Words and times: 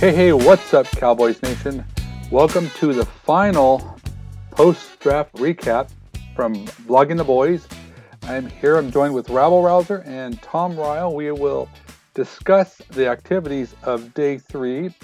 Hey, 0.00 0.14
hey, 0.14 0.32
what's 0.32 0.72
up, 0.72 0.86
Cowboys 0.86 1.42
Nation? 1.42 1.84
Welcome 2.30 2.70
to 2.76 2.94
the 2.94 3.04
final 3.04 4.00
post 4.50 4.98
draft 4.98 5.34
recap 5.34 5.90
from 6.34 6.54
Blogging 6.86 7.18
the 7.18 7.24
Boys. 7.24 7.68
I'm 8.22 8.46
here, 8.46 8.78
I'm 8.78 8.90
joined 8.90 9.12
with 9.12 9.26
Rabblerousr 9.26 10.06
and 10.06 10.40
Tom 10.40 10.74
Ryle. 10.74 11.14
We 11.14 11.30
will 11.32 11.68
discuss 12.14 12.76
the 12.92 13.08
activities 13.08 13.74
of 13.82 14.14
day 14.14 14.38
three 14.38 14.94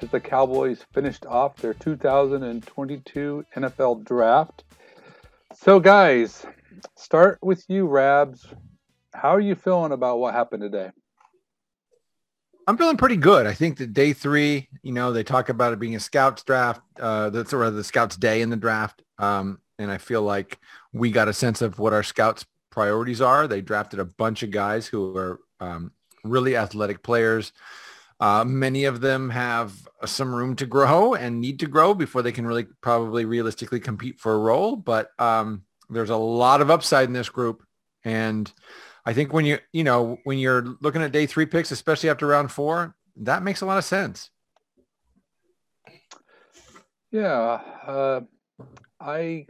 as 0.00 0.08
the 0.08 0.18
Cowboys 0.18 0.82
finished 0.94 1.26
off 1.26 1.56
their 1.56 1.74
2022 1.74 3.44
NFL 3.54 4.02
draft. 4.06 4.64
So, 5.52 5.78
guys, 5.78 6.46
start 6.96 7.38
with 7.42 7.66
you, 7.68 7.86
Rabs. 7.86 8.46
How 9.12 9.28
are 9.28 9.40
you 9.40 9.54
feeling 9.54 9.92
about 9.92 10.20
what 10.20 10.32
happened 10.32 10.62
today? 10.62 10.90
I'm 12.68 12.76
feeling 12.76 12.98
pretty 12.98 13.16
good. 13.16 13.46
I 13.46 13.54
think 13.54 13.78
that 13.78 13.94
day 13.94 14.12
three, 14.12 14.68
you 14.82 14.92
know, 14.92 15.10
they 15.10 15.22
talk 15.22 15.48
about 15.48 15.72
it 15.72 15.78
being 15.78 15.96
a 15.96 16.00
scouts 16.00 16.42
draft. 16.42 16.82
Uh, 17.00 17.30
that's 17.30 17.54
of 17.54 17.74
the 17.74 17.82
scouts 17.82 18.14
day 18.14 18.42
in 18.42 18.50
the 18.50 18.58
draft. 18.58 19.02
Um, 19.16 19.60
and 19.78 19.90
I 19.90 19.96
feel 19.96 20.20
like 20.20 20.58
we 20.92 21.10
got 21.10 21.28
a 21.28 21.32
sense 21.32 21.62
of 21.62 21.78
what 21.78 21.94
our 21.94 22.02
scouts 22.02 22.44
priorities 22.68 23.22
are. 23.22 23.48
They 23.48 23.62
drafted 23.62 24.00
a 24.00 24.04
bunch 24.04 24.42
of 24.42 24.50
guys 24.50 24.86
who 24.86 25.16
are 25.16 25.40
um, 25.60 25.92
really 26.24 26.58
athletic 26.58 27.02
players. 27.02 27.54
Uh, 28.20 28.44
many 28.44 28.84
of 28.84 29.00
them 29.00 29.30
have 29.30 29.72
some 30.04 30.34
room 30.34 30.54
to 30.56 30.66
grow 30.66 31.14
and 31.14 31.40
need 31.40 31.60
to 31.60 31.66
grow 31.66 31.94
before 31.94 32.20
they 32.20 32.32
can 32.32 32.46
really 32.46 32.66
probably 32.82 33.24
realistically 33.24 33.80
compete 33.80 34.20
for 34.20 34.34
a 34.34 34.38
role. 34.38 34.76
But 34.76 35.18
um, 35.18 35.62
there's 35.88 36.10
a 36.10 36.16
lot 36.16 36.60
of 36.60 36.70
upside 36.70 37.08
in 37.08 37.14
this 37.14 37.30
group. 37.30 37.64
And 38.04 38.52
I 39.08 39.14
think 39.14 39.32
when 39.32 39.46
you, 39.46 39.58
you 39.72 39.84
know, 39.84 40.18
when 40.24 40.36
you're 40.36 40.76
looking 40.82 41.00
at 41.00 41.12
day 41.12 41.24
three 41.24 41.46
picks, 41.46 41.70
especially 41.70 42.10
after 42.10 42.26
round 42.26 42.52
four, 42.52 42.94
that 43.16 43.42
makes 43.42 43.62
a 43.62 43.64
lot 43.64 43.78
of 43.78 43.84
sense. 43.84 44.28
Yeah. 47.10 47.62
Uh, 47.86 48.20
I, 49.00 49.46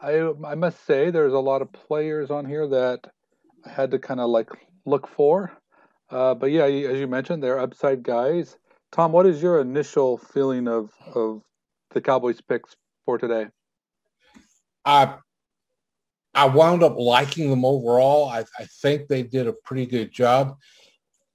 I, 0.00 0.32
I 0.46 0.54
must 0.54 0.86
say 0.86 1.10
there's 1.10 1.34
a 1.34 1.38
lot 1.38 1.60
of 1.60 1.74
players 1.74 2.30
on 2.30 2.46
here 2.46 2.66
that 2.68 3.00
I 3.66 3.68
had 3.68 3.90
to 3.90 3.98
kind 3.98 4.18
of 4.18 4.30
like 4.30 4.48
look 4.86 5.08
for. 5.08 5.52
Uh, 6.08 6.32
but 6.32 6.46
yeah, 6.46 6.64
as 6.64 6.98
you 6.98 7.06
mentioned, 7.08 7.42
they're 7.42 7.60
upside 7.60 8.02
guys. 8.02 8.56
Tom, 8.92 9.12
what 9.12 9.26
is 9.26 9.42
your 9.42 9.60
initial 9.60 10.16
feeling 10.16 10.68
of, 10.68 10.90
of 11.14 11.42
the 11.90 12.00
Cowboys 12.00 12.40
picks 12.40 12.76
for 13.04 13.18
today? 13.18 13.48
I 14.86 15.16
I 16.34 16.46
wound 16.46 16.82
up 16.82 16.96
liking 16.96 17.50
them 17.50 17.64
overall. 17.64 18.28
I, 18.28 18.44
I 18.58 18.64
think 18.80 19.08
they 19.08 19.22
did 19.22 19.46
a 19.46 19.52
pretty 19.52 19.86
good 19.86 20.12
job. 20.12 20.56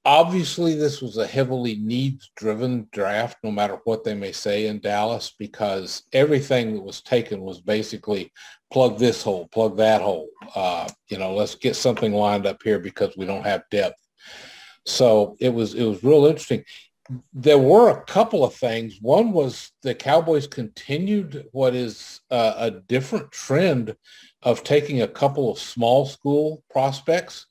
Obviously, 0.05 0.73
this 0.73 1.01
was 1.01 1.17
a 1.17 1.27
heavily 1.27 1.75
needs-driven 1.75 2.87
draft, 2.93 3.37
no 3.43 3.51
matter 3.51 3.79
what 3.83 4.05
they 4.05 4.13
may 4.15 4.31
say 4.31 4.67
in 4.67 4.79
Dallas, 4.79 5.33
because 5.37 6.03
everything 6.13 6.73
that 6.73 6.81
was 6.81 7.01
taken 7.01 7.41
was 7.41 7.59
basically 7.59 8.31
plug 8.71 8.97
this 8.97 9.21
hole, 9.21 9.49
plug 9.49 9.75
that 9.77 10.01
hole. 10.01 10.29
Uh, 10.55 10.87
you 11.09 11.17
know, 11.17 11.33
let's 11.33 11.55
get 11.55 11.75
something 11.75 12.13
lined 12.13 12.45
up 12.45 12.63
here 12.63 12.79
because 12.79 13.17
we 13.17 13.25
don't 13.25 13.45
have 13.45 13.63
depth. 13.69 14.01
So 14.85 15.35
it 15.41 15.49
was 15.53 15.73
it 15.73 15.83
was 15.83 16.01
real 16.03 16.25
interesting. 16.25 16.63
There 17.33 17.59
were 17.59 17.89
a 17.89 18.03
couple 18.05 18.45
of 18.45 18.53
things. 18.53 18.99
One 19.01 19.33
was 19.33 19.71
the 19.83 19.93
Cowboys 19.93 20.47
continued 20.47 21.45
what 21.51 21.75
is 21.75 22.21
uh, 22.31 22.53
a 22.57 22.71
different 22.71 23.31
trend 23.31 23.95
of 24.43 24.63
taking 24.63 25.01
a 25.01 25.07
couple 25.07 25.51
of 25.51 25.59
small 25.59 26.05
school 26.05 26.63
prospects, 26.69 27.47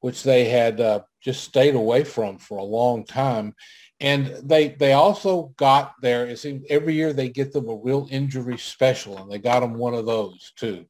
which 0.00 0.22
they 0.22 0.46
had 0.46 0.80
uh, 0.80 1.00
just 1.22 1.44
stayed 1.44 1.74
away 1.74 2.04
from 2.04 2.38
for 2.38 2.58
a 2.58 2.64
long 2.64 3.04
time. 3.04 3.54
And 4.00 4.26
they 4.42 4.68
they 4.68 4.92
also 4.92 5.54
got 5.56 5.94
there. 6.02 6.26
It 6.26 6.38
seems 6.38 6.64
every 6.68 6.94
year 6.94 7.12
they 7.12 7.28
get 7.28 7.52
them 7.52 7.68
a 7.68 7.76
real 7.76 8.08
injury 8.10 8.58
special, 8.58 9.18
and 9.18 9.30
they 9.30 9.38
got 9.38 9.60
them 9.60 9.74
one 9.74 9.94
of 9.94 10.04
those 10.04 10.52
too. 10.56 10.84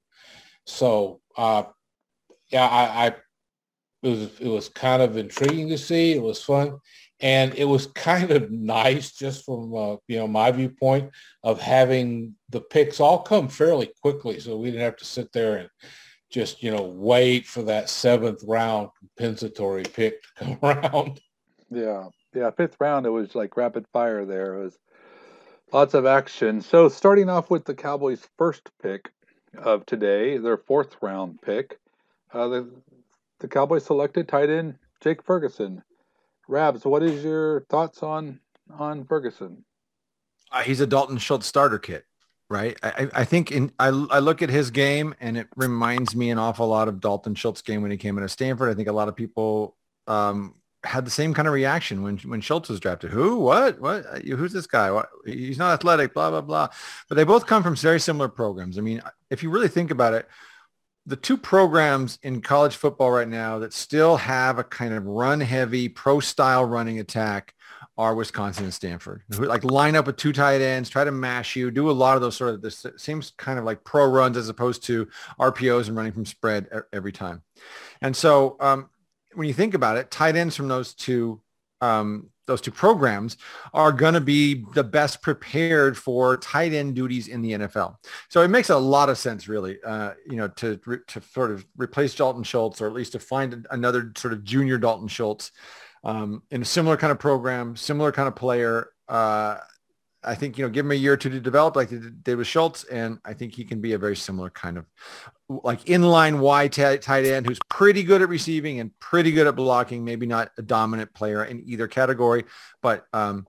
So 0.65 1.21
uh, 1.37 1.65
yeah, 2.49 2.67
I, 2.67 3.07
I 3.07 3.07
it 4.03 4.09
was 4.09 4.41
it 4.41 4.49
was 4.49 4.69
kind 4.69 5.03
of 5.03 5.17
intriguing 5.17 5.69
to 5.69 5.79
see. 5.79 6.13
It 6.13 6.23
was 6.23 6.43
fun 6.43 6.79
and 7.25 7.55
it 7.55 7.65
was 7.65 7.87
kind 7.95 8.31
of 8.31 8.53
nice 8.53 9.11
just 9.11 9.45
from 9.45 9.75
uh, 9.75 9.97
you 10.07 10.19
know 10.19 10.29
my 10.29 10.53
viewpoint 10.53 11.11
of 11.43 11.61
having 11.61 12.37
the 12.51 12.61
picks 12.61 13.01
all 13.01 13.19
come 13.19 13.49
fairly 13.49 13.91
quickly. 14.01 14.39
So 14.39 14.57
we 14.57 14.71
didn't 14.71 14.83
have 14.83 14.99
to 14.99 15.05
sit 15.05 15.33
there 15.33 15.57
and 15.57 15.69
just 16.31 16.63
you 16.63 16.71
know 16.71 16.83
wait 16.83 17.47
for 17.47 17.63
that 17.63 17.89
seventh 17.89 18.45
round 18.47 18.91
compensatory 19.01 19.85
pick 19.85 20.23
to 20.23 20.29
come 20.37 20.59
around. 20.63 21.21
Yeah. 21.71 22.09
Yeah 22.35 22.51
fifth 22.51 22.77
round 22.79 23.07
it 23.07 23.11
was 23.11 23.35
like 23.35 23.57
rapid 23.57 23.87
fire 23.93 24.25
there. 24.25 24.55
It 24.55 24.65
was 24.65 24.79
lots 25.73 25.95
of 25.95 26.07
action. 26.07 26.61
So 26.61 26.89
starting 26.89 27.29
off 27.29 27.51
with 27.51 27.65
the 27.65 27.75
cowboys 27.75 28.29
first 28.37 28.71
pick 28.83 29.11
of 29.57 29.87
today 29.87 30.37
their 30.37 30.57
fourth 30.57 30.97
round 31.01 31.41
pick 31.41 31.79
uh, 32.33 32.49
the, 32.49 32.71
the 33.39 33.49
cowboys 33.49 33.85
selected 33.85 34.27
tight 34.27 34.51
end 34.51 34.75
jake 35.01 35.23
ferguson 35.23 35.81
Rabs, 36.49 36.85
what 36.85 37.03
is 37.03 37.25
your 37.25 37.63
thoughts 37.71 38.03
on 38.03 38.41
on 38.79 39.05
Ferguson? 39.05 39.65
Uh, 40.53 40.63
he's 40.63 40.81
a 40.81 40.87
Dalton 40.87 41.19
Schultz 41.19 41.47
starter 41.47 41.79
kit, 41.79 42.05
right? 42.49 42.79
I, 42.83 43.09
I 43.15 43.25
think 43.25 43.51
in 43.51 43.73
I, 43.79 43.89
I 43.89 44.19
look 44.21 44.43
at 44.43 44.51
his 44.51 44.71
game 44.71 45.15
and 45.21 45.37
it 45.37 45.49
reminds 45.57 46.15
me 46.15 46.31
an 46.31 46.39
awful 46.39 46.69
lot 46.69 46.89
of 46.89 47.01
Dalton 47.01 47.35
Schultz 47.35 47.63
game 47.63 47.83
when 47.83 47.91
he 47.91 47.97
came 47.97 48.17
into 48.19 48.29
Stanford. 48.29 48.71
I 48.71 48.75
think 48.75 48.89
a 48.89 48.93
lot 48.93 49.09
of 49.09 49.17
people 49.17 49.77
um, 50.07 50.55
had 50.85 51.05
the 51.05 51.11
same 51.11 51.35
kind 51.35 51.49
of 51.49 51.55
reaction 51.55 52.03
when 52.03 52.19
when 52.19 52.41
Schultz 52.41 52.69
was 52.69 52.81
drafted. 52.81 53.11
Who? 53.11 53.39
What? 53.39 53.81
What? 53.81 54.07
Uh, 54.07 54.37
who's 54.37 54.53
this 54.53 54.67
guy? 54.67 54.91
What? 54.91 55.09
He's 55.25 55.59
not 55.59 55.73
athletic. 55.73 56.15
Blah 56.15 56.31
blah 56.31 56.43
blah. 56.43 56.69
But 57.09 57.17
they 57.17 57.25
both 57.25 57.47
come 57.47 57.63
from 57.63 57.75
very 57.77 58.01
similar 58.01 58.29
programs. 58.29 58.79
I 58.79 58.83
mean, 58.83 59.03
if 59.31 59.43
you 59.43 59.51
really 59.51 59.69
think 59.69 59.91
about 59.91 60.15
it, 60.15 60.29
the 61.07 61.17
two 61.17 61.37
programs 61.37 62.19
in 62.23 62.41
college 62.41 62.77
football 62.77 63.11
right 63.11 63.29
now 63.29 63.59
that 63.59 63.73
still 63.73 64.17
have 64.17 64.59
a 64.59 64.65
kind 64.65 64.95
of 64.95 65.05
run 65.05 65.41
heavy 65.41 65.89
pro 65.89 66.21
style 66.21 66.65
running 66.65 66.99
attack 66.99 67.55
are 67.97 68.15
Wisconsin 68.15 68.65
and 68.65 68.75
Stanford. 68.75 69.23
Like 69.29 69.63
line 69.63 69.95
up 69.95 70.07
with 70.07 70.17
two 70.17 70.33
tight 70.33 70.61
ends, 70.61 70.89
try 70.89 71.05
to 71.05 71.13
mash 71.13 71.55
you, 71.55 71.71
do 71.71 71.91
a 71.91 71.93
lot 71.93 72.17
of 72.17 72.23
those 72.23 72.37
sort 72.37 72.55
of 72.55 72.63
this 72.63 72.85
seems 72.97 73.33
kind 73.37 73.59
of 73.59 73.65
like 73.65 73.85
pro 73.85 74.07
runs 74.07 74.37
as 74.37 74.49
opposed 74.49 74.83
to 74.85 75.07
RPOs 75.39 75.89
and 75.89 75.97
running 75.97 76.13
from 76.13 76.27
spread 76.27 76.69
every 76.93 77.13
time. 77.13 77.43
And 78.01 78.17
so 78.17 78.57
um, 78.59 78.89
when 79.35 79.47
you 79.47 79.55
think 79.55 79.75
about 79.75 79.97
it, 79.97 80.11
tight 80.11 80.37
ends 80.37 80.57
from 80.57 80.69
those 80.69 80.95
two 80.95 81.41
um, 81.81 82.31
those 82.47 82.61
two 82.61 82.71
programs 82.71 83.37
are 83.73 83.93
going 83.93 84.15
to 84.15 84.21
be 84.21 84.65
the 84.75 84.85
best 84.85 85.23
prepared 85.23 85.97
for 85.97 86.37
tight 86.37 86.73
end 86.73 86.95
duties 86.95 87.29
in 87.29 87.43
the 87.43 87.53
NFL. 87.53 87.97
So 88.29 88.43
it 88.43 88.49
makes 88.49 88.71
a 88.71 88.77
lot 88.77 89.09
of 89.09 89.19
sense, 89.19 89.49
really, 89.49 89.79
uh, 89.85 90.13
you 90.29 90.37
know, 90.37 90.49
to 90.49 90.77
to 90.77 91.21
sort 91.23 91.51
of 91.51 91.65
replace 91.77 92.15
Dalton 92.15 92.43
Schultz, 92.43 92.81
or 92.81 92.87
at 92.87 92.93
least 92.93 93.13
to 93.13 93.19
find 93.19 93.67
another 93.71 94.13
sort 94.17 94.33
of 94.33 94.45
junior 94.45 94.79
Dalton 94.79 95.09
Schultz 95.09 95.53
um, 96.05 96.43
in 96.51 96.63
a 96.63 96.67
similar 96.67 96.97
kind 96.97 97.11
of 97.11 97.19
program, 97.19 97.77
similar 97.77 98.13
kind 98.13 98.29
of 98.29 98.37
player. 98.37 98.89
Uh, 99.09 99.59
I 100.25 100.35
think, 100.35 100.59
you 100.59 100.65
know, 100.65 100.71
give 100.71 100.85
him 100.85 100.93
a 100.93 100.97
year 100.97 101.15
or 101.15 101.17
two 101.17 101.31
to 101.31 101.41
develop 101.41 101.77
like 101.77 101.91
they 101.91 102.01
did 102.23 102.37
with 102.37 102.47
Schultz. 102.47 102.85
And 102.85 103.19
I 103.25 103.35
think 103.35 103.55
he 103.55 103.65
can 103.65 103.81
be 103.81 103.93
a 103.93 103.99
very 103.99 104.17
similar 104.17 104.51
kind 104.51 104.79
of 104.79 104.87
like 105.49 105.85
inline 105.85 106.39
wide 106.39 106.73
t- 106.73 106.99
tight 106.99 107.25
end 107.25 107.47
who's 107.47 107.61
pretty 107.69 108.03
good 108.03 108.23
at 108.23 108.29
receiving 108.29 108.81
and 108.81 108.99
pretty 109.01 109.33
good 109.33 109.47
at 109.47 109.57
blocking, 109.57 110.05
maybe 110.05 110.27
not 110.27 110.51
a 110.59 110.63
dominant 110.63 111.13
player 111.15 111.45
in 111.45 111.63
either 111.67 111.87
category, 111.87 112.45
but, 112.83 113.07
um, 113.13 113.47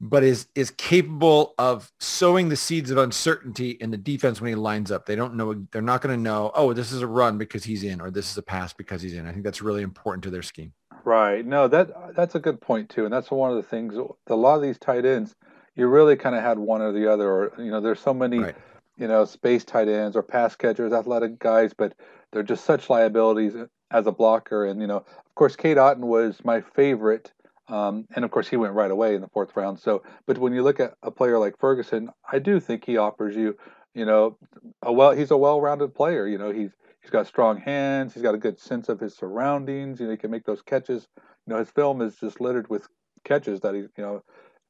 but 0.00 0.22
is 0.22 0.46
is 0.54 0.70
capable 0.72 1.54
of 1.58 1.90
sowing 2.00 2.48
the 2.48 2.56
seeds 2.56 2.90
of 2.90 2.98
uncertainty 2.98 3.70
in 3.70 3.90
the 3.90 3.96
defense 3.96 4.40
when 4.40 4.50
he 4.50 4.54
lines 4.54 4.90
up. 4.90 5.06
They 5.06 5.16
don't 5.16 5.34
know 5.34 5.66
they're 5.72 5.80
not 5.80 6.02
going 6.02 6.14
to 6.14 6.22
know, 6.22 6.50
oh, 6.54 6.72
this 6.72 6.92
is 6.92 7.00
a 7.00 7.06
run 7.06 7.38
because 7.38 7.64
he's 7.64 7.82
in 7.82 8.00
or 8.00 8.10
this 8.10 8.30
is 8.30 8.36
a 8.36 8.42
pass 8.42 8.72
because 8.72 9.00
he's 9.00 9.14
in. 9.14 9.26
I 9.26 9.32
think 9.32 9.44
that's 9.44 9.62
really 9.62 9.82
important 9.82 10.24
to 10.24 10.30
their 10.30 10.42
scheme. 10.42 10.72
Right. 11.04 11.46
No, 11.46 11.68
that 11.68 12.14
that's 12.14 12.34
a 12.34 12.40
good 12.40 12.60
point 12.60 12.90
too. 12.90 13.04
And 13.04 13.12
that's 13.12 13.30
one 13.30 13.50
of 13.50 13.56
the 13.56 13.62
things 13.62 13.94
a 14.26 14.34
lot 14.34 14.56
of 14.56 14.62
these 14.62 14.78
tight 14.78 15.06
ends 15.06 15.34
you 15.76 15.86
really 15.86 16.16
kind 16.16 16.34
of 16.34 16.42
had 16.42 16.58
one 16.58 16.82
or 16.82 16.92
the 16.92 17.10
other. 17.10 17.28
Or 17.30 17.52
you 17.58 17.70
know, 17.70 17.80
there's 17.80 18.00
so 18.00 18.14
many, 18.14 18.38
right. 18.38 18.56
you 18.96 19.06
know, 19.06 19.24
space 19.24 19.64
tight 19.64 19.88
ends 19.88 20.16
or 20.16 20.22
pass 20.22 20.56
catchers, 20.56 20.92
athletic 20.92 21.38
guys, 21.38 21.72
but 21.76 21.94
they're 22.32 22.42
just 22.42 22.64
such 22.64 22.90
liabilities 22.90 23.54
as 23.90 24.06
a 24.06 24.12
blocker. 24.12 24.64
And 24.64 24.80
you 24.80 24.86
know, 24.86 24.96
of 24.96 25.34
course, 25.34 25.56
Cade 25.56 25.76
Otton 25.76 26.00
was 26.00 26.40
my 26.44 26.60
favorite. 26.60 27.32
Um, 27.68 28.06
and 28.14 28.24
of 28.24 28.30
course, 28.30 28.48
he 28.48 28.56
went 28.56 28.74
right 28.74 28.90
away 28.90 29.14
in 29.14 29.20
the 29.20 29.28
fourth 29.28 29.56
round. 29.56 29.80
So, 29.80 30.02
but 30.26 30.38
when 30.38 30.52
you 30.52 30.62
look 30.62 30.78
at 30.80 30.94
a 31.02 31.10
player 31.10 31.38
like 31.38 31.58
Ferguson, 31.58 32.10
I 32.30 32.38
do 32.38 32.60
think 32.60 32.84
he 32.84 32.96
offers 32.96 33.34
you, 33.34 33.56
you 33.92 34.04
know, 34.04 34.38
a 34.82 34.92
well. 34.92 35.12
He's 35.12 35.32
a 35.32 35.36
well-rounded 35.36 35.94
player. 35.94 36.26
You 36.26 36.38
know, 36.38 36.52
he's 36.52 36.70
he's 37.00 37.10
got 37.10 37.26
strong 37.26 37.58
hands. 37.58 38.14
He's 38.14 38.22
got 38.22 38.34
a 38.34 38.38
good 38.38 38.60
sense 38.60 38.88
of 38.88 39.00
his 39.00 39.16
surroundings. 39.16 39.98
You 40.00 40.06
know, 40.06 40.12
he 40.12 40.16
can 40.16 40.30
make 40.30 40.44
those 40.44 40.62
catches. 40.62 41.08
You 41.16 41.54
know, 41.54 41.58
his 41.58 41.70
film 41.70 42.02
is 42.02 42.14
just 42.16 42.40
littered 42.40 42.70
with 42.70 42.86
catches 43.24 43.60
that 43.60 43.74
he, 43.74 43.80
you 43.80 43.90
know, 43.98 44.22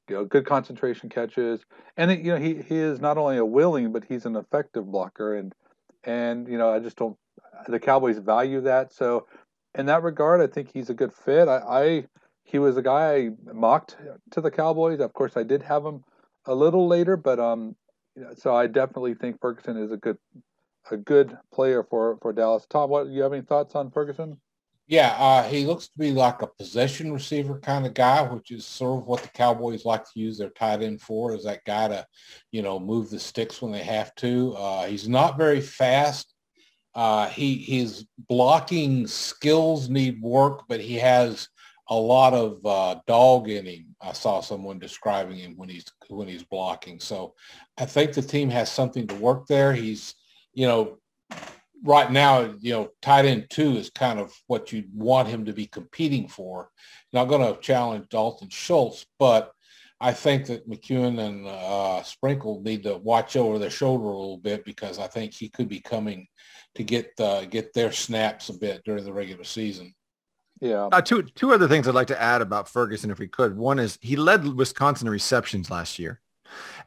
you 0.09 0.17
know, 0.17 0.25
good 0.25 0.47
concentration 0.47 1.09
catches, 1.09 1.65
and 1.97 2.11
you 2.11 2.33
know 2.33 2.39
he 2.39 2.63
he 2.63 2.77
is 2.77 3.01
not 3.01 3.19
only 3.19 3.37
a 3.39 3.45
willing 3.45 3.93
but 3.93 4.05
he's 4.05 4.27
an 4.27 4.37
effective 4.37 4.87
blocker, 4.87 5.37
and 5.37 5.55
and 6.05 6.49
you 6.49 6.59
know 6.59 6.73
I 6.73 6.79
just 6.79 6.97
don't 6.97 7.17
the 7.69 7.81
Cowboys 7.81 8.19
value 8.19 8.61
that. 8.63 8.93
So 8.93 9.27
in 9.75 9.87
that 9.87 10.03
regard, 10.03 10.41
I 10.41 10.47
think 10.47 10.71
he's 10.73 10.91
a 10.91 10.95
good 10.95 11.13
fit. 11.13 11.49
I, 11.49 11.59
I 11.59 12.05
he 12.45 12.59
was 12.59 12.77
a 12.77 12.83
guy 12.83 13.15
I 13.15 13.31
mocked 13.53 13.97
to 14.33 14.41
the 14.41 14.51
Cowboys. 14.51 15.01
Of 15.01 15.13
course, 15.13 15.37
I 15.37 15.43
did 15.43 15.63
have 15.63 15.85
him 15.85 16.05
a 16.47 16.55
little 16.55 16.87
later, 16.87 17.17
but 17.17 17.41
um, 17.41 17.75
so 18.37 18.55
I 18.55 18.67
definitely 18.67 19.15
think 19.15 19.41
Ferguson 19.41 19.77
is 19.77 19.91
a 19.91 19.97
good 19.97 20.19
a 20.91 20.97
good 20.97 21.37
player 21.53 21.83
for 21.83 22.19
for 22.23 22.33
Dallas. 22.33 22.67
Tom, 22.69 22.91
what 22.91 23.09
you 23.09 23.23
have 23.23 23.33
any 23.33 23.43
thoughts 23.43 23.75
on 23.75 23.91
Ferguson? 23.91 24.39
Yeah, 24.89 25.17
uh, 25.19 25.43
he 25.43 25.67
looks 25.67 25.89
to 25.89 25.99
be 25.99 26.13
like 26.13 26.43
a 26.43 26.47
possession 26.47 27.13
receiver 27.13 27.59
kind 27.59 27.87
of 27.87 27.95
guy, 27.95 28.23
which 28.23 28.53
is 28.53 28.65
sort 28.65 29.03
of 29.03 29.09
what 29.09 29.21
the 29.21 29.29
Cowboys 29.31 29.85
like 29.85 30.05
to 30.05 30.21
use 30.21 30.39
their 30.39 30.51
tight 30.51 30.81
end 30.81 31.01
for, 31.01 31.35
is 31.35 31.43
that 31.43 31.65
guy 31.65 31.89
to, 31.89 32.07
you 32.53 32.63
know, 32.63 32.79
move 32.79 33.11
the 33.11 33.19
sticks 33.19 33.61
when 33.61 33.73
they 33.73 33.83
have 33.83 34.15
to. 34.17 34.55
Uh, 34.57 34.87
he's 34.87 35.09
not 35.09 35.37
very 35.37 35.61
fast. 35.61 36.35
Uh, 36.95 37.29
he 37.29 37.57
his 37.57 38.07
blocking 38.29 39.07
skills 39.09 39.91
need 39.91 40.23
work, 40.23 40.63
but 40.69 40.81
he 40.81 40.95
has 40.95 41.49
a 41.89 41.95
lot 41.95 42.33
of 42.33 42.65
uh, 42.65 43.01
dog 43.07 43.49
in 43.49 43.67
him. 43.67 43.97
I 44.01 44.13
saw 44.13 44.41
someone 44.41 44.79
describing 44.79 45.37
him 45.37 45.57
when 45.57 45.69
he's 45.69 45.85
when 46.09 46.29
he's 46.29 46.45
blocking. 46.45 47.01
So 47.01 47.35
I 47.77 47.87
think 47.87 48.13
the 48.13 48.23
team 48.23 48.51
has 48.51 48.71
something 48.71 49.07
to 49.09 49.15
work 49.17 49.47
there. 49.47 49.73
He's, 49.75 50.15
you 50.55 50.67
know, 50.67 50.99
right 51.85 52.11
now, 52.11 52.55
you 52.61 52.73
know, 52.73 52.91
tight 53.03 53.25
end 53.25 53.47
two 53.51 53.77
is 53.77 53.91
kind 53.91 54.19
of 54.19 54.33
what 54.47 54.73
you 54.73 54.85
want 54.95 55.29
him 55.29 55.45
to 55.45 55.53
be 55.53 55.67
competing 55.67 56.29
for. 56.29 56.71
Not 57.13 57.27
going 57.27 57.55
to 57.55 57.61
challenge 57.61 58.09
Dalton 58.09 58.49
Schultz, 58.49 59.07
but 59.19 59.53
I 60.01 60.13
think 60.13 60.47
that 60.47 60.69
McKeon 60.69 61.19
and 61.19 61.47
uh, 61.47 62.03
Sprinkle 62.03 62.61
need 62.63 62.83
to 62.83 62.97
watch 62.99 63.37
over 63.37 63.59
their 63.59 63.71
shoulder 63.71 64.05
a 64.05 64.19
little 64.19 64.39
bit 64.39 64.65
because 64.65 64.99
I 64.99 65.07
think 65.07 65.33
he 65.33 65.49
could 65.49 65.69
be 65.69 65.81
coming 65.81 66.27
to 66.75 66.85
get 66.85 67.13
uh, 67.19 67.47
get 67.47 67.73
their 67.73 67.93
snaps 67.93 68.51
a 68.51 68.55
bit 68.55 68.83
during 68.85 69.05
the 69.05 69.13
regular 69.13 69.45
season. 69.45 69.95
Yeah. 70.61 70.89
Uh, 70.93 71.01
two 71.01 71.23
two 71.23 71.53
other 71.53 71.69
things 71.69 71.89
I'd 71.89 71.95
like 71.95 72.07
to 72.09 72.21
add 72.21 72.43
about 72.43 72.69
Ferguson, 72.69 73.11
if 73.11 73.19
we 73.19 73.29
could. 73.29 73.57
One 73.57 73.79
is 73.79 73.99
he 74.03 74.17
led 74.17 74.47
Wisconsin 74.47 75.09
receptions 75.09 75.71
last 75.71 75.99
year. 75.99 76.21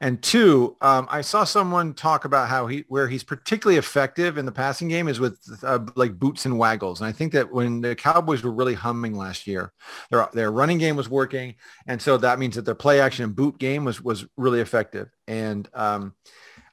And 0.02 0.22
two, 0.22 0.78
um, 0.82 1.08
I 1.10 1.22
saw 1.22 1.44
someone 1.44 1.94
talk 1.94 2.26
about 2.26 2.48
how 2.48 2.68
he, 2.68 2.86
where 2.88 3.08
he's 3.08 3.24
particularly 3.24 3.78
effective 3.78 4.38
in 4.38 4.46
the 4.46 4.52
passing 4.52 4.88
game 4.88 5.08
is 5.08 5.20
with 5.20 5.40
uh, 5.64 5.80
like 5.96 6.18
boots 6.18 6.46
and 6.46 6.58
waggles. 6.58 7.02
And 7.02 7.08
I 7.08 7.12
think 7.12 7.34
that 7.34 7.52
when 7.52 7.82
the 7.82 7.96
Cowboys 7.96 8.44
were 8.44 8.52
really 8.52 8.76
humming 8.76 9.18
last 9.18 9.46
year, 9.46 9.74
their 10.10 10.28
their 10.34 10.52
running 10.52 10.78
game 10.78 10.96
was 10.96 11.10
working, 11.10 11.56
and 11.88 12.02
so 12.02 12.18
that 12.18 12.40
means 12.40 12.56
that 12.56 12.66
their 12.66 12.76
play 12.76 13.02
action 13.02 13.26
and 13.26 13.36
boot 13.36 13.58
game 13.58 13.84
was 13.84 14.02
was 14.02 14.26
really 14.38 14.62
effective. 14.62 15.10
And 15.28 15.68
um, 15.74 16.14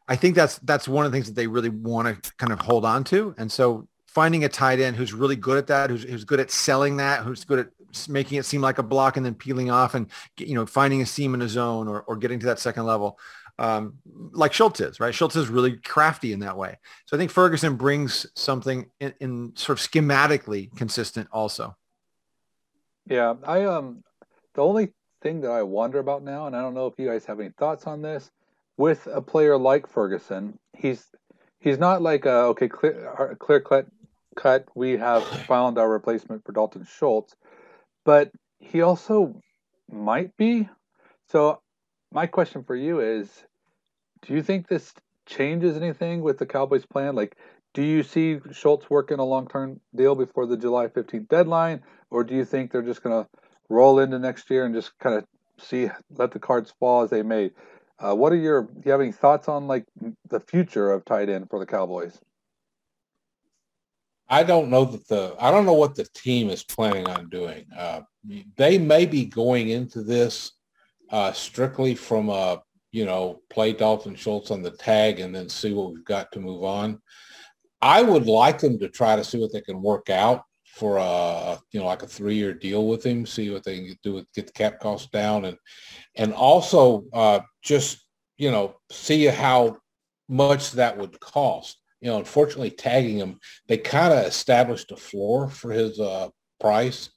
I 0.08 0.16
think 0.16 0.36
that's 0.36 0.58
that's 0.58 0.86
one 0.86 1.04
of 1.04 1.12
the 1.12 1.16
things 1.16 1.26
that 1.26 1.34
they 1.34 1.46
really 1.46 1.68
want 1.68 2.22
to 2.22 2.32
kind 2.36 2.52
of 2.52 2.60
hold 2.60 2.84
on 2.84 3.02
to. 3.04 3.34
And 3.38 3.50
so 3.50 3.88
finding 4.16 4.44
a 4.44 4.48
tight 4.48 4.80
end 4.80 4.96
who's 4.96 5.12
really 5.12 5.36
good 5.36 5.58
at 5.58 5.66
that, 5.66 5.90
who's, 5.90 6.02
who's 6.04 6.24
good 6.24 6.40
at 6.40 6.50
selling 6.50 6.96
that, 6.96 7.22
who's 7.22 7.44
good 7.44 7.58
at 7.58 7.68
making 8.08 8.38
it 8.38 8.44
seem 8.44 8.60
like 8.60 8.78
a 8.78 8.82
block 8.82 9.16
and 9.16 9.24
then 9.24 9.34
peeling 9.34 9.70
off 9.70 9.94
and, 9.94 10.10
you 10.38 10.54
know, 10.54 10.66
finding 10.66 11.02
a 11.02 11.06
seam 11.06 11.34
in 11.34 11.42
a 11.42 11.48
zone 11.48 11.88
or, 11.88 12.02
or 12.02 12.16
getting 12.16 12.38
to 12.40 12.46
that 12.46 12.58
second 12.58 12.84
level. 12.84 13.18
Um, 13.58 13.94
like 14.32 14.52
Schultz 14.52 14.80
is, 14.80 15.00
right? 15.00 15.14
Schultz 15.14 15.36
is 15.36 15.48
really 15.48 15.76
crafty 15.78 16.32
in 16.32 16.40
that 16.40 16.56
way. 16.56 16.76
So 17.06 17.16
I 17.16 17.18
think 17.18 17.30
Ferguson 17.30 17.76
brings 17.76 18.26
something 18.34 18.90
in, 19.00 19.14
in 19.20 19.52
sort 19.56 19.78
of 19.80 19.86
schematically 19.86 20.74
consistent 20.76 21.28
also. 21.32 21.74
Yeah, 23.08 23.34
I 23.44 23.64
um 23.64 24.02
the 24.54 24.62
only 24.62 24.92
thing 25.22 25.40
that 25.42 25.50
I 25.50 25.62
wonder 25.62 26.00
about 26.00 26.22
now, 26.22 26.46
and 26.46 26.56
I 26.56 26.60
don't 26.60 26.74
know 26.74 26.86
if 26.86 26.94
you 26.98 27.08
guys 27.08 27.24
have 27.26 27.40
any 27.40 27.50
thoughts 27.50 27.86
on 27.86 28.02
this, 28.02 28.30
with 28.76 29.08
a 29.10 29.22
player 29.22 29.56
like 29.56 29.86
Ferguson, 29.86 30.58
he's 30.76 31.06
he's 31.60 31.78
not 31.78 32.02
like 32.02 32.26
a 32.26 32.34
okay 32.52 32.68
clear 32.68 33.36
clear 33.38 33.60
cut 33.60 33.86
cut, 34.36 34.66
we 34.74 34.96
have 34.98 35.24
found 35.46 35.78
our 35.78 35.88
replacement 35.88 36.44
for 36.44 36.52
Dalton 36.52 36.86
Schultz, 36.98 37.34
but 38.06 38.30
he 38.60 38.80
also 38.80 39.42
might 39.90 40.34
be. 40.38 40.68
So, 41.28 41.60
my 42.12 42.26
question 42.26 42.62
for 42.64 42.76
you 42.76 43.00
is 43.00 43.28
do 44.22 44.32
you 44.32 44.42
think 44.42 44.68
this 44.68 44.94
changes 45.26 45.76
anything 45.76 46.22
with 46.22 46.38
the 46.38 46.46
Cowboys' 46.46 46.86
plan? 46.86 47.16
Like, 47.16 47.36
do 47.74 47.82
you 47.82 48.02
see 48.02 48.38
Schultz 48.52 48.88
working 48.88 49.18
a 49.18 49.24
long 49.24 49.48
term 49.48 49.80
deal 49.94 50.14
before 50.14 50.46
the 50.46 50.56
July 50.56 50.86
15th 50.86 51.28
deadline, 51.28 51.82
or 52.10 52.24
do 52.24 52.34
you 52.34 52.44
think 52.44 52.70
they're 52.70 52.80
just 52.80 53.02
going 53.02 53.24
to 53.24 53.28
roll 53.68 53.98
into 53.98 54.18
next 54.18 54.48
year 54.48 54.64
and 54.64 54.74
just 54.74 54.96
kind 55.00 55.16
of 55.16 55.24
see, 55.58 55.90
let 56.16 56.30
the 56.30 56.38
cards 56.38 56.72
fall 56.78 57.02
as 57.02 57.10
they 57.10 57.22
may? 57.22 57.50
Uh, 57.98 58.14
what 58.14 58.32
are 58.32 58.36
your, 58.36 58.62
do 58.62 58.82
you 58.84 58.92
have 58.92 59.00
any 59.00 59.12
thoughts 59.12 59.48
on 59.48 59.66
like 59.66 59.84
the 60.30 60.40
future 60.40 60.92
of 60.92 61.04
tight 61.04 61.28
end 61.28 61.48
for 61.50 61.58
the 61.58 61.66
Cowboys? 61.66 62.18
I 64.28 64.42
don't 64.42 64.70
know 64.70 64.84
that 64.84 65.06
the 65.08 65.36
I 65.38 65.50
don't 65.50 65.66
know 65.66 65.74
what 65.74 65.94
the 65.94 66.06
team 66.14 66.50
is 66.50 66.64
planning 66.64 67.08
on 67.08 67.28
doing. 67.28 67.66
Uh, 67.76 68.00
they 68.56 68.78
may 68.78 69.06
be 69.06 69.24
going 69.24 69.68
into 69.68 70.02
this 70.02 70.52
uh, 71.10 71.32
strictly 71.32 71.94
from 71.94 72.28
a 72.28 72.62
you 72.90 73.04
know 73.04 73.40
play 73.50 73.72
Dalton 73.72 74.16
Schultz 74.16 74.50
on 74.50 74.62
the 74.62 74.72
tag 74.72 75.20
and 75.20 75.34
then 75.34 75.48
see 75.48 75.72
what 75.72 75.92
we've 75.92 76.04
got 76.04 76.32
to 76.32 76.40
move 76.40 76.64
on. 76.64 77.00
I 77.80 78.02
would 78.02 78.26
like 78.26 78.58
them 78.58 78.78
to 78.80 78.88
try 78.88 79.14
to 79.14 79.24
see 79.24 79.38
what 79.38 79.52
they 79.52 79.60
can 79.60 79.80
work 79.80 80.10
out 80.10 80.42
for 80.74 80.96
a 80.96 81.58
you 81.70 81.78
know 81.78 81.86
like 81.86 82.02
a 82.02 82.08
three 82.08 82.34
year 82.34 82.52
deal 82.52 82.88
with 82.88 83.06
him, 83.06 83.26
see 83.26 83.50
what 83.50 83.64
they 83.64 83.76
can 83.76 83.98
do 84.02 84.14
with 84.14 84.32
get 84.34 84.46
the 84.46 84.52
cap 84.52 84.80
costs 84.80 85.08
down 85.10 85.44
and 85.44 85.56
and 86.16 86.32
also 86.34 87.04
uh, 87.12 87.40
just 87.62 88.04
you 88.38 88.50
know 88.50 88.74
see 88.90 89.26
how 89.26 89.76
much 90.28 90.72
that 90.72 90.98
would 90.98 91.18
cost 91.20 91.80
you 92.00 92.10
know, 92.10 92.18
unfortunately 92.18 92.70
tagging 92.70 93.18
him, 93.18 93.38
they 93.68 93.78
kind 93.78 94.12
of 94.12 94.24
established 94.26 94.92
a 94.92 94.96
floor 94.96 95.48
for 95.48 95.70
his 95.70 95.98
uh, 95.98 96.28
price. 96.60 97.10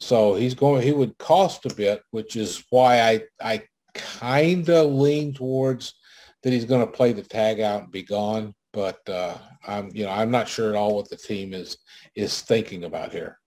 So 0.00 0.34
he's 0.34 0.54
going, 0.54 0.82
he 0.82 0.92
would 0.92 1.16
cost 1.18 1.66
a 1.66 1.74
bit, 1.74 2.02
which 2.10 2.36
is 2.36 2.64
why 2.70 3.00
I, 3.00 3.22
I 3.40 3.62
kind 3.94 4.68
of 4.68 4.92
lean 4.92 5.34
towards 5.34 5.94
that 6.42 6.52
he's 6.52 6.64
going 6.64 6.84
to 6.84 6.92
play 6.92 7.12
the 7.12 7.22
tag 7.22 7.60
out 7.60 7.84
and 7.84 7.92
be 7.92 8.02
gone. 8.02 8.54
But 8.72 9.06
uh, 9.08 9.36
I'm, 9.66 9.90
you 9.94 10.04
know, 10.04 10.10
I'm 10.10 10.30
not 10.30 10.48
sure 10.48 10.70
at 10.70 10.76
all 10.76 10.96
what 10.96 11.10
the 11.10 11.16
team 11.16 11.52
is, 11.52 11.76
is 12.16 12.40
thinking 12.40 12.84
about 12.84 13.12
here. 13.12 13.38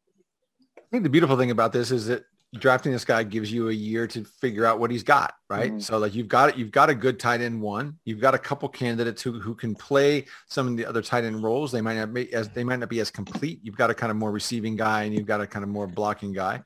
I 0.78 0.82
think 0.92 1.04
the 1.04 1.10
beautiful 1.10 1.36
thing 1.36 1.52
about 1.52 1.74
this 1.74 1.92
is 1.92 2.06
that 2.08 2.24
drafting 2.60 2.92
this 2.92 3.06
guy 3.06 3.24
gives 3.24 3.52
you 3.52 3.70
a 3.70 3.74
year 3.74 4.08
to 4.08 4.24
figure 4.24 4.66
out 4.66 4.80
what 4.80 4.92
he's 4.92 5.04
got, 5.04 5.36
right? 5.50 5.72
Mm-hmm. 5.72 5.80
So 5.80 5.98
like 5.98 6.16
you've 6.16 6.28
got 6.28 6.50
it, 6.50 6.58
you've 6.58 6.72
got 6.72 6.90
a 6.90 6.96
good 6.96 7.20
tight 7.20 7.42
end 7.42 7.62
one. 7.62 7.98
You've 8.06 8.20
got 8.20 8.34
a 8.34 8.38
couple 8.40 8.68
candidates 8.70 9.22
who 9.22 9.40
who 9.40 9.56
can 9.56 9.76
play 9.76 10.26
some 10.48 10.68
of 10.68 10.78
the 10.78 10.86
other 10.86 11.02
tight 11.02 11.24
end 11.24 11.44
roles. 11.44 11.72
They 11.72 11.82
might 11.82 11.96
not 11.98 12.14
be 12.14 12.34
as 12.34 12.50
they 12.50 12.64
might 12.64 12.80
not 12.80 12.90
be 12.90 13.00
as 13.00 13.12
complete. 13.12 13.60
You've 13.64 13.78
got 13.78 13.90
a 13.90 13.94
kind 13.94 14.12
of 14.12 14.18
more 14.18 14.32
receiving 14.32 14.76
guy 14.76 15.04
and 15.04 15.14
you've 15.14 15.28
got 15.28 15.42
a 15.42 15.48
kind 15.48 15.64
of 15.64 15.70
more 15.70 15.88
blocking 15.88 16.34
guy. 16.34 16.64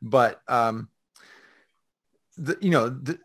But 0.00 0.40
um 0.48 0.88
the, 2.36 2.56
you 2.60 2.70
know, 2.70 2.88
the, 2.88 3.18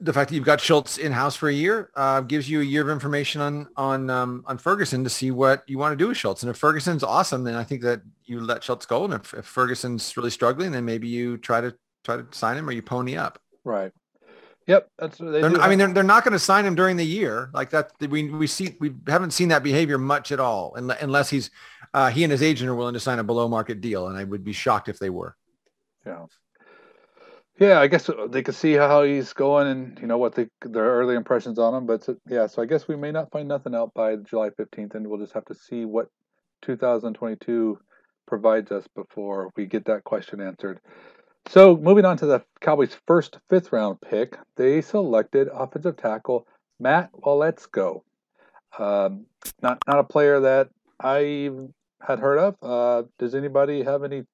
the 0.00 0.12
fact 0.12 0.30
that 0.30 0.36
you've 0.36 0.44
got 0.44 0.60
Schultz 0.60 0.96
in 0.98 1.10
house 1.10 1.34
for 1.34 1.48
a 1.48 1.52
year 1.52 1.90
uh, 1.96 2.20
gives 2.20 2.48
you 2.48 2.60
a 2.60 2.64
year 2.64 2.82
of 2.82 2.90
information 2.90 3.40
on 3.40 3.68
on 3.76 4.10
um, 4.10 4.44
on 4.46 4.58
Ferguson 4.58 5.02
to 5.04 5.10
see 5.10 5.30
what 5.30 5.64
you 5.66 5.78
want 5.78 5.92
to 5.92 5.96
do 5.96 6.08
with 6.08 6.16
Schultz. 6.16 6.42
And 6.42 6.50
if 6.50 6.56
Ferguson's 6.56 7.02
awesome, 7.02 7.44
then 7.44 7.54
I 7.54 7.64
think 7.64 7.82
that 7.82 8.02
you 8.24 8.40
let 8.40 8.62
Schultz 8.62 8.86
go. 8.86 9.04
And 9.04 9.14
if, 9.14 9.34
if 9.34 9.44
Ferguson's 9.44 10.16
really 10.16 10.30
struggling, 10.30 10.70
then 10.70 10.84
maybe 10.84 11.08
you 11.08 11.36
try 11.36 11.60
to 11.60 11.74
try 12.04 12.16
to 12.16 12.26
sign 12.30 12.56
him 12.56 12.68
or 12.68 12.72
you 12.72 12.82
pony 12.82 13.16
up. 13.16 13.40
Right. 13.64 13.92
Yep. 14.68 14.90
That's 14.98 15.20
I 15.20 15.68
mean, 15.68 15.78
they're, 15.78 15.88
they're 15.88 16.02
not 16.02 16.24
going 16.24 16.32
to 16.32 16.38
sign 16.38 16.66
him 16.66 16.74
during 16.74 16.98
the 16.98 17.04
year 17.04 17.50
like 17.54 17.70
that. 17.70 17.92
We 18.00 18.30
we 18.30 18.46
see 18.46 18.76
we 18.78 18.92
haven't 19.06 19.32
seen 19.32 19.48
that 19.48 19.62
behavior 19.62 19.98
much 19.98 20.30
at 20.30 20.40
all, 20.40 20.74
unless 20.76 21.30
he's 21.30 21.50
uh, 21.94 22.10
he 22.10 22.22
and 22.22 22.30
his 22.30 22.42
agent 22.42 22.68
are 22.68 22.74
willing 22.74 22.94
to 22.94 23.00
sign 23.00 23.18
a 23.18 23.24
below 23.24 23.48
market 23.48 23.80
deal, 23.80 24.08
and 24.08 24.18
I 24.18 24.24
would 24.24 24.44
be 24.44 24.52
shocked 24.52 24.88
if 24.88 24.98
they 24.98 25.10
were. 25.10 25.36
Yeah. 26.06 26.26
Yeah, 27.58 27.80
I 27.80 27.88
guess 27.88 28.08
they 28.30 28.42
could 28.42 28.54
see 28.54 28.74
how 28.74 29.02
he's 29.02 29.32
going 29.32 29.66
and 29.66 29.98
you 30.00 30.06
know 30.06 30.18
what 30.18 30.36
they, 30.36 30.46
their 30.62 30.84
early 30.84 31.16
impressions 31.16 31.58
on 31.58 31.74
him. 31.74 31.86
But 31.86 32.08
yeah, 32.28 32.46
so 32.46 32.62
I 32.62 32.66
guess 32.66 32.86
we 32.86 32.94
may 32.94 33.10
not 33.10 33.32
find 33.32 33.48
nothing 33.48 33.74
out 33.74 33.92
by 33.94 34.14
July 34.16 34.50
15th, 34.50 34.94
and 34.94 35.06
we'll 35.08 35.18
just 35.18 35.32
have 35.32 35.44
to 35.46 35.54
see 35.54 35.84
what 35.84 36.08
2022 36.62 37.78
provides 38.28 38.70
us 38.70 38.86
before 38.94 39.50
we 39.56 39.66
get 39.66 39.86
that 39.86 40.04
question 40.04 40.40
answered. 40.40 40.78
So 41.48 41.76
moving 41.76 42.04
on 42.04 42.16
to 42.18 42.26
the 42.26 42.44
Cowboys' 42.60 42.96
first 43.06 43.38
fifth 43.50 43.72
round 43.72 44.00
pick, 44.00 44.38
they 44.56 44.80
selected 44.80 45.48
offensive 45.52 45.96
tackle 45.96 46.46
Matt 46.78 47.10
Waletzko. 47.12 48.02
Um, 48.78 49.26
not 49.62 49.82
not 49.88 49.98
a 49.98 50.04
player 50.04 50.40
that 50.40 50.68
I 51.00 51.50
had 52.06 52.20
heard 52.20 52.38
of. 52.38 52.56
Uh, 52.62 53.08
does 53.18 53.34
anybody 53.34 53.82
have 53.82 54.04
any 54.04 54.24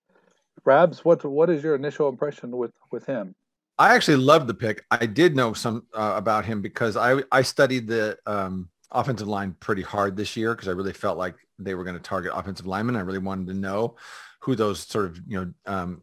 Rabs, 0.64 1.04
what 1.04 1.24
what 1.24 1.50
is 1.50 1.62
your 1.62 1.74
initial 1.74 2.08
impression 2.08 2.56
with 2.56 2.72
with 2.90 3.06
him? 3.06 3.34
I 3.78 3.94
actually 3.94 4.18
loved 4.18 4.46
the 4.46 4.54
pick. 4.54 4.84
I 4.90 5.06
did 5.06 5.34
know 5.34 5.52
some 5.52 5.86
uh, 5.92 6.14
about 6.16 6.44
him 6.44 6.62
because 6.62 6.96
I 6.96 7.22
I 7.30 7.42
studied 7.42 7.88
the 7.88 8.18
um, 8.26 8.68
offensive 8.90 9.28
line 9.28 9.56
pretty 9.60 9.82
hard 9.82 10.16
this 10.16 10.36
year 10.36 10.54
because 10.54 10.68
I 10.68 10.72
really 10.72 10.92
felt 10.92 11.18
like 11.18 11.34
they 11.58 11.74
were 11.74 11.84
going 11.84 11.96
to 11.96 12.02
target 12.02 12.32
offensive 12.34 12.66
linemen. 12.66 12.96
I 12.96 13.00
really 13.00 13.18
wanted 13.18 13.48
to 13.48 13.54
know 13.54 13.96
who 14.40 14.54
those 14.54 14.80
sort 14.80 15.06
of 15.06 15.20
you 15.26 15.40
know 15.40 15.52
um, 15.66 16.02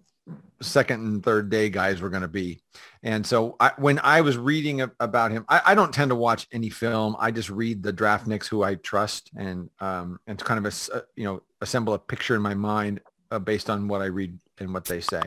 second 0.62 1.06
and 1.06 1.24
third 1.24 1.50
day 1.50 1.70
guys 1.70 2.02
were 2.02 2.10
going 2.10 2.22
to 2.22 2.28
be. 2.28 2.62
And 3.04 3.26
so 3.26 3.56
I, 3.60 3.72
when 3.78 4.00
I 4.04 4.22
was 4.22 4.38
reading 4.38 4.82
about 5.00 5.32
him, 5.32 5.46
I, 5.50 5.62
I, 5.68 5.76
don't 5.76 5.94
tend 5.94 6.10
to 6.10 6.16
watch 6.16 6.48
any 6.52 6.70
film. 6.70 7.16
I 7.20 7.32
just 7.32 7.50
read 7.50 7.82
the 7.82 7.92
draftniks 7.92 8.48
who 8.48 8.64
I 8.64 8.76
trust 8.76 9.32
and 9.36 9.70
um, 9.80 10.20
and 10.28 10.38
kind 10.38 10.64
of 10.64 10.72
a, 10.72 11.04
you 11.16 11.24
know 11.24 11.42
assemble 11.62 11.94
a 11.94 12.00
picture 12.00 12.36
in 12.36 12.42
my 12.42 12.54
mind 12.54 13.02
uh, 13.32 13.40
based 13.40 13.70
on 13.70 13.88
what 13.88 14.02
I 14.02 14.06
read 14.06 14.38
and 14.62 14.74
what 14.74 14.86
they 14.86 15.02
say. 15.02 15.22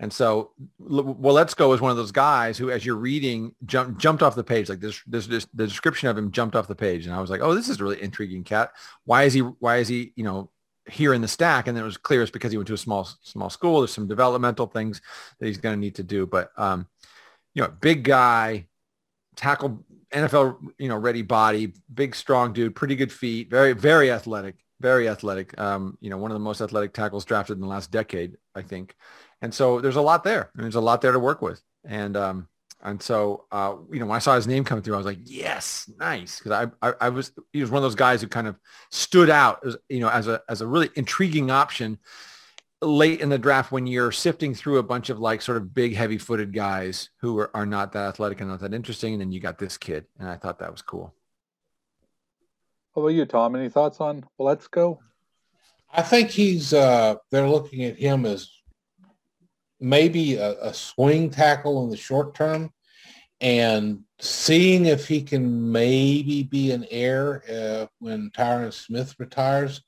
And 0.00 0.12
so 0.12 0.52
Waletzko 0.80 1.74
is 1.74 1.80
one 1.80 1.90
of 1.90 1.96
those 1.96 2.12
guys 2.12 2.56
who, 2.56 2.70
as 2.70 2.86
you're 2.86 2.96
reading, 2.96 3.54
jump, 3.66 3.98
jumped 3.98 4.22
off 4.22 4.36
the 4.36 4.44
page. 4.44 4.68
Like 4.68 4.80
this, 4.80 5.02
this, 5.06 5.26
this, 5.26 5.46
the 5.52 5.66
description 5.66 6.08
of 6.08 6.16
him 6.16 6.30
jumped 6.30 6.54
off 6.54 6.68
the 6.68 6.76
page, 6.76 7.06
and 7.06 7.14
I 7.14 7.20
was 7.20 7.30
like, 7.30 7.40
"Oh, 7.40 7.54
this 7.54 7.68
is 7.68 7.80
a 7.80 7.82
really 7.82 8.00
intriguing 8.00 8.44
cat. 8.44 8.72
Why 9.04 9.24
is 9.24 9.34
he? 9.34 9.40
Why 9.40 9.78
is 9.78 9.88
he? 9.88 10.12
You 10.14 10.24
know, 10.24 10.50
here 10.88 11.14
in 11.14 11.20
the 11.20 11.28
stack?" 11.28 11.66
And 11.66 11.76
then 11.76 11.82
it 11.82 11.86
was 11.86 11.96
clear 11.96 12.22
it's 12.22 12.30
because 12.30 12.52
he 12.52 12.58
went 12.58 12.68
to 12.68 12.74
a 12.74 12.78
small, 12.78 13.08
small 13.22 13.50
school. 13.50 13.80
There's 13.80 13.92
some 13.92 14.06
developmental 14.06 14.66
things 14.66 15.02
that 15.40 15.46
he's 15.46 15.58
going 15.58 15.74
to 15.74 15.80
need 15.80 15.96
to 15.96 16.04
do. 16.04 16.26
But, 16.26 16.52
um, 16.56 16.86
you 17.54 17.62
know, 17.62 17.68
big 17.68 18.04
guy, 18.04 18.68
tackle, 19.34 19.84
NFL, 20.12 20.58
you 20.78 20.88
know, 20.88 20.96
ready 20.96 21.22
body, 21.22 21.72
big, 21.92 22.14
strong 22.14 22.52
dude, 22.52 22.76
pretty 22.76 22.94
good 22.94 23.12
feet, 23.12 23.50
very, 23.50 23.72
very 23.72 24.12
athletic, 24.12 24.54
very 24.80 25.08
athletic. 25.08 25.58
Um, 25.58 25.98
you 26.00 26.10
know, 26.10 26.16
one 26.16 26.30
of 26.30 26.34
the 26.34 26.40
most 26.40 26.60
athletic 26.60 26.92
tackles 26.92 27.24
drafted 27.24 27.56
in 27.56 27.60
the 27.60 27.66
last 27.66 27.90
decade, 27.90 28.36
I 28.54 28.62
think. 28.62 28.94
And 29.42 29.52
so 29.52 29.80
there's 29.80 29.96
a 29.96 30.02
lot 30.02 30.24
there. 30.24 30.50
And 30.54 30.64
there's 30.64 30.74
a 30.74 30.80
lot 30.80 31.00
there 31.00 31.12
to 31.12 31.18
work 31.18 31.42
with. 31.42 31.62
And 31.84 32.16
um, 32.16 32.48
and 32.82 33.02
so 33.02 33.46
uh, 33.50 33.76
you 33.90 33.98
know, 33.98 34.06
when 34.06 34.16
I 34.16 34.20
saw 34.20 34.36
his 34.36 34.46
name 34.46 34.64
come 34.64 34.82
through, 34.82 34.94
I 34.94 34.98
was 34.98 35.06
like, 35.06 35.18
yes, 35.24 35.90
nice, 35.98 36.38
because 36.38 36.70
I, 36.82 36.88
I, 36.88 36.94
I 37.00 37.08
was 37.08 37.32
he 37.52 37.60
was 37.60 37.70
one 37.70 37.78
of 37.78 37.82
those 37.82 37.94
guys 37.94 38.20
who 38.20 38.28
kind 38.28 38.46
of 38.46 38.58
stood 38.90 39.30
out, 39.30 39.60
as, 39.66 39.76
you 39.88 40.00
know, 40.00 40.08
as 40.08 40.28
a 40.28 40.42
as 40.48 40.60
a 40.60 40.66
really 40.66 40.90
intriguing 40.94 41.50
option 41.50 41.98
late 42.80 43.20
in 43.20 43.28
the 43.28 43.38
draft 43.38 43.72
when 43.72 43.86
you're 43.86 44.12
sifting 44.12 44.54
through 44.54 44.78
a 44.78 44.82
bunch 44.82 45.10
of 45.10 45.18
like 45.18 45.42
sort 45.42 45.56
of 45.56 45.74
big 45.74 45.94
heavy 45.96 46.18
footed 46.18 46.52
guys 46.52 47.10
who 47.20 47.36
are, 47.38 47.50
are 47.54 47.66
not 47.66 47.92
that 47.92 48.08
athletic 48.08 48.40
and 48.40 48.48
not 48.48 48.60
that 48.60 48.72
interesting 48.72 49.14
and 49.14 49.20
then 49.20 49.32
you 49.32 49.40
got 49.40 49.58
this 49.58 49.76
kid 49.76 50.06
and 50.20 50.28
i 50.28 50.36
thought 50.36 50.60
that 50.60 50.70
was 50.70 50.80
cool 50.80 51.12
how 52.98 53.04
about 53.04 53.14
you 53.14 53.24
tom 53.24 53.54
any 53.54 53.68
thoughts 53.68 54.00
on 54.00 54.24
Waletzko 54.40 54.98
i 55.92 56.02
think 56.02 56.30
he's 56.30 56.74
uh 56.74 57.14
they're 57.30 57.48
looking 57.48 57.84
at 57.84 57.96
him 57.96 58.26
as 58.26 58.50
maybe 59.78 60.34
a, 60.34 60.60
a 60.60 60.74
swing 60.74 61.30
tackle 61.30 61.84
in 61.84 61.90
the 61.90 61.96
short 61.96 62.34
term 62.34 62.72
and 63.40 64.00
seeing 64.18 64.86
if 64.86 65.06
he 65.06 65.22
can 65.22 65.70
maybe 65.70 66.42
be 66.42 66.72
an 66.72 66.84
heir 66.90 67.44
uh, 67.48 67.86
when 68.00 68.30
Tyron 68.36 68.72
Smith 68.72 69.14
retires. 69.20 69.80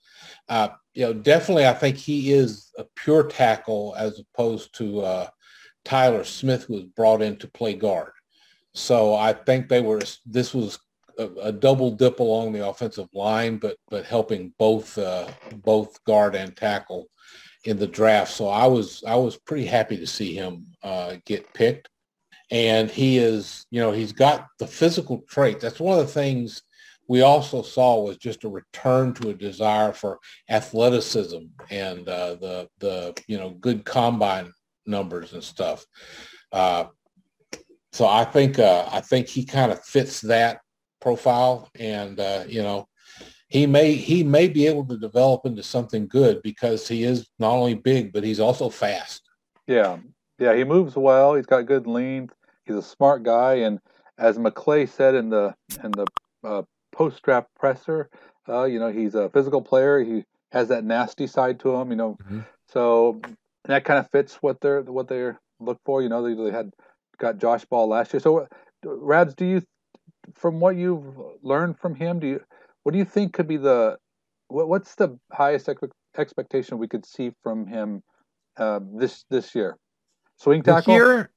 Uh, 0.48 0.68
you 0.94 1.04
know, 1.04 1.12
definitely, 1.12 1.66
I 1.66 1.72
think 1.72 1.96
he 1.96 2.32
is 2.32 2.70
a 2.78 2.84
pure 2.94 3.24
tackle 3.24 3.96
as 3.98 4.20
opposed 4.20 4.72
to 4.76 5.00
uh, 5.00 5.28
Tyler 5.84 6.22
Smith, 6.22 6.64
who 6.64 6.74
was 6.74 6.84
brought 6.84 7.22
in 7.22 7.38
to 7.38 7.48
play 7.48 7.74
guard. 7.74 8.12
So 8.72 9.16
I 9.16 9.32
think 9.32 9.68
they 9.68 9.80
were. 9.80 10.00
This 10.24 10.54
was 10.54 10.78
a, 11.18 11.26
a 11.42 11.52
double 11.52 11.90
dip 11.90 12.20
along 12.20 12.52
the 12.52 12.66
offensive 12.66 13.08
line, 13.12 13.56
but 13.58 13.76
but 13.88 14.04
helping 14.04 14.52
both 14.58 14.96
uh, 14.98 15.28
both 15.64 16.02
guard 16.04 16.34
and 16.34 16.56
tackle 16.56 17.08
in 17.64 17.78
the 17.78 17.86
draft. 17.86 18.32
So 18.32 18.48
I 18.48 18.66
was 18.66 19.02
I 19.06 19.16
was 19.16 19.36
pretty 19.36 19.66
happy 19.66 19.96
to 19.96 20.06
see 20.06 20.34
him 20.34 20.66
uh, 20.82 21.16
get 21.24 21.52
picked. 21.54 21.88
And 22.52 22.90
he 22.90 23.18
is, 23.18 23.64
you 23.70 23.80
know, 23.80 23.92
he's 23.92 24.12
got 24.12 24.48
the 24.58 24.66
physical 24.66 25.22
trait. 25.28 25.60
That's 25.60 25.78
one 25.78 25.98
of 25.98 26.04
the 26.04 26.12
things 26.12 26.62
we 27.10 27.22
also 27.22 27.62
saw 27.62 28.00
was 28.00 28.16
just 28.16 28.44
a 28.44 28.48
return 28.48 29.12
to 29.14 29.30
a 29.30 29.34
desire 29.34 29.92
for 29.92 30.20
athleticism 30.48 31.38
and 31.68 32.08
uh, 32.08 32.36
the 32.36 32.68
the 32.78 33.20
you 33.26 33.36
know 33.36 33.50
good 33.50 33.84
combine 33.84 34.52
numbers 34.86 35.32
and 35.32 35.42
stuff. 35.42 35.84
Uh, 36.52 36.84
so 37.92 38.06
I 38.06 38.24
think 38.24 38.58
uh, 38.58 38.88
I 38.92 39.00
think 39.00 39.26
he 39.26 39.44
kind 39.44 39.72
of 39.72 39.84
fits 39.84 40.20
that 40.20 40.60
profile, 41.00 41.68
and 41.78 42.18
uh, 42.18 42.44
you 42.46 42.62
know 42.62 42.88
he 43.48 43.66
may 43.66 43.94
he 43.94 44.22
may 44.22 44.48
be 44.48 44.66
able 44.66 44.84
to 44.86 44.96
develop 44.96 45.44
into 45.44 45.62
something 45.62 46.06
good 46.06 46.40
because 46.42 46.86
he 46.86 47.04
is 47.04 47.28
not 47.38 47.52
only 47.52 47.74
big 47.74 48.12
but 48.12 48.24
he's 48.24 48.40
also 48.40 48.68
fast. 48.68 49.22
Yeah, 49.66 49.98
yeah, 50.38 50.54
he 50.54 50.64
moves 50.64 50.96
well. 50.96 51.34
He's 51.34 51.46
got 51.46 51.66
good 51.66 51.86
length. 51.86 52.34
He's 52.64 52.76
a 52.76 52.82
smart 52.82 53.22
guy, 53.22 53.54
and 53.54 53.78
as 54.18 54.38
McClay 54.38 54.88
said 54.88 55.14
in 55.14 55.30
the 55.30 55.54
in 55.82 55.90
the 55.92 56.06
uh, 56.44 56.62
post 56.92 57.22
draft 57.22 57.48
presser, 57.58 58.08
uh, 58.48 58.64
you 58.64 58.78
know, 58.78 58.92
he's 58.92 59.14
a 59.14 59.28
physical 59.30 59.62
player. 59.62 60.00
He 60.02 60.24
has 60.52 60.68
that 60.68 60.84
nasty 60.84 61.26
side 61.26 61.60
to 61.60 61.74
him. 61.74 61.90
You 61.90 61.96
know, 61.96 62.18
mm-hmm. 62.22 62.40
so 62.68 63.20
that 63.64 63.84
kind 63.84 63.98
of 63.98 64.10
fits 64.10 64.36
what 64.36 64.60
they're 64.60 64.82
what 64.82 65.08
they're 65.08 65.40
look 65.60 65.80
for. 65.84 66.02
You 66.02 66.08
know, 66.08 66.22
they, 66.22 66.34
they 66.34 66.50
had 66.50 66.70
got 67.18 67.38
Josh 67.38 67.64
Ball 67.64 67.88
last 67.88 68.12
year. 68.12 68.20
So, 68.20 68.46
Rads, 68.84 69.34
do 69.34 69.44
you, 69.44 69.62
from 70.34 70.60
what 70.60 70.76
you've 70.76 71.18
learned 71.42 71.78
from 71.78 71.94
him, 71.94 72.20
do 72.20 72.26
you 72.26 72.40
what 72.82 72.92
do 72.92 72.98
you 72.98 73.04
think 73.04 73.32
could 73.32 73.48
be 73.48 73.56
the 73.56 73.98
what, 74.48 74.68
what's 74.68 74.94
the 74.94 75.18
highest 75.32 75.68
expectation 76.16 76.78
we 76.78 76.88
could 76.88 77.06
see 77.06 77.32
from 77.42 77.66
him 77.66 78.02
uh, 78.56 78.80
this 78.98 79.24
this 79.30 79.54
year? 79.54 79.76
Swing 80.36 80.62
tackle. 80.62 80.94
This 80.94 80.98
year, 80.98 81.30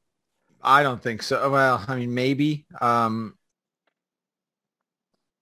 I 0.61 0.83
don't 0.83 1.01
think 1.01 1.23
so. 1.23 1.49
Well, 1.49 1.83
I 1.87 1.95
mean, 1.95 2.13
maybe, 2.13 2.65
um, 2.79 3.35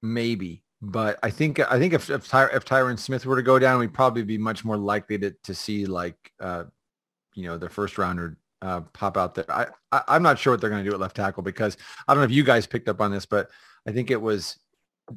maybe, 0.01 0.63
but 0.81 1.20
I 1.22 1.29
think 1.29 1.60
I 1.60 1.77
think 1.77 1.93
if 1.93 2.10
if, 2.10 2.27
Ty, 2.27 2.48
if 2.53 2.65
Tyron 2.65 2.98
Smith 2.98 3.25
were 3.25 3.36
to 3.36 3.43
go 3.43 3.60
down, 3.60 3.79
we'd 3.79 3.93
probably 3.93 4.24
be 4.24 4.38
much 4.38 4.65
more 4.65 4.77
likely 4.77 5.17
to 5.20 5.31
to 5.31 5.53
see 5.53 5.86
like 5.86 6.31
uh, 6.39 6.65
you 7.36 7.43
know 7.43 7.58
the 7.58 7.70
first 7.70 7.98
rounder 7.98 8.38
uh, 8.62 8.82
pop 8.94 9.18
out 9.18 9.36
there. 9.36 9.46
I, 9.50 9.68
I 9.91 10.15
am 10.15 10.24
not 10.24 10.39
sure 10.39 10.53
what 10.53 10.62
they're 10.62 10.70
going 10.70 10.84
to 10.84 10.89
do 10.89 10.94
at 10.94 11.00
left 11.00 11.15
tackle 11.15 11.44
because 11.44 11.77
I 12.08 12.13
don't 12.13 12.22
know 12.22 12.25
if 12.25 12.32
you 12.32 12.44
guys 12.44 12.68
picked 12.68 12.89
up 12.89 13.01
on 13.01 13.12
this, 13.12 13.25
but 13.25 13.50
I 13.88 13.91
think 13.91 14.12
it 14.12 14.22
was 14.22 14.58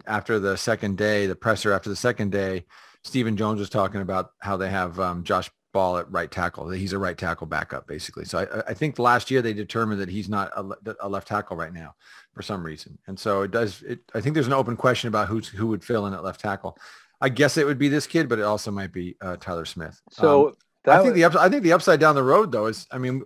after 0.07 0.39
the 0.39 0.57
second 0.57 0.97
day, 0.97 1.27
the 1.27 1.37
presser 1.37 1.73
after 1.73 1.91
the 1.91 1.97
second 1.97 2.33
day, 2.33 2.65
Stephen 3.03 3.37
Jones 3.37 3.61
was 3.61 3.71
talking 3.71 4.01
about 4.01 4.33
how 4.41 4.57
they 4.57 4.71
have 4.71 4.99
um, 4.99 5.25
Josh 5.25 5.51
Ball 5.73 5.99
at 5.99 6.11
right 6.11 6.31
tackle. 6.31 6.71
He's 6.71 6.93
a 6.93 6.99
right 6.99 7.19
tackle 7.19 7.47
backup, 7.47 7.87
basically. 7.87 8.25
So 8.25 8.39
I, 8.39 8.71
I 8.71 8.75
think 8.75 8.99
last 8.99 9.31
year 9.31 9.43
they 9.43 9.53
determined 9.53 10.01
that 10.01 10.09
he's 10.09 10.29
not 10.29 10.53
a, 10.57 10.97
a, 11.01 11.09
left 11.09 11.27
tackle 11.27 11.57
right 11.57 11.73
now 11.73 11.97
for 12.33 12.43
some 12.43 12.65
reason. 12.65 12.97
And 13.09 13.19
so 13.19 13.43
it 13.43 13.51
does. 13.51 13.83
It, 13.83 13.99
I 14.15 14.21
think 14.21 14.35
there's 14.35 14.47
an 14.47 14.53
open 14.53 14.77
question 14.77 15.09
about 15.09 15.29
who's 15.29 15.49
who 15.49 15.67
would 15.67 15.85
fill 15.85 16.07
in 16.07 16.15
at 16.15 16.23
left 16.23 16.41
tackle. 16.41 16.79
I 17.21 17.29
guess 17.29 17.57
it 17.57 17.67
would 17.67 17.79
be 17.79 17.89
this 17.89 18.07
kid, 18.07 18.29
but 18.29 18.39
it 18.39 18.43
also 18.43 18.71
might 18.71 18.93
be 18.93 19.17
uh, 19.21 19.37
Tyler 19.37 19.65
Smith. 19.65 20.01
So 20.11 20.49
um, 20.49 20.55
I 20.87 21.03
think 21.03 21.15
the 21.15 21.25
I 21.25 21.49
think 21.49 21.63
the 21.63 21.73
upside 21.73 22.01
down 22.01 22.15
the 22.15 22.23
road 22.23 22.53
though 22.53 22.67
is, 22.67 22.87
I 22.91 22.99
mean, 22.99 23.23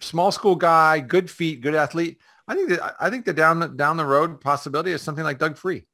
small 0.00 0.32
school 0.32 0.56
guy, 0.56 1.00
good 1.00 1.30
feet, 1.30 1.60
good 1.60 1.74
athlete. 1.74 2.20
I 2.46 2.54
think 2.54 2.68
that 2.70 2.94
I 3.00 3.10
think 3.10 3.24
the 3.24 3.32
down 3.32 3.76
down 3.76 3.96
the 3.96 4.04
road 4.04 4.40
possibility 4.40 4.92
is 4.92 5.02
something 5.02 5.24
like 5.24 5.38
Doug 5.38 5.56
Free. 5.56 5.86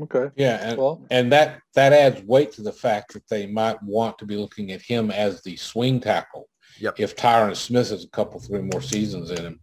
Okay. 0.00 0.30
Yeah, 0.36 0.70
and, 0.70 0.78
well, 0.78 1.04
and 1.10 1.30
that 1.32 1.60
that 1.74 1.92
adds 1.92 2.22
weight 2.22 2.52
to 2.52 2.62
the 2.62 2.72
fact 2.72 3.12
that 3.12 3.28
they 3.28 3.46
might 3.46 3.82
want 3.82 4.18
to 4.18 4.26
be 4.26 4.36
looking 4.36 4.72
at 4.72 4.80
him 4.80 5.10
as 5.10 5.42
the 5.42 5.56
swing 5.56 6.00
tackle. 6.00 6.48
Yep. 6.80 6.98
If 6.98 7.16
Tyron 7.16 7.54
Smith 7.54 7.90
has 7.90 8.04
a 8.04 8.08
couple, 8.08 8.40
three 8.40 8.62
more 8.62 8.80
seasons 8.80 9.30
in 9.30 9.44
him, 9.44 9.60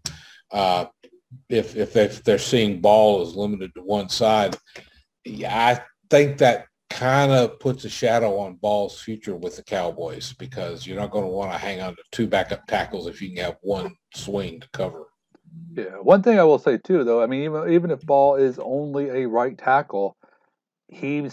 uh, 0.51 0.85
if 1.49 1.75
if 1.75 1.93
they, 1.93 2.05
if 2.05 2.23
they're 2.23 2.37
seeing 2.37 2.79
ball 2.79 3.23
is 3.23 3.35
limited 3.35 3.73
to 3.73 3.81
one 3.81 4.09
side, 4.09 4.55
yeah, 5.25 5.55
I 5.55 5.81
think 6.11 6.37
that 6.37 6.67
kind 6.89 7.31
of 7.31 7.59
puts 7.59 7.85
a 7.85 7.89
shadow 7.89 8.37
on 8.37 8.55
Ball's 8.55 8.99
future 8.99 9.35
with 9.35 9.55
the 9.55 9.63
Cowboys 9.63 10.33
because 10.33 10.85
you're 10.85 10.99
not 10.99 11.11
going 11.11 11.23
to 11.23 11.29
want 11.29 11.51
to 11.51 11.57
hang 11.57 11.81
on 11.81 11.95
to 11.95 12.03
two 12.11 12.27
backup 12.27 12.65
tackles 12.67 13.07
if 13.07 13.21
you 13.21 13.29
can 13.29 13.43
have 13.43 13.57
one 13.61 13.95
swing 14.15 14.59
to 14.59 14.69
cover. 14.73 15.05
Yeah, 15.73 15.97
one 16.01 16.23
thing 16.23 16.39
I 16.39 16.43
will 16.43 16.59
say 16.59 16.77
too, 16.77 17.03
though, 17.03 17.21
I 17.21 17.27
mean, 17.27 17.43
even 17.43 17.71
even 17.71 17.91
if 17.91 18.01
Ball 18.01 18.35
is 18.35 18.59
only 18.59 19.09
a 19.09 19.27
right 19.27 19.57
tackle, 19.57 20.17
he 20.87 21.27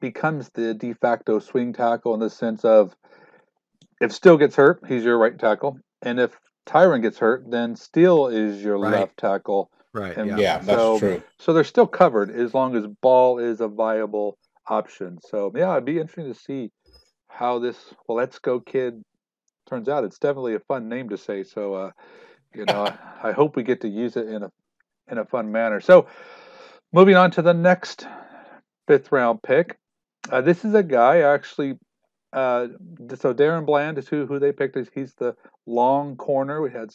becomes 0.00 0.50
the 0.54 0.74
de 0.74 0.94
facto 0.94 1.38
swing 1.38 1.72
tackle 1.72 2.14
in 2.14 2.20
the 2.20 2.30
sense 2.30 2.64
of 2.64 2.94
if 4.00 4.12
Steele 4.12 4.36
gets 4.36 4.56
hurt, 4.56 4.80
he's 4.86 5.04
your 5.04 5.18
right 5.18 5.38
tackle, 5.38 5.78
and 6.02 6.20
if 6.20 6.38
Tyron 6.66 7.02
gets 7.02 7.18
hurt, 7.18 7.44
then 7.50 7.74
Steele 7.74 8.28
is 8.28 8.62
your 8.62 8.78
right. 8.78 8.92
left 8.92 9.16
tackle. 9.16 9.70
Right. 9.94 10.16
And 10.16 10.28
yeah, 10.30 10.36
yeah 10.36 10.58
that's 10.58 10.98
true. 11.00 11.22
So 11.38 11.52
they're 11.52 11.64
still 11.64 11.86
covered 11.86 12.30
as 12.30 12.54
long 12.54 12.76
as 12.76 12.86
Ball 13.00 13.38
is 13.38 13.60
a 13.60 13.68
viable 13.68 14.38
option. 14.68 15.18
So 15.28 15.52
yeah, 15.54 15.72
it'd 15.72 15.84
be 15.84 15.98
interesting 15.98 16.32
to 16.32 16.38
see 16.38 16.70
how 17.28 17.58
this 17.58 17.76
Waletzko 18.08 18.64
kid 18.64 19.02
turns 19.68 19.88
out. 19.88 20.04
It's 20.04 20.18
definitely 20.18 20.54
a 20.54 20.60
fun 20.60 20.88
name 20.88 21.08
to 21.10 21.18
say. 21.18 21.44
So 21.44 21.74
uh, 21.74 21.90
you 22.54 22.64
know, 22.64 22.86
I, 22.86 22.98
I 23.28 23.32
hope 23.32 23.56
we 23.56 23.62
get 23.62 23.80
to 23.82 23.88
use 23.88 24.16
it 24.16 24.28
in 24.28 24.42
a 24.42 24.50
in 25.10 25.18
a 25.18 25.24
fun 25.24 25.52
manner. 25.52 25.80
So 25.80 26.06
moving 26.92 27.16
on 27.16 27.30
to 27.32 27.42
the 27.42 27.54
next 27.54 28.06
fifth 28.86 29.12
round 29.12 29.42
pick. 29.42 29.78
Uh, 30.30 30.40
this 30.40 30.64
is 30.64 30.74
a 30.74 30.82
guy 30.82 31.20
actually. 31.20 31.78
Uh, 32.30 32.68
so 33.14 33.32
DaRon 33.32 33.64
Bland 33.64 33.96
is 33.96 34.08
who 34.08 34.26
who 34.26 34.38
they 34.38 34.52
picked. 34.52 34.76
He's 34.94 35.14
the 35.14 35.34
long 35.66 36.16
corner. 36.16 36.60
We 36.60 36.70
had, 36.70 36.90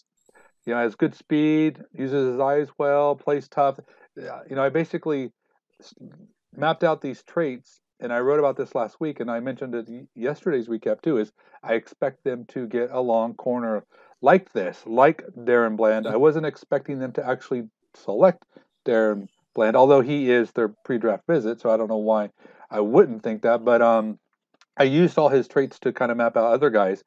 you 0.66 0.74
know, 0.74 0.80
has 0.80 0.96
good 0.96 1.16
speed, 1.16 1.80
uses 1.92 2.34
his 2.34 2.40
eyes 2.40 2.68
well, 2.78 3.16
plays 3.16 3.48
tough. 3.48 3.80
You 4.16 4.56
know, 4.56 4.64
I 4.64 4.70
basically 4.70 5.32
mapped 6.56 6.84
out 6.84 7.02
these 7.02 7.24
traits, 7.24 7.82
and 8.00 8.12
I 8.12 8.20
wrote 8.20 8.40
about 8.40 8.58
this 8.58 8.76
last 8.76 9.00
week, 9.00 9.20
and 9.20 9.30
I 9.30 9.40
mentioned 9.40 9.76
it 9.76 9.90
yesterday's 10.16 10.68
recap 10.68 11.02
too. 11.02 11.18
Is 11.18 11.32
I 11.64 11.74
expect 11.74 12.24
them 12.24 12.46
to 12.50 12.68
get 12.68 12.90
a 12.92 13.00
long 13.00 13.34
corner 13.36 13.84
like 14.22 14.52
this, 14.54 14.82
like 14.86 15.24
DaRon 15.38 15.76
Bland. 15.78 16.08
I 16.08 16.16
wasn't 16.16 16.46
expecting 16.46 17.00
them 17.00 17.12
to 17.14 17.28
actually 17.28 17.64
select 17.94 18.44
DaRon 18.86 19.28
Bland, 19.54 19.76
although 19.76 20.02
he 20.02 20.32
is 20.32 20.52
their 20.52 20.70
pre-draft 20.86 21.24
visit, 21.28 21.62
so 21.62 21.70
I 21.70 21.78
don't 21.78 21.90
know 21.90 21.98
why 21.98 22.30
I 22.72 22.80
wouldn't 22.80 23.24
think 23.24 23.44
that. 23.44 23.64
But 23.64 23.82
um, 23.82 24.20
I 24.78 24.84
used 24.84 25.18
all 25.18 25.30
his 25.30 25.48
traits 25.48 25.80
to 25.80 25.94
kind 25.94 26.12
of 26.12 26.18
map 26.18 26.36
out 26.38 26.54
other 26.54 26.70
guys. 26.70 27.04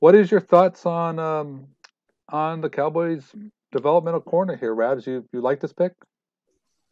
What 0.00 0.14
is 0.14 0.30
your 0.30 0.40
thoughts 0.40 0.86
on 0.86 1.18
um, 1.18 1.66
on 2.28 2.60
the 2.60 2.70
Cowboys 2.70 3.24
developmental 3.72 4.20
corner 4.20 4.56
here, 4.56 4.74
Rabs? 4.74 5.06
You 5.06 5.24
you 5.32 5.40
like 5.40 5.60
this 5.60 5.72
pick? 5.72 5.92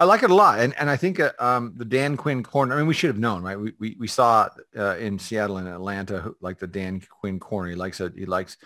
I 0.00 0.04
like 0.04 0.22
it 0.22 0.30
a 0.30 0.34
lot, 0.34 0.60
and 0.60 0.74
and 0.78 0.88
I 0.88 0.96
think 0.96 1.20
uh, 1.20 1.32
um, 1.38 1.74
the 1.76 1.84
Dan 1.84 2.16
Quinn 2.16 2.42
corner. 2.42 2.74
I 2.74 2.78
mean, 2.78 2.86
we 2.86 2.94
should 2.94 3.08
have 3.08 3.18
known, 3.18 3.42
right? 3.42 3.60
We 3.60 3.74
we, 3.78 3.96
we 4.00 4.06
saw 4.08 4.48
uh, 4.74 4.96
in 4.96 5.18
Seattle 5.18 5.58
and 5.58 5.68
Atlanta, 5.68 6.34
like 6.40 6.58
the 6.58 6.66
Dan 6.66 7.02
Quinn 7.20 7.38
corner. 7.38 7.68
He 7.68 7.76
likes 7.76 8.00
it. 8.00 8.14
He 8.16 8.24
likes 8.24 8.56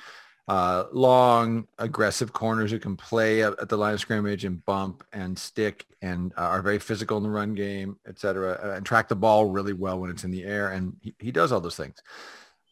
uh, 0.47 0.85
long, 0.93 1.67
aggressive 1.79 2.33
corners 2.33 2.71
who 2.71 2.79
can 2.79 2.97
play 2.97 3.43
at 3.43 3.69
the 3.69 3.77
line 3.77 3.95
of 3.95 4.01
scrimmage 4.01 4.45
and 4.45 4.65
bump 4.65 5.03
and 5.13 5.37
stick 5.37 5.87
and 6.03 6.33
uh, 6.37 6.43
are 6.43 6.63
very 6.63 6.79
physical 6.79 7.17
in 7.17 7.23
the 7.23 7.31
run 7.31 7.55
game, 7.55 7.99
et 8.07 8.19
cetera, 8.19 8.77
and 8.77 8.87
track 8.87 9.09
the 9.09 9.17
ball 9.17 9.47
really 9.47 9.73
well 9.73 9.99
when 9.99 10.11
it's 10.11 10.25
in 10.25 10.31
the 10.31 10.45
air. 10.45 10.69
And 10.71 10.97
he, 11.01 11.15
he 11.19 11.33
does 11.33 11.51
all 11.51 11.61
those 11.61 11.77
things. 11.77 12.01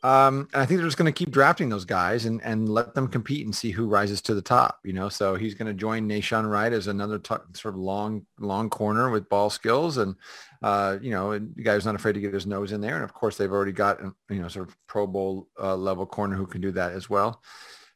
Um, 0.04 0.48
and 0.52 0.60
I 0.60 0.66
think 0.66 0.78
they're 0.78 0.88
just 0.88 0.98
going 0.98 1.12
to 1.12 1.16
keep 1.16 1.30
drafting 1.30 1.68
those 1.68 1.84
guys 1.84 2.24
and, 2.24 2.42
and 2.42 2.68
let 2.68 2.92
them 2.92 3.06
compete 3.06 3.44
and 3.44 3.54
see 3.54 3.70
who 3.70 3.86
rises 3.86 4.20
to 4.22 4.34
the 4.34 4.42
top, 4.42 4.80
you 4.82 4.92
know? 4.92 5.08
So 5.08 5.36
he's 5.36 5.54
going 5.54 5.68
to 5.68 5.74
join 5.74 6.08
Nahshon 6.08 6.50
Wright 6.50 6.72
as 6.72 6.88
another 6.88 7.20
t- 7.20 7.36
sort 7.52 7.74
of 7.74 7.80
long, 7.80 8.26
long 8.40 8.68
corner 8.68 9.10
with 9.10 9.28
ball 9.28 9.48
skills. 9.48 9.98
And, 9.98 10.16
uh, 10.60 10.98
you 11.00 11.12
know, 11.12 11.38
the 11.38 11.62
guy 11.62 11.74
who's 11.74 11.86
not 11.86 11.94
afraid 11.94 12.14
to 12.14 12.20
get 12.20 12.34
his 12.34 12.48
nose 12.48 12.72
in 12.72 12.80
there. 12.80 12.96
And 12.96 13.04
of 13.04 13.14
course 13.14 13.36
they've 13.36 13.52
already 13.52 13.70
got, 13.70 14.00
you 14.28 14.40
know, 14.42 14.48
sort 14.48 14.68
of 14.68 14.76
pro 14.88 15.06
bowl 15.06 15.48
uh, 15.60 15.76
level 15.76 16.04
corner 16.04 16.34
who 16.34 16.46
can 16.46 16.60
do 16.60 16.72
that 16.72 16.92
as 16.92 17.08
well. 17.08 17.40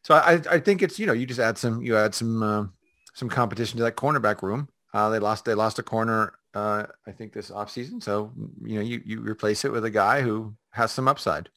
So 0.05 0.15
I, 0.15 0.41
I 0.49 0.61
think 0.61 0.83
it's, 0.83 1.01
you 1.01 1.07
know, 1.07 1.13
you 1.13 1.27
just 1.27 1.41
add 1.41 1.59
some, 1.59 1.83
you 1.83 1.97
add 1.97 2.15
some, 2.15 2.41
uh, 2.41 2.67
some 3.15 3.29
competition 3.29 3.79
to 3.79 3.83
that 3.83 3.97
cornerback 3.97 4.43
room. 4.43 4.69
Uh, 4.95 5.11
they 5.11 5.19
lost, 5.19 5.45
they 5.45 5.55
lost 5.55 5.81
a 5.81 5.83
corner, 5.83 6.35
uh, 6.55 6.87
I 7.05 7.11
think 7.11 7.33
this 7.33 7.51
offseason. 7.51 8.01
So, 8.01 8.33
you 8.63 8.77
know, 8.77 8.81
you, 8.83 9.03
you 9.05 9.21
replace 9.21 9.65
it 9.65 9.73
with 9.73 9.85
a 9.85 9.91
guy 9.91 10.21
who 10.21 10.55
has 10.71 10.93
some 10.93 11.09
upside. 11.09 11.49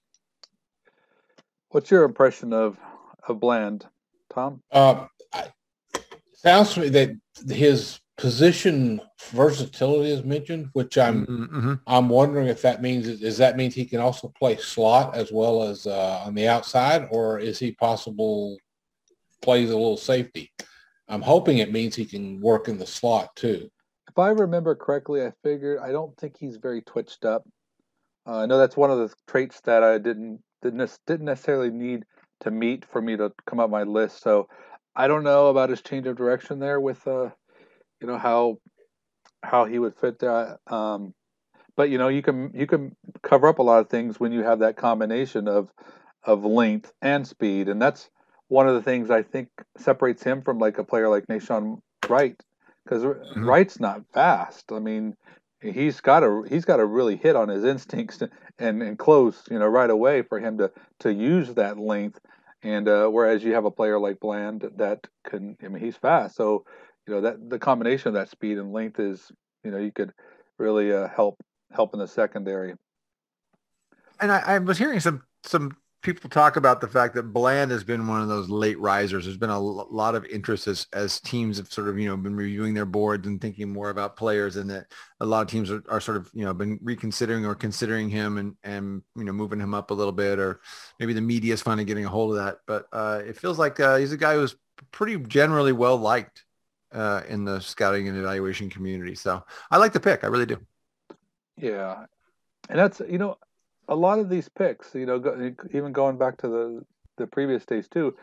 What's 1.69 1.91
your 1.91 2.03
impression 2.03 2.53
of 2.53 2.77
of 3.27 3.39
Bland, 3.39 3.85
Tom? 4.33 4.61
Uh, 4.71 5.05
sounds 6.33 6.73
to 6.73 6.81
me 6.81 6.89
that 6.89 7.11
his 7.47 7.99
position 8.17 8.99
versatility 9.29 10.11
is 10.11 10.23
mentioned, 10.23 10.69
which 10.73 10.97
I'm 10.97 11.25
mm-hmm, 11.25 11.57
mm-hmm. 11.57 11.73
I'm 11.87 12.09
wondering 12.09 12.47
if 12.47 12.61
that 12.63 12.81
means 12.81 13.07
is 13.07 13.37
that 13.37 13.55
means 13.55 13.75
he 13.75 13.85
can 13.85 13.99
also 13.99 14.27
play 14.29 14.57
slot 14.57 15.15
as 15.15 15.31
well 15.31 15.63
as 15.63 15.87
uh, 15.87 16.23
on 16.25 16.33
the 16.33 16.47
outside, 16.47 17.07
or 17.11 17.39
is 17.39 17.59
he 17.59 17.71
possible 17.73 18.57
plays 19.41 19.69
a 19.69 19.77
little 19.77 19.97
safety? 19.97 20.51
I'm 21.07 21.21
hoping 21.21 21.59
it 21.59 21.71
means 21.71 21.95
he 21.95 22.05
can 22.05 22.39
work 22.41 22.67
in 22.67 22.77
the 22.77 22.85
slot 22.85 23.35
too. 23.35 23.69
If 24.09 24.17
I 24.17 24.29
remember 24.29 24.75
correctly, 24.75 25.23
I 25.23 25.31
figured 25.43 25.79
I 25.79 25.91
don't 25.91 26.15
think 26.17 26.35
he's 26.37 26.57
very 26.57 26.81
twitched 26.81 27.25
up. 27.25 27.47
Uh, 28.27 28.39
I 28.39 28.45
know 28.47 28.57
that's 28.57 28.77
one 28.77 28.91
of 28.91 28.97
the 28.97 29.13
traits 29.27 29.61
that 29.61 29.83
I 29.83 29.97
didn't 29.97 30.41
didn't 30.61 30.97
didn't 31.05 31.25
necessarily 31.25 31.69
need 31.69 32.05
to 32.41 32.51
meet 32.51 32.85
for 32.85 33.01
me 33.01 33.17
to 33.17 33.31
come 33.45 33.59
up 33.59 33.69
my 33.69 33.83
list. 33.83 34.21
So 34.21 34.47
I 34.95 35.07
don't 35.07 35.23
know 35.23 35.47
about 35.47 35.69
his 35.69 35.81
change 35.81 36.07
of 36.07 36.17
direction 36.17 36.59
there 36.59 36.79
with 36.79 37.05
uh, 37.07 37.29
you 38.01 38.07
know 38.07 38.17
how 38.17 38.57
how 39.43 39.65
he 39.65 39.79
would 39.79 39.95
fit 39.95 40.19
there. 40.19 40.59
Um, 40.67 41.13
but 41.75 41.89
you 41.89 41.97
know 41.97 42.07
you 42.07 42.21
can 42.21 42.51
you 42.53 42.67
can 42.67 42.95
cover 43.23 43.47
up 43.47 43.59
a 43.59 43.63
lot 43.63 43.79
of 43.79 43.89
things 43.89 44.19
when 44.19 44.31
you 44.31 44.43
have 44.43 44.59
that 44.59 44.77
combination 44.77 45.47
of 45.47 45.69
of 46.23 46.43
length 46.43 46.91
and 47.01 47.25
speed, 47.25 47.69
and 47.69 47.81
that's 47.81 48.09
one 48.49 48.67
of 48.67 48.73
the 48.73 48.81
things 48.81 49.09
I 49.09 49.23
think 49.23 49.49
separates 49.77 50.23
him 50.23 50.41
from 50.41 50.59
like 50.59 50.77
a 50.77 50.83
player 50.83 51.07
like 51.07 51.27
Nahshon 51.27 51.79
Wright 52.07 52.35
because 52.83 53.03
mm-hmm. 53.03 53.45
Wright's 53.45 53.79
not 53.79 54.01
fast. 54.13 54.71
I 54.71 54.79
mean, 54.79 55.15
he's 55.61 55.99
got 56.01 56.21
to 56.21 56.43
he's 56.43 56.65
got 56.65 56.77
to 56.77 56.85
really 56.85 57.15
hit 57.15 57.35
on 57.35 57.49
his 57.49 57.63
instincts 57.63 58.21
and 58.59 58.81
and 58.81 58.97
close 58.97 59.43
you 59.49 59.59
know 59.59 59.67
right 59.67 59.89
away 59.89 60.21
for 60.21 60.39
him 60.39 60.57
to 60.57 60.71
to 60.99 61.13
use 61.13 61.53
that 61.55 61.77
length. 61.77 62.19
And 62.61 62.89
uh, 62.89 63.07
whereas 63.07 63.43
you 63.43 63.53
have 63.53 63.63
a 63.63 63.71
player 63.71 63.97
like 63.99 64.19
Bland 64.19 64.69
that 64.77 65.07
can 65.23 65.57
I 65.63 65.69
mean 65.69 65.83
he's 65.83 65.95
fast. 65.95 66.35
So 66.35 66.65
you 67.07 67.13
know 67.13 67.21
that 67.21 67.49
the 67.49 67.59
combination 67.59 68.09
of 68.09 68.13
that 68.15 68.29
speed 68.29 68.57
and 68.57 68.73
length 68.73 68.99
is 68.99 69.31
you 69.63 69.71
know 69.71 69.77
you 69.77 69.91
could 69.91 70.13
really 70.57 70.91
uh, 70.91 71.07
help 71.07 71.37
help 71.71 71.93
in 71.93 71.99
the 71.99 72.07
secondary. 72.07 72.75
And 74.19 74.31
I, 74.31 74.39
I 74.39 74.57
was 74.59 74.77
hearing 74.77 74.99
some 74.99 75.23
some 75.43 75.77
people 76.01 76.29
talk 76.29 76.55
about 76.55 76.79
the 76.79 76.87
fact 76.87 77.13
that 77.15 77.33
Bland 77.33 77.71
has 77.71 77.83
been 77.83 78.07
one 78.07 78.21
of 78.21 78.29
those 78.29 78.49
late 78.49 78.79
risers. 78.79 79.25
There's 79.25 79.37
been 79.37 79.49
a 79.49 79.59
lot 79.59 80.15
of 80.15 80.25
interest 80.25 80.67
as, 80.67 80.87
as 80.93 81.19
teams 81.19 81.57
have 81.57 81.71
sort 81.71 81.89
of, 81.89 81.99
you 81.99 82.07
know, 82.07 82.15
been 82.15 82.35
reviewing 82.35 82.73
their 82.73 82.85
boards 82.85 83.27
and 83.27 83.41
thinking 83.41 83.73
more 83.73 83.89
about 83.89 84.15
players 84.15 84.55
and 84.55 84.69
that 84.69 84.85
a 85.19 85.25
lot 85.25 85.41
of 85.41 85.47
teams 85.49 85.69
are, 85.69 85.83
are 85.89 85.99
sort 85.99 86.15
of, 86.15 86.29
you 86.33 86.45
know, 86.45 86.53
been 86.53 86.79
reconsidering 86.81 87.45
or 87.45 87.53
considering 87.53 88.09
him 88.09 88.37
and, 88.37 88.55
and, 88.63 89.01
you 89.15 89.25
know, 89.25 89.33
moving 89.33 89.59
him 89.59 89.73
up 89.73 89.91
a 89.91 89.93
little 89.93 90.13
bit 90.13 90.39
or 90.39 90.61
maybe 90.99 91.11
the 91.11 91.21
media 91.21 91.53
is 91.53 91.61
finally 91.61 91.85
getting 91.85 92.05
a 92.05 92.09
hold 92.09 92.31
of 92.31 92.37
that. 92.45 92.59
But 92.65 92.85
uh, 92.93 93.21
it 93.25 93.37
feels 93.37 93.59
like 93.59 93.79
uh, 93.81 93.97
he's 93.97 94.13
a 94.13 94.17
guy 94.17 94.35
who's 94.35 94.55
pretty 94.91 95.17
generally 95.17 95.73
well 95.73 95.97
liked 95.97 96.45
uh, 96.93 97.23
in 97.27 97.43
the 97.43 97.59
scouting 97.59 98.07
and 98.07 98.17
evaluation 98.17 98.69
community. 98.69 99.15
So 99.15 99.43
I 99.69 99.77
like 99.77 99.91
the 99.91 99.99
pick. 99.99 100.23
I 100.23 100.27
really 100.27 100.45
do. 100.45 100.57
Yeah. 101.57 102.05
And 102.69 102.79
that's, 102.79 103.01
you 103.01 103.17
know, 103.17 103.37
a 103.89 103.95
lot 103.95 104.19
of 104.19 104.29
these 104.29 104.47
picks, 104.47 104.93
you 104.95 105.05
know, 105.05 105.19
go, 105.19 105.53
even 105.73 105.91
going 105.91 106.17
back 106.17 106.37
to 106.37 106.47
the 106.47 106.85
the 107.17 107.27
previous 107.27 107.65
days 107.65 107.89
too, 107.89 108.15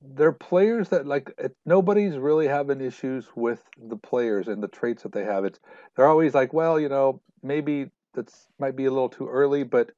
they're 0.00 0.30
players 0.30 0.90
that 0.90 1.06
like 1.06 1.32
nobody's 1.64 2.16
really 2.16 2.46
having 2.46 2.80
issues 2.80 3.26
with 3.34 3.62
the 3.88 3.96
players 3.96 4.46
and 4.46 4.62
the 4.62 4.68
traits 4.68 5.02
that 5.02 5.12
they 5.12 5.24
have. 5.24 5.44
It's 5.44 5.58
they're 5.96 6.06
always 6.06 6.34
like, 6.34 6.52
well, 6.52 6.78
you 6.78 6.88
know, 6.88 7.20
maybe 7.42 7.90
that's 8.14 8.46
might 8.58 8.76
be 8.76 8.84
a 8.84 8.90
little 8.90 9.08
too 9.08 9.28
early, 9.28 9.64
but 9.64 9.90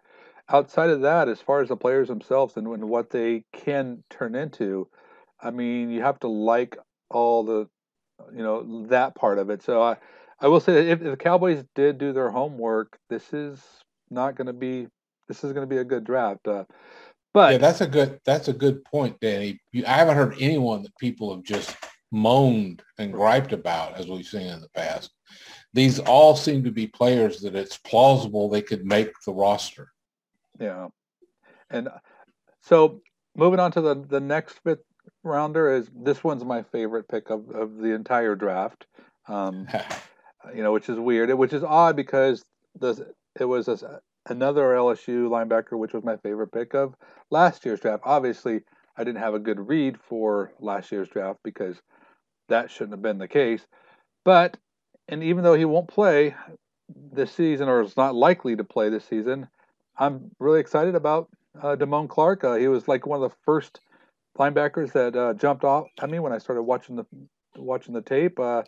outside 0.49 0.91
of 0.91 1.03
that, 1.03 1.29
as 1.29 1.41
far 1.41 1.61
as 1.61 1.69
the 1.69 1.77
players 1.77 2.09
themselves 2.09 2.57
and, 2.57 2.67
and 2.69 2.89
what 2.89 3.11
they 3.11 3.45
can 3.53 4.03
turn 4.09 4.35
into, 4.35 4.89
I 5.41 5.51
mean, 5.51 5.91
you 5.91 6.01
have 6.03 6.21
to 6.21 6.29
like 6.29 6.79
all 7.11 7.45
the, 7.45 7.69
you 8.35 8.43
know, 8.43 8.87
that 8.87 9.15
part 9.15 9.39
of 9.39 9.51
it. 9.51 9.63
So 9.63 9.83
I, 9.83 9.97
I 10.41 10.49
will 10.49 10.61
say 10.61 10.75
that 10.75 10.89
if 10.89 11.01
the 11.01 11.17
Cowboys 11.17 11.65
did 11.75 11.99
do 11.99 12.13
their 12.13 12.31
homework, 12.31 12.99
this 13.11 13.33
is 13.33 13.61
not 14.11 14.37
going 14.37 14.47
to 14.47 14.53
be 14.53 14.89
this 15.29 15.45
is 15.45 15.53
going 15.53 15.69
to 15.69 15.73
be 15.73 15.81
a 15.81 15.85
good 15.85 16.05
draft. 16.05 16.49
Uh, 16.49 16.65
but 17.35 17.53
yeah, 17.53 17.59
that's 17.59 17.81
a 17.81 17.87
good 17.87 18.21
that's 18.25 18.49
a 18.49 18.53
good 18.53 18.85
point, 18.85 19.21
Danny. 19.21 19.61
You, 19.73 19.85
I 19.87 19.93
haven't 19.93 20.17
heard 20.17 20.37
anyone 20.41 20.83
that 20.83 20.97
people 20.99 21.35
have 21.35 21.45
just 21.45 21.77
moaned 22.11 22.83
and 22.99 23.13
griped 23.13 23.53
about 23.53 23.97
as 23.97 24.09
we've 24.09 24.27
seen 24.27 24.47
in 24.47 24.61
the 24.61 24.71
past. 24.71 25.11
These 25.75 25.99
all 26.01 26.35
seem 26.35 26.65
to 26.65 26.71
be 26.71 26.87
players 26.87 27.41
that 27.41 27.55
it's 27.55 27.77
plausible 27.77 28.49
they 28.49 28.63
could 28.63 28.87
make 28.87 29.13
the 29.27 29.33
roster. 29.33 29.93
Yeah, 30.59 30.89
and 31.71 31.89
so 32.63 33.03
moving 33.37 33.61
on 33.61 33.73
to 33.73 33.81
the 33.81 33.95
the 33.95 34.21
next 34.21 34.61
fifth 34.65 34.83
rounder 35.23 35.75
is 35.75 35.89
this 35.95 36.25
one's 36.25 36.45
my 36.45 36.63
favorite 36.63 37.09
pick 37.09 37.31
of, 37.31 37.51
of 37.51 37.77
the 37.79 37.95
entire 37.95 38.35
draft. 38.35 38.87
Um, 39.29 39.69
you 40.55 40.63
know, 40.63 40.73
which 40.73 40.89
is 40.89 40.99
weird, 40.99 41.33
which 41.35 41.53
is 41.53 41.63
odd 41.63 41.97
because 41.97 42.45
the 42.81 43.13
it 43.39 43.45
was 43.45 43.69
a, 43.69 44.01
another 44.31 44.63
LSU 44.63 45.29
linebacker, 45.29 45.79
which 45.79 45.93
was 45.93 46.05
my 46.05 46.17
favorite 46.19 46.53
pick 46.53 46.75
of 46.75 46.95
last 47.31 47.65
year's 47.65 47.81
draft. 47.81 48.03
Obviously, 48.05 48.61
I 48.97 49.05
didn't 49.05 49.21
have 49.21 49.35
a 49.35 49.39
good 49.39 49.69
read 49.69 49.99
for 50.09 50.53
last 50.61 50.91
year's 50.93 51.09
draft 51.09 51.41
because 51.45 51.81
that 52.49 52.71
shouldn't 52.71 52.93
have 52.93 53.03
been 53.03 53.19
the 53.19 53.29
case. 53.29 53.67
But, 54.25 54.57
and 55.09 55.23
even 55.23 55.45
though 55.45 55.55
he 55.55 55.65
won't 55.65 55.89
play 55.89 56.35
this 57.13 57.33
season 57.33 57.69
or 57.69 57.83
is 57.83 57.97
not 57.97 58.15
likely 58.15 58.57
to 58.57 58.65
play 58.65 58.89
this 58.89 59.05
season, 59.05 59.49
I'm 59.97 60.31
really 60.39 60.61
excited 60.61 60.95
about 60.95 61.29
uh, 61.61 61.77
Damone 61.77 62.09
Clark. 62.09 62.45
Uh, 62.45 62.55
he 62.55 62.69
was 62.69 62.89
like 62.89 63.07
one 63.07 63.23
of 63.23 63.31
the 63.31 63.37
first 63.45 63.81
linebackers 64.39 64.93
that 64.93 65.17
uh, 65.17 65.35
jumped 65.35 65.65
off 65.65 65.87
at 66.01 66.11
me 66.11 66.19
when 66.19 66.33
I 66.33 66.39
started 66.39 66.63
watching 66.63 66.97
the 66.97 67.07
watching 67.57 67.95
the 67.95 68.03
tape. 68.03 68.39
Uh, 68.39 68.63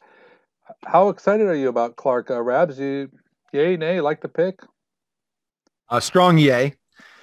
how 0.84 1.08
excited 1.08 1.46
are 1.46 1.54
you 1.54 1.68
about 1.68 1.96
Clark? 1.96 2.30
Uh, 2.30 2.42
Rabs, 2.42 2.78
you 2.78 3.10
yay, 3.52 3.76
nay, 3.76 4.00
like 4.00 4.20
the 4.20 4.28
pick? 4.28 4.60
A 5.90 6.00
strong 6.00 6.38
yay. 6.38 6.74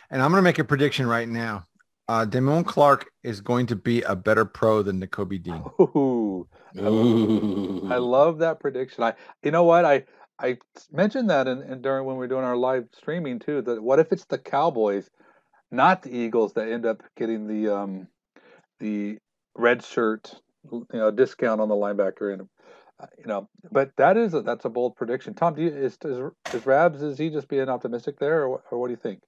And 0.10 0.22
I'm 0.22 0.32
going 0.32 0.40
to 0.40 0.44
make 0.44 0.60
a 0.60 0.64
prediction 0.64 1.08
right 1.08 1.28
now. 1.28 1.66
Uh, 2.10 2.26
Damone 2.26 2.66
Clark 2.66 3.10
is 3.24 3.42
going 3.42 3.66
to 3.68 3.76
be 3.76 4.02
a 4.04 4.16
better 4.16 4.46
pro 4.46 4.82
than 4.82 5.02
Nakobe 5.02 5.44
Dean. 5.44 5.64
Ooh, 5.80 6.48
Ooh. 6.80 7.88
I 7.92 7.98
love 7.98 8.38
that 8.40 8.60
prediction. 8.60 9.04
I, 9.04 9.14
you 9.44 9.52
know 9.52 9.64
what? 9.64 9.84
I, 9.84 10.06
I 10.40 10.58
mentioned 10.92 11.30
that 11.30 11.48
in, 11.48 11.64
in, 11.64 11.82
during 11.82 12.06
when 12.06 12.18
we 12.18 12.26
are 12.26 12.30
doing 12.30 12.46
our 12.46 12.56
live 12.56 12.88
streaming 12.96 13.40
too. 13.40 13.62
That 13.62 13.82
what 13.82 14.00
if 14.00 14.14
it's 14.14 14.26
the 14.26 14.38
Cowboys, 14.38 15.10
not 15.72 16.04
the 16.04 16.16
Eagles, 16.16 16.54
that 16.54 16.70
end 16.70 16.86
up 16.86 17.04
getting 17.18 17.48
the 17.48 17.76
um, 17.76 18.08
the 18.80 19.18
red 19.56 19.84
shirt, 19.84 20.34
you 20.72 20.86
know, 20.94 21.12
discount 21.12 21.60
on 21.60 21.68
the 21.68 21.76
linebacker 21.76 22.32
and 22.32 22.48
you 23.18 23.26
know, 23.26 23.48
but 23.72 23.92
that 23.98 24.18
is 24.18 24.34
a, 24.34 24.42
that's 24.42 24.66
a 24.66 24.70
bold 24.70 24.96
prediction. 24.96 25.34
Tom, 25.34 25.56
do 25.56 25.62
you, 25.62 25.70
is, 25.70 25.98
is 26.04 26.32
is 26.54 26.66
Rabs 26.66 27.02
is 27.02 27.18
he 27.18 27.30
just 27.30 27.48
being 27.48 27.70
optimistic 27.70 28.20
there, 28.20 28.46
or, 28.46 28.64
or 28.72 28.80
what 28.80 28.88
do 28.88 28.92
you 28.92 28.98
think? 28.98 29.22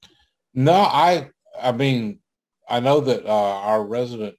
No, 0.53 0.73
I 0.73 1.29
I 1.61 1.71
mean 1.71 2.19
I 2.67 2.79
know 2.79 2.99
that 3.01 3.25
uh, 3.25 3.29
our 3.59 3.83
resident 3.83 4.35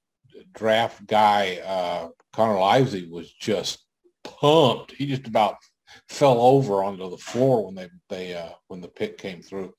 draft 0.52 1.06
guy 1.06 1.58
uh, 1.64 2.08
Connor 2.32 2.54
Livesay 2.54 3.08
was 3.08 3.32
just 3.32 3.84
pumped. 4.24 4.92
He 4.92 5.06
just 5.06 5.26
about 5.26 5.56
fell 6.08 6.40
over 6.40 6.82
onto 6.84 7.08
the 7.10 7.18
floor 7.18 7.66
when 7.66 7.74
they 7.74 7.88
they 8.08 8.34
uh, 8.34 8.50
when 8.68 8.80
the 8.80 8.88
pick 8.88 9.18
came 9.18 9.42
through. 9.42 9.74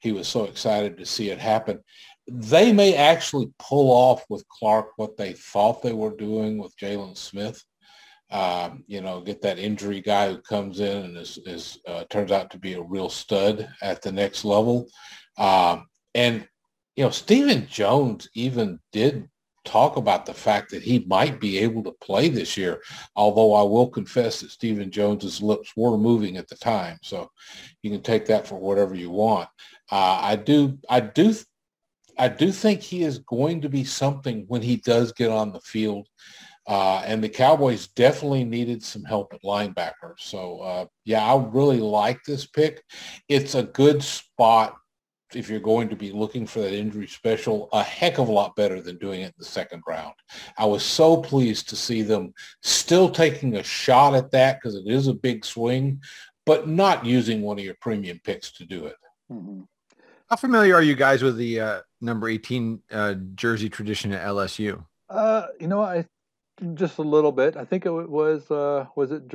He 0.00 0.12
was 0.12 0.28
so 0.28 0.44
excited 0.44 0.98
to 0.98 1.06
see 1.06 1.30
it 1.30 1.38
happen. 1.38 1.80
They 2.26 2.72
may 2.72 2.94
actually 2.94 3.50
pull 3.58 3.90
off 3.90 4.24
with 4.28 4.46
Clark 4.48 4.90
what 4.96 5.16
they 5.16 5.32
thought 5.32 5.82
they 5.82 5.94
were 5.94 6.14
doing 6.14 6.58
with 6.58 6.76
Jaylon 6.76 7.16
Smith. 7.16 7.62
Um, 8.30 8.84
you 8.86 9.00
know, 9.00 9.22
get 9.22 9.40
that 9.42 9.58
injury 9.58 10.02
guy 10.02 10.28
who 10.30 10.38
comes 10.38 10.80
in 10.80 10.96
and 11.04 11.16
is, 11.16 11.38
is 11.46 11.78
uh, 11.86 12.04
turns 12.10 12.30
out 12.30 12.50
to 12.50 12.58
be 12.58 12.74
a 12.74 12.82
real 12.82 13.08
stud 13.08 13.68
at 13.80 14.02
the 14.02 14.12
next 14.12 14.44
level. 14.44 14.88
Um, 15.38 15.86
and 16.14 16.46
you 16.96 17.04
know, 17.04 17.10
Stephen 17.10 17.66
Jones 17.68 18.28
even 18.34 18.80
did 18.92 19.28
talk 19.64 19.96
about 19.96 20.24
the 20.24 20.34
fact 20.34 20.70
that 20.70 20.82
he 20.82 21.04
might 21.06 21.40
be 21.40 21.58
able 21.58 21.82
to 21.84 21.92
play 22.00 22.28
this 22.28 22.56
year. 22.56 22.82
Although 23.14 23.54
I 23.54 23.62
will 23.62 23.88
confess 23.88 24.40
that 24.40 24.50
Stephen 24.50 24.90
Jones's 24.90 25.42
lips 25.42 25.72
were 25.76 25.96
moving 25.98 26.38
at 26.38 26.48
the 26.48 26.56
time, 26.56 26.98
so 27.02 27.30
you 27.82 27.90
can 27.90 28.02
take 28.02 28.26
that 28.26 28.46
for 28.46 28.56
whatever 28.56 28.94
you 28.94 29.10
want. 29.10 29.48
Uh, 29.90 30.18
I 30.22 30.36
do, 30.36 30.78
I 30.88 31.00
do, 31.00 31.34
I 32.18 32.28
do 32.28 32.50
think 32.50 32.80
he 32.80 33.02
is 33.02 33.18
going 33.20 33.60
to 33.60 33.68
be 33.68 33.84
something 33.84 34.44
when 34.48 34.62
he 34.62 34.76
does 34.76 35.12
get 35.12 35.30
on 35.30 35.52
the 35.52 35.60
field. 35.60 36.08
Uh, 36.68 37.02
and 37.06 37.24
the 37.24 37.28
Cowboys 37.28 37.88
definitely 37.88 38.44
needed 38.44 38.82
some 38.82 39.02
help 39.02 39.32
at 39.32 39.42
linebacker. 39.42 40.12
So 40.18 40.60
uh, 40.60 40.86
yeah, 41.04 41.24
I 41.24 41.42
really 41.42 41.80
like 41.80 42.22
this 42.24 42.46
pick. 42.46 42.84
It's 43.28 43.54
a 43.54 43.62
good 43.62 44.02
spot 44.02 44.76
if 45.34 45.48
you're 45.48 45.60
going 45.60 45.88
to 45.88 45.96
be 45.96 46.12
looking 46.12 46.46
for 46.46 46.60
that 46.60 46.72
injury 46.72 47.06
special, 47.06 47.68
a 47.72 47.82
heck 47.82 48.18
of 48.18 48.28
a 48.28 48.32
lot 48.32 48.56
better 48.56 48.80
than 48.80 48.96
doing 48.98 49.22
it 49.22 49.26
in 49.26 49.34
the 49.38 49.44
second 49.44 49.82
round. 49.86 50.14
I 50.56 50.64
was 50.64 50.82
so 50.82 51.18
pleased 51.18 51.68
to 51.70 51.76
see 51.76 52.02
them 52.02 52.32
still 52.62 53.10
taking 53.10 53.56
a 53.56 53.62
shot 53.62 54.14
at 54.14 54.30
that 54.32 54.58
because 54.58 54.74
it 54.74 54.86
is 54.86 55.06
a 55.06 55.14
big 55.14 55.44
swing, 55.44 56.00
but 56.46 56.68
not 56.68 57.04
using 57.04 57.42
one 57.42 57.58
of 57.58 57.64
your 57.64 57.76
premium 57.80 58.20
picks 58.24 58.52
to 58.52 58.64
do 58.64 58.86
it. 58.86 58.96
Mm-hmm. 59.30 59.62
How 60.30 60.36
familiar 60.36 60.74
are 60.74 60.82
you 60.82 60.94
guys 60.94 61.22
with 61.22 61.36
the 61.36 61.60
uh, 61.60 61.80
number 62.00 62.28
18 62.28 62.82
uh, 62.90 63.14
jersey 63.34 63.68
tradition 63.68 64.12
at 64.12 64.26
LSU? 64.26 64.84
Uh, 65.08 65.46
you 65.58 65.68
know, 65.68 65.82
I 65.82 66.06
just 66.74 66.98
a 66.98 67.02
little 67.02 67.32
bit. 67.32 67.56
I 67.56 67.64
think 67.64 67.86
it 67.86 67.90
was 67.90 68.50
uh, 68.50 68.86
was 68.96 69.10
it 69.12 69.28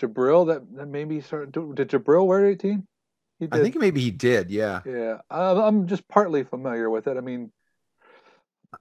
Jabril 0.00 0.46
that, 0.48 0.62
that 0.76 0.86
maybe 0.86 1.20
started. 1.20 1.52
Did 1.52 1.88
Jabril 1.88 2.26
wear 2.26 2.46
18? 2.46 2.86
I 3.52 3.58
think 3.60 3.76
maybe 3.76 4.00
he 4.00 4.10
did. 4.10 4.50
Yeah. 4.50 4.80
Yeah. 4.84 5.18
I'm 5.30 5.86
just 5.86 6.08
partly 6.08 6.42
familiar 6.42 6.90
with 6.90 7.06
it. 7.06 7.16
I 7.16 7.20
mean, 7.20 7.52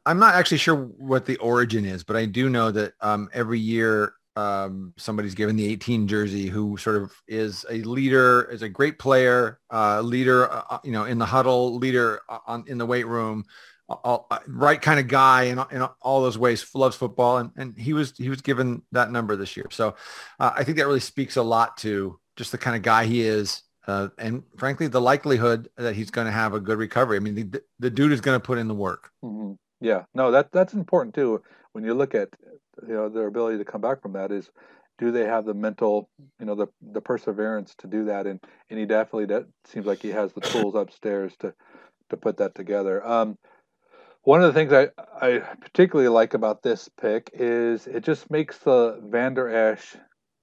I'm 0.05 0.19
not 0.19 0.35
actually 0.35 0.57
sure 0.57 0.75
what 0.75 1.25
the 1.25 1.37
origin 1.37 1.85
is, 1.85 2.03
but 2.03 2.15
I 2.15 2.25
do 2.25 2.49
know 2.49 2.71
that 2.71 2.93
um, 3.01 3.29
every 3.33 3.59
year 3.59 4.13
um, 4.35 4.93
somebody's 4.97 5.35
given 5.35 5.55
the 5.55 5.67
18 5.67 6.07
jersey 6.07 6.47
who 6.47 6.77
sort 6.77 6.95
of 6.97 7.11
is 7.27 7.65
a 7.69 7.81
leader, 7.83 8.43
is 8.51 8.61
a 8.61 8.69
great 8.69 8.99
player, 8.99 9.59
uh, 9.71 10.01
leader, 10.01 10.51
uh, 10.51 10.63
uh 10.69 10.79
you 10.83 10.91
know, 10.91 11.05
in 11.05 11.17
the 11.17 11.25
huddle, 11.25 11.77
leader 11.77 12.21
uh, 12.29 12.39
on, 12.45 12.63
in 12.67 12.77
the 12.77 12.85
weight 12.85 13.07
room, 13.07 13.45
all, 13.89 14.27
right 14.47 14.81
kind 14.81 14.99
of 14.99 15.07
guy 15.07 15.43
in, 15.43 15.59
in 15.71 15.81
all 16.01 16.21
those 16.21 16.37
ways, 16.37 16.65
loves 16.73 16.95
football. 16.95 17.37
And, 17.37 17.51
and 17.55 17.77
he 17.77 17.93
was, 17.93 18.13
he 18.17 18.29
was 18.29 18.41
given 18.41 18.81
that 18.91 19.11
number 19.11 19.35
this 19.35 19.55
year. 19.55 19.67
So 19.69 19.95
uh, 20.39 20.51
I 20.55 20.63
think 20.63 20.77
that 20.77 20.87
really 20.87 20.99
speaks 20.99 21.35
a 21.35 21.43
lot 21.43 21.77
to 21.77 22.19
just 22.35 22.51
the 22.51 22.57
kind 22.57 22.75
of 22.75 22.81
guy 22.81 23.05
he 23.05 23.21
is 23.21 23.63
uh, 23.87 24.09
and 24.17 24.43
frankly, 24.57 24.87
the 24.87 25.01
likelihood 25.01 25.69
that 25.77 25.95
he's 25.95 26.11
going 26.11 26.25
to 26.25 26.31
have 26.31 26.53
a 26.53 26.59
good 26.59 26.77
recovery. 26.77 27.15
I 27.15 27.19
mean, 27.21 27.35
the, 27.35 27.61
the 27.79 27.89
dude 27.89 28.11
is 28.11 28.21
going 28.21 28.35
to 28.35 28.45
put 28.45 28.57
in 28.57 28.67
the 28.67 28.73
work. 28.75 29.11
Mm-hmm. 29.23 29.53
Yeah, 29.79 30.03
no, 30.13 30.31
that 30.31 30.51
that's 30.51 30.73
important 30.73 31.15
too. 31.15 31.41
When 31.71 31.83
you 31.83 31.93
look 31.93 32.15
at 32.15 32.29
you 32.85 32.93
know 32.93 33.09
their 33.09 33.27
ability 33.27 33.59
to 33.59 33.65
come 33.65 33.79
back 33.79 34.01
from 34.01 34.13
that, 34.13 34.31
is 34.31 34.49
do 34.97 35.11
they 35.11 35.23
have 35.23 35.45
the 35.45 35.53
mental, 35.53 36.09
you 36.39 36.45
know, 36.45 36.55
the 36.55 36.67
the 36.81 37.01
perseverance 37.01 37.75
to 37.77 37.87
do 37.87 38.05
that? 38.05 38.27
And 38.27 38.43
and 38.69 38.79
he 38.79 38.85
definitely 38.85 39.25
that 39.27 39.45
seems 39.65 39.85
like 39.85 40.01
he 40.01 40.09
has 40.09 40.33
the 40.33 40.41
tools 40.41 40.75
upstairs 40.75 41.33
to 41.39 41.53
to 42.09 42.17
put 42.17 42.37
that 42.37 42.55
together. 42.55 43.05
Um, 43.07 43.37
one 44.27 44.43
of 44.43 44.53
the 44.53 44.59
things 44.59 44.73
I, 44.73 44.89
I 45.25 45.39
particularly 45.61 46.09
like 46.09 46.33
about 46.33 46.61
this 46.61 46.89
pick 46.99 47.29
is 47.31 47.87
it 47.87 48.03
just 48.03 48.29
makes 48.29 48.57
the 48.57 48.99
Vander 49.01 49.47
Esch 49.47 49.95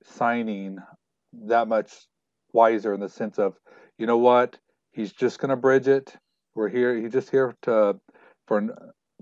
signing 0.04 0.78
that 1.48 1.68
much 1.68 1.92
wiser 2.54 2.94
in 2.94 3.00
the 3.00 3.10
sense 3.10 3.38
of, 3.38 3.58
you 3.98 4.06
know 4.06 4.16
what, 4.16 4.58
he's 4.92 5.12
just 5.12 5.38
going 5.38 5.50
to 5.50 5.56
bridge 5.56 5.86
it. 5.86 6.16
We're 6.54 6.70
here. 6.70 6.96
He's 6.96 7.12
just 7.12 7.28
here 7.28 7.54
to 7.64 8.00
for 8.46 8.62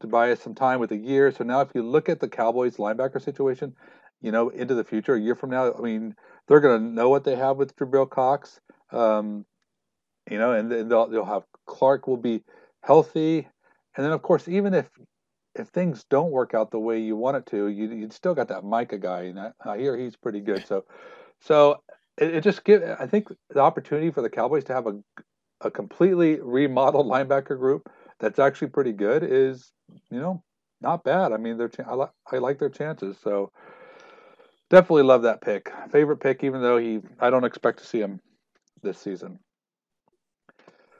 to 0.00 0.06
buy 0.06 0.30
us 0.30 0.40
some 0.40 0.54
time 0.54 0.78
with 0.78 0.92
a 0.92 0.96
year. 0.96 1.32
So 1.32 1.42
now, 1.42 1.62
if 1.62 1.70
you 1.74 1.82
look 1.82 2.08
at 2.08 2.20
the 2.20 2.28
Cowboys 2.28 2.76
linebacker 2.76 3.20
situation, 3.20 3.74
you 4.20 4.30
know, 4.30 4.48
into 4.50 4.76
the 4.76 4.84
future, 4.84 5.16
a 5.16 5.20
year 5.20 5.34
from 5.34 5.50
now, 5.50 5.74
I 5.76 5.80
mean, 5.80 6.14
they're 6.46 6.60
going 6.60 6.80
to 6.80 6.86
know 6.86 7.08
what 7.08 7.24
they 7.24 7.34
have 7.34 7.56
with 7.56 7.74
Jabril 7.74 8.08
Cox. 8.08 8.60
Um, 8.92 9.44
you 10.30 10.38
know, 10.38 10.52
and 10.52 10.70
then 10.70 10.88
they'll, 10.88 11.08
they'll 11.08 11.24
have 11.24 11.42
Clark 11.66 12.06
will 12.06 12.16
be 12.16 12.44
healthy, 12.84 13.48
and 13.96 14.04
then 14.04 14.12
of 14.12 14.22
course, 14.22 14.48
even 14.48 14.74
if 14.74 14.88
if 15.54 15.68
things 15.68 16.04
don't 16.08 16.30
work 16.30 16.54
out 16.54 16.70
the 16.70 16.78
way 16.78 16.98
you 16.98 17.16
want 17.16 17.36
it 17.36 17.46
to, 17.46 17.68
you 17.68 17.88
you 17.90 18.08
still 18.10 18.34
got 18.34 18.48
that 18.48 18.64
Micah 18.64 18.98
guy, 18.98 19.22
and 19.22 19.38
I, 19.38 19.52
I 19.64 19.78
hear 19.78 19.96
he's 19.96 20.16
pretty 20.16 20.40
good. 20.40 20.66
So, 20.66 20.84
so 21.40 21.82
it, 22.16 22.36
it 22.36 22.44
just 22.44 22.64
give 22.64 22.82
I 22.98 23.06
think 23.06 23.28
the 23.50 23.60
opportunity 23.60 24.10
for 24.10 24.22
the 24.22 24.30
Cowboys 24.30 24.64
to 24.64 24.74
have 24.74 24.86
a 24.86 24.98
a 25.60 25.70
completely 25.70 26.40
remodeled 26.40 27.06
linebacker 27.06 27.56
group 27.56 27.88
that's 28.18 28.38
actually 28.38 28.68
pretty 28.68 28.92
good 28.92 29.22
is 29.22 29.72
you 30.10 30.20
know 30.20 30.42
not 30.80 31.04
bad. 31.04 31.32
I 31.32 31.36
mean, 31.36 31.58
they're 31.58 31.70
I, 31.86 31.94
like 31.94 32.10
I 32.32 32.38
like 32.38 32.58
their 32.58 32.70
chances. 32.70 33.16
So 33.22 33.52
definitely 34.70 35.04
love 35.04 35.22
that 35.22 35.40
pick. 35.40 35.72
Favorite 35.90 36.18
pick, 36.18 36.42
even 36.44 36.62
though 36.62 36.78
he 36.78 37.00
I 37.20 37.30
don't 37.30 37.44
expect 37.44 37.78
to 37.80 37.86
see 37.86 38.00
him 38.00 38.20
this 38.82 38.98
season. 38.98 39.38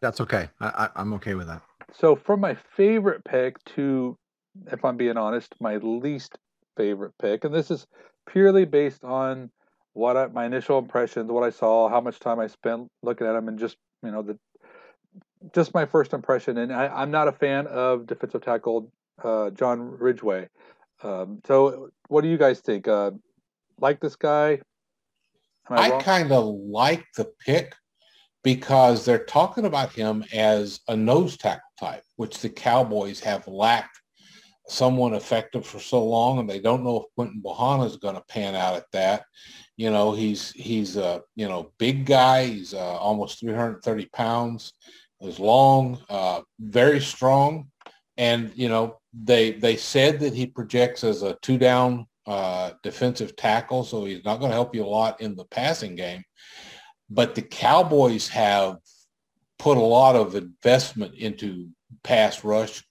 That's 0.01 0.21
okay. 0.21 0.49
I, 0.61 0.89
I, 0.97 1.01
am 1.01 1.13
okay 1.15 1.35
with 1.35 1.47
that. 1.47 1.63
So 1.95 2.17
from 2.17 2.41
my 2.41 2.55
favorite 2.55 3.25
pick 3.25 3.63
to, 3.77 4.17
if 4.71 4.85
I'm 4.85 4.97
being 4.97 5.17
honest, 5.17 5.55
my 5.61 5.77
least 5.77 6.39
favorite 6.77 7.13
pick, 7.21 7.45
and 7.45 7.55
this 7.55 7.71
is 7.71 7.87
purely 8.27 8.65
based 8.65 9.05
on 9.05 9.51
what 9.93 10.17
I, 10.17 10.27
my 10.29 10.47
initial 10.47 10.79
impressions, 10.79 11.31
what 11.31 11.45
I 11.45 11.51
saw, 11.51 11.89
how 11.89 12.01
much 12.01 12.19
time 12.19 12.41
I 12.41 12.47
spent 12.47 12.89
looking 13.03 13.27
at 13.27 13.35
them, 13.35 13.49
and 13.49 13.59
just 13.59 13.77
you 14.03 14.11
know 14.11 14.23
the 14.23 14.39
just 15.55 15.75
my 15.75 15.85
first 15.85 16.13
impression. 16.13 16.59
And 16.59 16.73
I, 16.73 17.03
am 17.03 17.11
not 17.11 17.29
a 17.29 17.33
fan 17.33 17.67
of 17.67 18.07
defensive 18.07 18.43
tackle 18.43 18.91
uh, 19.23 19.51
John 19.51 19.99
Ridgeway. 19.99 20.49
Um, 21.03 21.41
so, 21.47 21.91
what 22.09 22.23
do 22.23 22.29
you 22.29 22.39
guys 22.39 22.61
think? 22.61 22.89
Uh, 22.89 23.11
like 23.81 24.01
this 24.01 24.17
guy? 24.17 24.61
I, 25.69 25.93
I 25.93 26.03
kind 26.03 26.33
of 26.33 26.45
like 26.47 27.07
the 27.17 27.31
pick 27.45 27.75
because 28.43 29.05
they're 29.05 29.25
talking 29.25 29.67
about 29.67 29.93
him 29.93 30.25
as 30.33 30.81
a 30.89 30.97
nose 30.97 31.37
tackle 31.37 31.63
type, 31.79 32.03
which 32.17 32.41
the 32.41 32.49
Cowboys 32.49 33.21
have 33.21 33.47
lacked 33.47 34.01
someone 34.69 35.15
effective 35.15 35.67
for 35.67 35.79
so 35.79 36.05
long, 36.05 36.39
and 36.39 36.49
they 36.49 36.61
don't 36.61 36.85
know 36.85 36.99
if 36.99 37.15
Quinton 37.15 37.43
Bohanna 37.45 37.87
is 37.87 37.97
going 37.97 38.15
to 38.15 38.25
pan 38.29 38.55
out 38.55 38.75
at 38.75 38.91
that. 38.93 39.25
You 39.77 39.91
know, 39.91 40.13
he's 40.13 40.51
he's 40.53 40.97
a 40.97 41.23
you 41.37 41.49
know 41.49 41.73
big 41.79 42.07
guy. 42.07 42.47
He's 42.47 42.75
uh, 42.75 42.97
almost 42.99 43.41
330 43.41 44.07
pounds. 44.07 44.73
He's 45.21 45.39
long, 45.39 45.99
uh, 46.09 46.43
very 46.59 47.01
strong, 47.01 47.69
and 48.17 48.53
you 48.55 48.69
know 48.69 48.99
they 49.13 49.53
they 49.53 49.77
said 49.77 50.21
that 50.21 50.35
he 50.35 50.47
projects 50.47 51.05
as 51.05 51.23
a 51.23 51.37
two 51.43 51.59
down 51.59 52.07
uh, 52.27 52.73
defensive 52.83 53.37
tackle, 53.37 53.85
so 53.85 54.05
he's 54.05 54.25
not 54.25 54.39
going 54.39 54.51
to 54.51 54.57
help 54.57 54.75
you 54.75 54.85
a 54.85 54.87
lot 54.87 55.21
in 55.21 55.35
the 55.35 55.45
passing 55.47 55.95
game. 55.95 56.23
But 57.13 57.35
the 57.35 57.43
Cowboys 57.43 58.29
have 58.29 58.79
put 59.59 59.77
a 59.77 59.81
lot 59.81 60.17
of 60.17 60.35
investment 60.35 61.15
into 61.15 61.69
pass 62.03 62.43
rush 62.43 62.83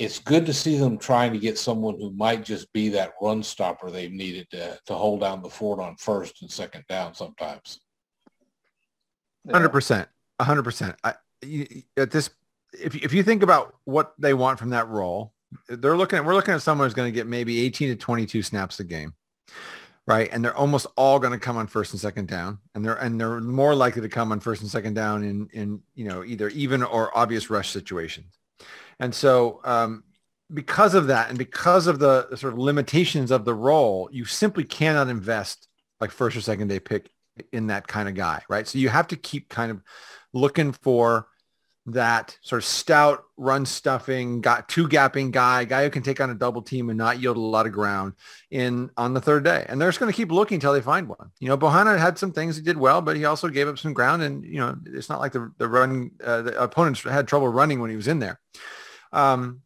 it's 0.00 0.18
good 0.18 0.46
to 0.46 0.54
see 0.54 0.78
them 0.78 0.96
trying 0.96 1.30
to 1.30 1.38
get 1.38 1.58
someone 1.58 1.94
who 1.98 2.10
might 2.12 2.42
just 2.42 2.72
be 2.72 2.88
that 2.88 3.12
run 3.20 3.42
stopper 3.42 3.90
they've 3.90 4.10
needed 4.10 4.48
to, 4.50 4.78
to 4.86 4.94
hold 4.94 5.20
down 5.20 5.42
the 5.42 5.50
fort 5.50 5.78
on 5.78 5.94
first 5.96 6.40
and 6.40 6.50
second 6.50 6.84
down 6.88 7.12
sometimes. 7.12 7.80
Hundred 9.50 9.68
percent, 9.68 10.08
hundred 10.40 10.62
percent. 10.62 10.96
At 11.04 12.10
this, 12.10 12.30
if 12.72 12.94
if 12.94 13.12
you 13.12 13.22
think 13.22 13.42
about 13.42 13.74
what 13.84 14.14
they 14.18 14.32
want 14.32 14.58
from 14.58 14.70
that 14.70 14.88
role, 14.88 15.34
they're 15.68 15.98
looking 15.98 16.18
at 16.18 16.24
we're 16.24 16.34
looking 16.34 16.54
at 16.54 16.62
someone 16.62 16.86
who's 16.86 16.94
going 16.94 17.12
to 17.12 17.14
get 17.14 17.26
maybe 17.26 17.60
eighteen 17.60 17.90
to 17.90 17.96
twenty 17.96 18.24
two 18.24 18.42
snaps 18.42 18.80
a 18.80 18.84
game, 18.84 19.12
right? 20.10 20.28
And 20.32 20.44
they're 20.44 20.56
almost 20.56 20.88
all 20.96 21.20
going 21.20 21.32
to 21.32 21.38
come 21.38 21.56
on 21.56 21.68
first 21.68 21.92
and 21.92 22.00
second 22.00 22.26
down, 22.26 22.58
and 22.74 22.84
they're 22.84 22.96
and 22.96 23.20
they're 23.20 23.40
more 23.40 23.76
likely 23.76 24.02
to 24.02 24.08
come 24.08 24.32
on 24.32 24.40
first 24.40 24.60
and 24.60 24.68
second 24.68 24.94
down 24.94 25.22
in 25.22 25.48
in 25.52 25.80
you 25.94 26.04
know 26.04 26.24
either 26.24 26.48
even 26.48 26.82
or 26.82 27.16
obvious 27.16 27.48
rush 27.48 27.70
situations. 27.70 28.36
And 28.98 29.14
so 29.14 29.60
um, 29.62 30.02
because 30.52 30.94
of 30.94 31.06
that 31.06 31.28
and 31.28 31.38
because 31.38 31.86
of 31.86 32.00
the, 32.00 32.26
sort 32.34 32.52
of 32.52 32.58
limitations 32.58 33.30
of 33.30 33.44
the 33.44 33.54
role, 33.54 34.08
you 34.10 34.24
simply 34.24 34.64
cannot 34.64 35.06
invest 35.06 35.68
like 36.00 36.10
first 36.10 36.36
or 36.36 36.40
second 36.40 36.66
day 36.66 36.80
pick 36.80 37.08
in 37.52 37.68
that 37.68 37.86
kind 37.86 38.08
of 38.08 38.16
guy, 38.16 38.42
right? 38.48 38.66
So 38.66 38.78
you 38.78 38.88
have 38.88 39.06
to 39.08 39.16
keep 39.16 39.48
kind 39.48 39.70
of 39.70 39.80
looking 40.32 40.72
for 40.72 41.28
that 41.92 42.36
sort 42.42 42.62
of 42.62 42.64
stout 42.64 43.24
run 43.36 43.64
stuffing, 43.64 44.40
got 44.40 44.68
two 44.68 44.88
gapping 44.88 45.30
guy, 45.30 45.64
guy 45.64 45.84
who 45.84 45.90
can 45.90 46.02
take 46.02 46.20
on 46.20 46.30
a 46.30 46.34
double 46.34 46.62
team 46.62 46.90
and 46.90 46.98
not 46.98 47.20
yield 47.20 47.36
a 47.36 47.40
lot 47.40 47.66
of 47.66 47.72
ground 47.72 48.14
in 48.50 48.90
on 48.96 49.14
the 49.14 49.20
third 49.20 49.44
day. 49.44 49.64
And 49.68 49.80
they're 49.80 49.88
just 49.88 50.00
going 50.00 50.12
to 50.12 50.16
keep 50.16 50.30
looking 50.30 50.56
until 50.56 50.72
they 50.72 50.80
find 50.80 51.08
one. 51.08 51.30
You 51.38 51.48
know, 51.48 51.58
Bohanna 51.58 51.98
had 51.98 52.18
some 52.18 52.32
things 52.32 52.56
he 52.56 52.62
did 52.62 52.76
well, 52.76 53.00
but 53.02 53.16
he 53.16 53.24
also 53.24 53.48
gave 53.48 53.68
up 53.68 53.78
some 53.78 53.92
ground. 53.92 54.22
And 54.22 54.44
you 54.44 54.58
know, 54.58 54.76
it's 54.86 55.08
not 55.08 55.20
like 55.20 55.32
the 55.32 55.52
the 55.58 55.68
run 55.68 56.10
uh, 56.22 56.42
the 56.42 56.62
opponents 56.62 57.02
had 57.02 57.28
trouble 57.28 57.48
running 57.48 57.80
when 57.80 57.90
he 57.90 57.96
was 57.96 58.08
in 58.08 58.18
there. 58.18 58.40
Um, 59.12 59.62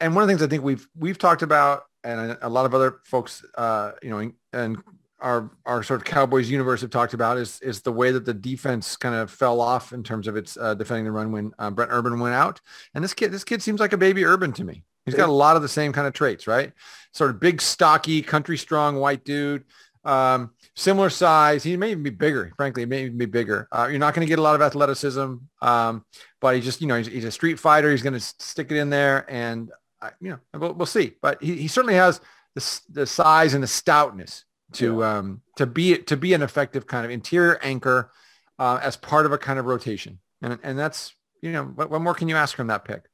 and 0.00 0.14
one 0.14 0.22
of 0.22 0.28
the 0.28 0.32
things 0.32 0.42
I 0.42 0.48
think 0.48 0.62
we've 0.62 0.86
we've 0.96 1.18
talked 1.18 1.42
about, 1.42 1.84
and 2.02 2.36
a 2.42 2.48
lot 2.48 2.66
of 2.66 2.74
other 2.74 3.00
folks, 3.04 3.44
uh, 3.54 3.92
you 4.02 4.10
know, 4.10 4.32
and 4.52 4.78
our 5.20 5.50
our 5.64 5.82
sort 5.82 6.00
of 6.00 6.04
Cowboys 6.04 6.50
universe 6.50 6.80
have 6.80 6.90
talked 6.90 7.14
about 7.14 7.38
is 7.38 7.60
is 7.60 7.80
the 7.80 7.92
way 7.92 8.10
that 8.10 8.24
the 8.24 8.34
defense 8.34 8.96
kind 8.96 9.14
of 9.14 9.30
fell 9.30 9.60
off 9.60 9.92
in 9.92 10.02
terms 10.02 10.26
of 10.26 10.36
its 10.36 10.56
uh, 10.56 10.74
defending 10.74 11.04
the 11.04 11.12
run 11.12 11.32
when 11.32 11.52
uh, 11.58 11.70
Brent 11.70 11.90
Urban 11.92 12.20
went 12.20 12.34
out. 12.34 12.60
And 12.94 13.02
this 13.02 13.14
kid, 13.14 13.32
this 13.32 13.44
kid 13.44 13.62
seems 13.62 13.80
like 13.80 13.92
a 13.92 13.98
baby 13.98 14.24
Urban 14.24 14.52
to 14.54 14.64
me. 14.64 14.84
He's 15.04 15.14
got 15.14 15.28
a 15.28 15.32
lot 15.32 15.56
of 15.56 15.62
the 15.62 15.68
same 15.68 15.92
kind 15.92 16.06
of 16.06 16.14
traits, 16.14 16.46
right? 16.46 16.72
Sort 17.12 17.30
of 17.30 17.38
big, 17.38 17.60
stocky, 17.60 18.22
country 18.22 18.56
strong 18.56 18.96
white 18.96 19.24
dude. 19.24 19.64
Um, 20.02 20.52
similar 20.76 21.10
size. 21.10 21.62
He 21.62 21.76
may 21.76 21.90
even 21.90 22.02
be 22.02 22.10
bigger. 22.10 22.52
Frankly, 22.56 22.82
he 22.82 22.86
may 22.86 23.04
even 23.04 23.18
be 23.18 23.26
bigger. 23.26 23.68
Uh, 23.70 23.88
you're 23.90 23.98
not 23.98 24.14
going 24.14 24.26
to 24.26 24.28
get 24.28 24.38
a 24.38 24.42
lot 24.42 24.54
of 24.54 24.62
athleticism, 24.62 25.36
um, 25.60 26.04
but 26.40 26.54
he 26.54 26.62
just, 26.62 26.80
you 26.80 26.86
know, 26.86 26.96
he's, 26.96 27.06
he's 27.06 27.24
a 27.24 27.30
street 27.30 27.58
fighter. 27.58 27.90
He's 27.90 28.02
going 28.02 28.14
to 28.14 28.20
stick 28.20 28.70
it 28.70 28.78
in 28.78 28.90
there, 28.90 29.30
and 29.30 29.70
uh, 30.00 30.10
you 30.20 30.30
know, 30.30 30.58
we'll, 30.58 30.72
we'll 30.72 30.86
see. 30.86 31.14
But 31.20 31.42
he, 31.42 31.56
he 31.56 31.68
certainly 31.68 31.94
has 31.94 32.20
the, 32.54 32.80
the 32.90 33.06
size 33.06 33.54
and 33.54 33.62
the 33.62 33.68
stoutness 33.68 34.44
to 34.72 35.00
yeah. 35.00 35.18
um, 35.18 35.42
to 35.56 35.66
be 35.66 35.98
to 35.98 36.16
be 36.16 36.32
an 36.32 36.42
effective 36.42 36.86
kind 36.86 37.04
of 37.04 37.10
interior 37.10 37.58
anchor 37.62 38.10
uh, 38.58 38.80
as 38.82 38.96
part 38.96 39.26
of 39.26 39.32
a 39.32 39.38
kind 39.38 39.58
of 39.58 39.66
rotation. 39.66 40.18
And 40.42 40.58
and 40.62 40.78
that's 40.78 41.14
you 41.40 41.52
know 41.52 41.64
what, 41.64 41.90
what 41.90 42.02
more 42.02 42.14
can 42.14 42.28
you 42.28 42.36
ask 42.36 42.56
from 42.56 42.68
that 42.68 42.84
pick? 42.84 43.04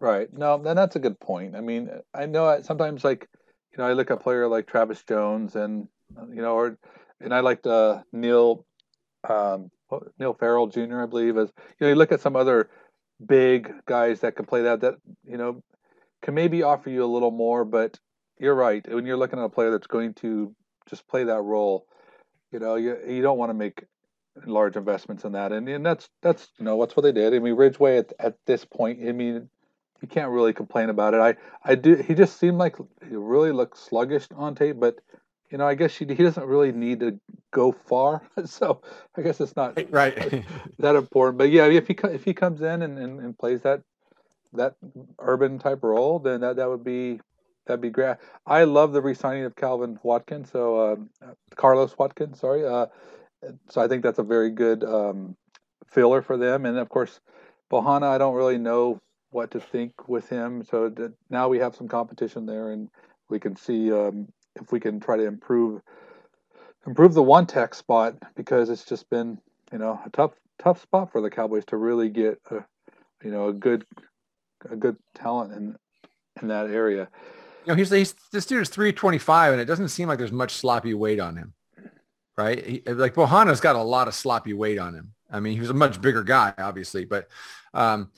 Right. 0.00 0.28
No, 0.32 0.54
and 0.54 0.78
that's 0.78 0.96
a 0.96 1.00
good 1.00 1.18
point. 1.18 1.56
I 1.56 1.60
mean, 1.60 1.90
I 2.12 2.26
know 2.26 2.46
I, 2.46 2.60
sometimes 2.62 3.04
like 3.04 3.28
you 3.72 3.78
know 3.78 3.88
I 3.88 3.92
look 3.92 4.10
at 4.10 4.18
a 4.18 4.20
player 4.20 4.48
like 4.48 4.66
Travis 4.66 5.02
Jones 5.02 5.56
and 5.56 5.88
you 6.30 6.42
know 6.42 6.54
or 6.54 6.78
and 7.20 7.34
I 7.34 7.40
liked 7.40 7.66
uh, 7.66 8.02
Neil 8.12 8.66
um, 9.28 9.70
Neil 10.18 10.34
Farrell 10.34 10.66
Jr. 10.66 11.02
I 11.02 11.06
believe 11.06 11.36
as 11.36 11.50
you 11.80 11.86
know 11.86 11.88
you 11.88 11.94
look 11.94 12.12
at 12.12 12.20
some 12.20 12.36
other 12.36 12.70
big 13.24 13.72
guys 13.86 14.20
that 14.20 14.36
can 14.36 14.44
play 14.44 14.62
that 14.62 14.80
that 14.80 14.94
you 15.24 15.36
know 15.36 15.62
can 16.22 16.34
maybe 16.34 16.62
offer 16.62 16.90
you 16.90 17.04
a 17.04 17.06
little 17.06 17.30
more, 17.30 17.64
but 17.64 17.98
you're 18.38 18.54
right. 18.54 18.84
When 18.92 19.06
you're 19.06 19.16
looking 19.16 19.38
at 19.38 19.44
a 19.44 19.50
player 19.50 19.70
that's 19.70 19.86
going 19.86 20.14
to 20.14 20.54
just 20.88 21.06
play 21.08 21.24
that 21.24 21.42
role. 21.42 21.86
You 22.52 22.58
know, 22.58 22.76
you 22.76 22.96
you 23.06 23.22
don't 23.22 23.38
want 23.38 23.50
to 23.50 23.54
make 23.54 23.84
large 24.46 24.76
investments 24.76 25.24
in 25.24 25.32
that, 25.32 25.52
and 25.52 25.68
and 25.68 25.84
that's 25.84 26.08
that's 26.22 26.48
you 26.58 26.64
know 26.64 26.76
what's 26.76 26.96
what 26.96 27.02
they 27.02 27.12
did. 27.12 27.34
I 27.34 27.38
mean, 27.38 27.54
Ridgeway 27.54 27.98
at 27.98 28.12
at 28.18 28.36
this 28.46 28.64
point, 28.64 29.00
I 29.06 29.12
mean, 29.12 29.48
you 30.00 30.08
can't 30.08 30.30
really 30.30 30.52
complain 30.52 30.88
about 30.88 31.14
it. 31.14 31.20
I 31.20 31.36
I 31.64 31.74
do. 31.74 31.96
He 31.96 32.14
just 32.14 32.38
seemed 32.38 32.58
like 32.58 32.76
he 33.08 33.16
really 33.16 33.52
looked 33.52 33.78
sluggish 33.78 34.26
on 34.34 34.54
tape, 34.54 34.78
but 34.78 34.98
you 35.50 35.58
know, 35.58 35.66
I 35.66 35.74
guess 35.74 35.96
he, 35.96 36.04
he 36.04 36.14
doesn't 36.14 36.46
really 36.46 36.72
need 36.72 37.00
to 37.00 37.20
go 37.50 37.72
far. 37.72 38.22
So 38.46 38.82
I 39.16 39.22
guess 39.22 39.40
it's 39.40 39.56
not 39.56 39.78
right 39.90 40.14
that 40.78 40.96
important. 40.96 41.38
But 41.38 41.50
yeah, 41.50 41.66
if 41.66 41.86
he 41.86 41.96
if 42.04 42.24
he 42.24 42.34
comes 42.34 42.60
in 42.60 42.82
and, 42.82 42.98
and, 42.98 43.20
and 43.20 43.38
plays 43.38 43.62
that 43.62 43.82
that 44.52 44.74
urban 45.18 45.58
type 45.58 45.82
role, 45.82 46.18
then 46.18 46.40
that, 46.40 46.56
that 46.56 46.68
would 46.68 46.84
be 46.84 47.20
that'd 47.66 47.80
be 47.80 47.90
great. 47.90 48.16
I 48.46 48.64
love 48.64 48.92
the 48.92 49.02
re-signing 49.02 49.44
of 49.44 49.56
Calvin 49.56 49.98
Watkins. 50.02 50.50
So 50.50 50.92
um, 50.92 51.10
Carlos 51.56 51.96
Watkins, 51.98 52.40
sorry. 52.40 52.64
Uh, 52.64 52.86
so 53.68 53.80
I 53.80 53.88
think 53.88 54.02
that's 54.02 54.18
a 54.18 54.24
very 54.24 54.50
good 54.50 54.84
um, 54.84 55.36
filler 55.86 56.22
for 56.22 56.36
them. 56.36 56.66
And 56.66 56.78
of 56.78 56.88
course, 56.88 57.20
Bohanna, 57.70 58.04
I 58.04 58.18
don't 58.18 58.34
really 58.34 58.58
know 58.58 59.00
what 59.30 59.50
to 59.50 59.60
think 59.60 60.08
with 60.08 60.28
him. 60.28 60.62
So 60.64 60.92
now 61.28 61.48
we 61.48 61.58
have 61.58 61.74
some 61.74 61.88
competition 61.88 62.46
there, 62.46 62.70
and 62.70 62.88
we 63.28 63.40
can 63.40 63.56
see 63.56 63.92
um, 63.92 64.28
if 64.54 64.70
we 64.70 64.80
can 64.80 65.00
try 65.00 65.16
to 65.16 65.26
improve 65.26 65.82
improve 66.86 67.14
the 67.14 67.22
one 67.22 67.46
tech 67.46 67.74
spot 67.74 68.14
because 68.36 68.68
it's 68.68 68.84
just 68.84 69.08
been 69.08 69.38
you 69.72 69.78
know 69.78 69.98
a 70.04 70.10
tough 70.10 70.32
tough 70.58 70.80
spot 70.80 71.10
for 71.10 71.20
the 71.20 71.30
Cowboys 71.30 71.64
to 71.66 71.76
really 71.76 72.08
get 72.08 72.38
a 72.50 72.64
you 73.24 73.30
know 73.30 73.48
a 73.48 73.52
good 73.52 73.84
a 74.70 74.76
good 74.76 74.96
talent 75.14 75.52
in 75.52 75.76
in 76.40 76.48
that 76.48 76.70
area. 76.70 77.08
You 77.66 77.72
know, 77.72 77.76
he's, 77.76 77.90
he's 77.90 78.14
this 78.32 78.46
dude 78.46 78.62
is 78.62 78.68
325 78.68 79.52
and 79.52 79.60
it 79.60 79.64
doesn't 79.66 79.88
seem 79.88 80.08
like 80.08 80.18
there's 80.18 80.32
much 80.32 80.52
sloppy 80.52 80.94
weight 80.94 81.20
on 81.20 81.36
him. 81.36 81.54
Right? 82.36 82.64
He, 82.64 82.82
like 82.86 83.14
Bohanna's 83.14 83.60
got 83.60 83.76
a 83.76 83.82
lot 83.82 84.08
of 84.08 84.14
sloppy 84.14 84.52
weight 84.52 84.78
on 84.78 84.94
him. 84.94 85.14
I 85.30 85.40
mean, 85.40 85.54
he 85.54 85.60
was 85.60 85.70
a 85.70 85.74
much 85.74 86.00
bigger 86.00 86.22
guy, 86.22 86.52
obviously, 86.58 87.04
but 87.04 87.28
um, 87.72 88.10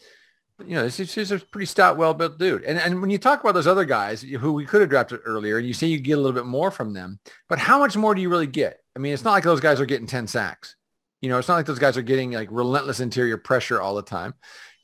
you 0.65 0.75
know, 0.75 0.85
he's, 0.85 1.15
he's 1.15 1.33
a 1.33 1.39
pretty 1.39 1.67
stout, 1.67 1.97
well-built 1.97 2.39
dude. 2.39 2.65
And 2.65 2.79
and 2.79 3.01
when 3.01 3.11
you 3.11 3.19
talk 3.19 3.41
about 3.41 3.53
those 3.53 3.67
other 3.67 3.85
guys 3.85 4.23
who 4.23 4.53
we 4.53 4.65
could 4.65 4.81
have 4.81 4.91
drafted 4.91 5.21
earlier, 5.25 5.59
and 5.59 5.67
you 5.67 5.75
say 5.75 5.87
you 5.87 5.99
get 5.99 6.13
a 6.13 6.21
little 6.21 6.33
bit 6.33 6.47
more 6.47 6.71
from 6.71 6.93
them, 6.93 7.19
but 7.49 7.59
how 7.59 7.79
much 7.79 7.97
more 7.97 8.15
do 8.15 8.23
you 8.23 8.29
really 8.29 8.47
get? 8.47 8.81
I 8.95 8.99
mean, 8.99 9.13
it's 9.13 9.25
not 9.25 9.33
like 9.33 9.45
those 9.45 9.61
guys 9.61 9.81
are 9.81 9.87
getting 9.87 10.07
10 10.07 10.27
sacks. 10.27 10.77
You 11.21 11.29
know, 11.29 11.39
it's 11.39 11.49
not 11.49 11.57
like 11.57 11.67
those 11.67 11.79
guys 11.79 11.97
are 11.97 12.03
getting 12.03 12.33
like 12.33 12.49
relentless 12.51 13.01
interior 13.01 13.37
pressure 13.37 13.81
all 13.81 13.95
the 13.95 14.03
time. 14.03 14.35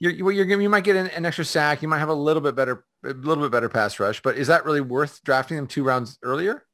You're, 0.02 0.32
you're, 0.32 0.60
you 0.60 0.68
might 0.68 0.82
get 0.82 0.96
an, 0.96 1.06
an 1.10 1.24
extra 1.24 1.44
sack. 1.44 1.80
You 1.80 1.86
might 1.86 2.00
have 2.00 2.08
a 2.08 2.14
little 2.14 2.42
bit 2.42 2.56
better 2.56 2.84
a 3.04 3.12
little 3.12 3.44
bit 3.44 3.52
better 3.52 3.68
pass 3.68 4.00
rush, 4.00 4.20
but 4.20 4.36
is 4.36 4.48
that 4.48 4.64
really 4.64 4.80
worth 4.80 5.22
drafting 5.22 5.56
them 5.56 5.68
two 5.68 5.84
rounds 5.84 6.18
earlier? 6.24 6.64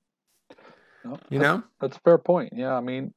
No, 1.05 1.19
you 1.29 1.39
know, 1.39 1.63
that's 1.79 1.99
a 1.99 2.01
fair 2.01 2.17
point. 2.17 2.55
Yeah, 2.57 2.75
I 2.75 2.81
mean, 2.81 3.13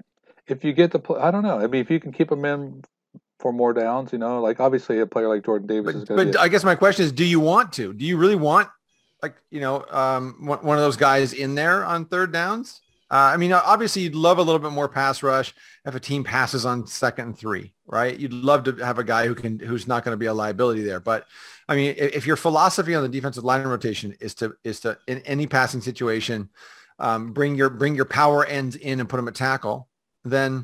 if 0.47 0.65
you 0.65 0.73
get 0.73 0.91
the, 0.91 0.99
play, 0.99 1.21
I 1.21 1.31
don't 1.31 1.43
know. 1.43 1.59
I 1.59 1.67
mean, 1.67 1.79
if 1.79 1.89
you 1.89 2.01
can 2.01 2.11
keep 2.11 2.27
them 2.27 2.43
in 2.43 2.83
for 3.39 3.53
more 3.53 3.71
downs, 3.71 4.11
you 4.11 4.19
know, 4.19 4.41
like 4.41 4.59
obviously 4.59 4.99
a 4.99 5.05
player 5.05 5.29
like 5.29 5.45
Jordan 5.45 5.65
Davis 5.67 6.03
but, 6.05 6.19
is. 6.19 6.35
But 6.35 6.41
I 6.41 6.49
guess 6.49 6.65
my 6.65 6.75
question 6.75 7.05
is, 7.05 7.13
do 7.13 7.23
you 7.23 7.39
want 7.39 7.71
to? 7.73 7.93
Do 7.93 8.03
you 8.03 8.17
really 8.17 8.35
want, 8.35 8.67
like, 9.23 9.37
you 9.49 9.61
know, 9.61 9.85
um, 9.89 10.35
one 10.41 10.77
of 10.77 10.83
those 10.83 10.97
guys 10.97 11.31
in 11.31 11.55
there 11.55 11.85
on 11.85 12.03
third 12.03 12.33
downs? 12.33 12.81
Uh, 13.11 13.33
I 13.33 13.35
mean, 13.35 13.51
obviously, 13.51 14.03
you'd 14.03 14.15
love 14.15 14.37
a 14.37 14.41
little 14.41 14.59
bit 14.59 14.71
more 14.71 14.87
pass 14.87 15.21
rush 15.21 15.53
if 15.85 15.93
a 15.93 15.99
team 15.99 16.23
passes 16.23 16.65
on 16.65 16.87
second 16.87 17.25
and 17.25 17.37
three, 17.37 17.73
right? 17.85 18.17
You'd 18.17 18.31
love 18.31 18.63
to 18.63 18.75
have 18.77 18.99
a 18.99 19.03
guy 19.03 19.27
who 19.27 19.35
can, 19.35 19.59
who's 19.59 19.85
not 19.85 20.05
going 20.05 20.13
to 20.13 20.17
be 20.17 20.27
a 20.27 20.33
liability 20.33 20.81
there. 20.81 21.01
But 21.01 21.27
I 21.67 21.75
mean, 21.75 21.93
if 21.97 22.25
your 22.25 22.37
philosophy 22.37 22.95
on 22.95 23.03
the 23.03 23.09
defensive 23.09 23.43
line 23.43 23.63
rotation 23.63 24.15
is 24.21 24.33
to 24.35 24.55
is 24.63 24.79
to 24.81 24.97
in 25.07 25.19
any 25.19 25.45
passing 25.45 25.81
situation, 25.81 26.49
um, 26.99 27.33
bring 27.33 27.55
your 27.55 27.69
bring 27.69 27.95
your 27.95 28.05
power 28.05 28.45
ends 28.45 28.77
in 28.77 29.01
and 29.01 29.09
put 29.09 29.17
them 29.17 29.27
at 29.27 29.35
tackle, 29.35 29.89
then 30.23 30.63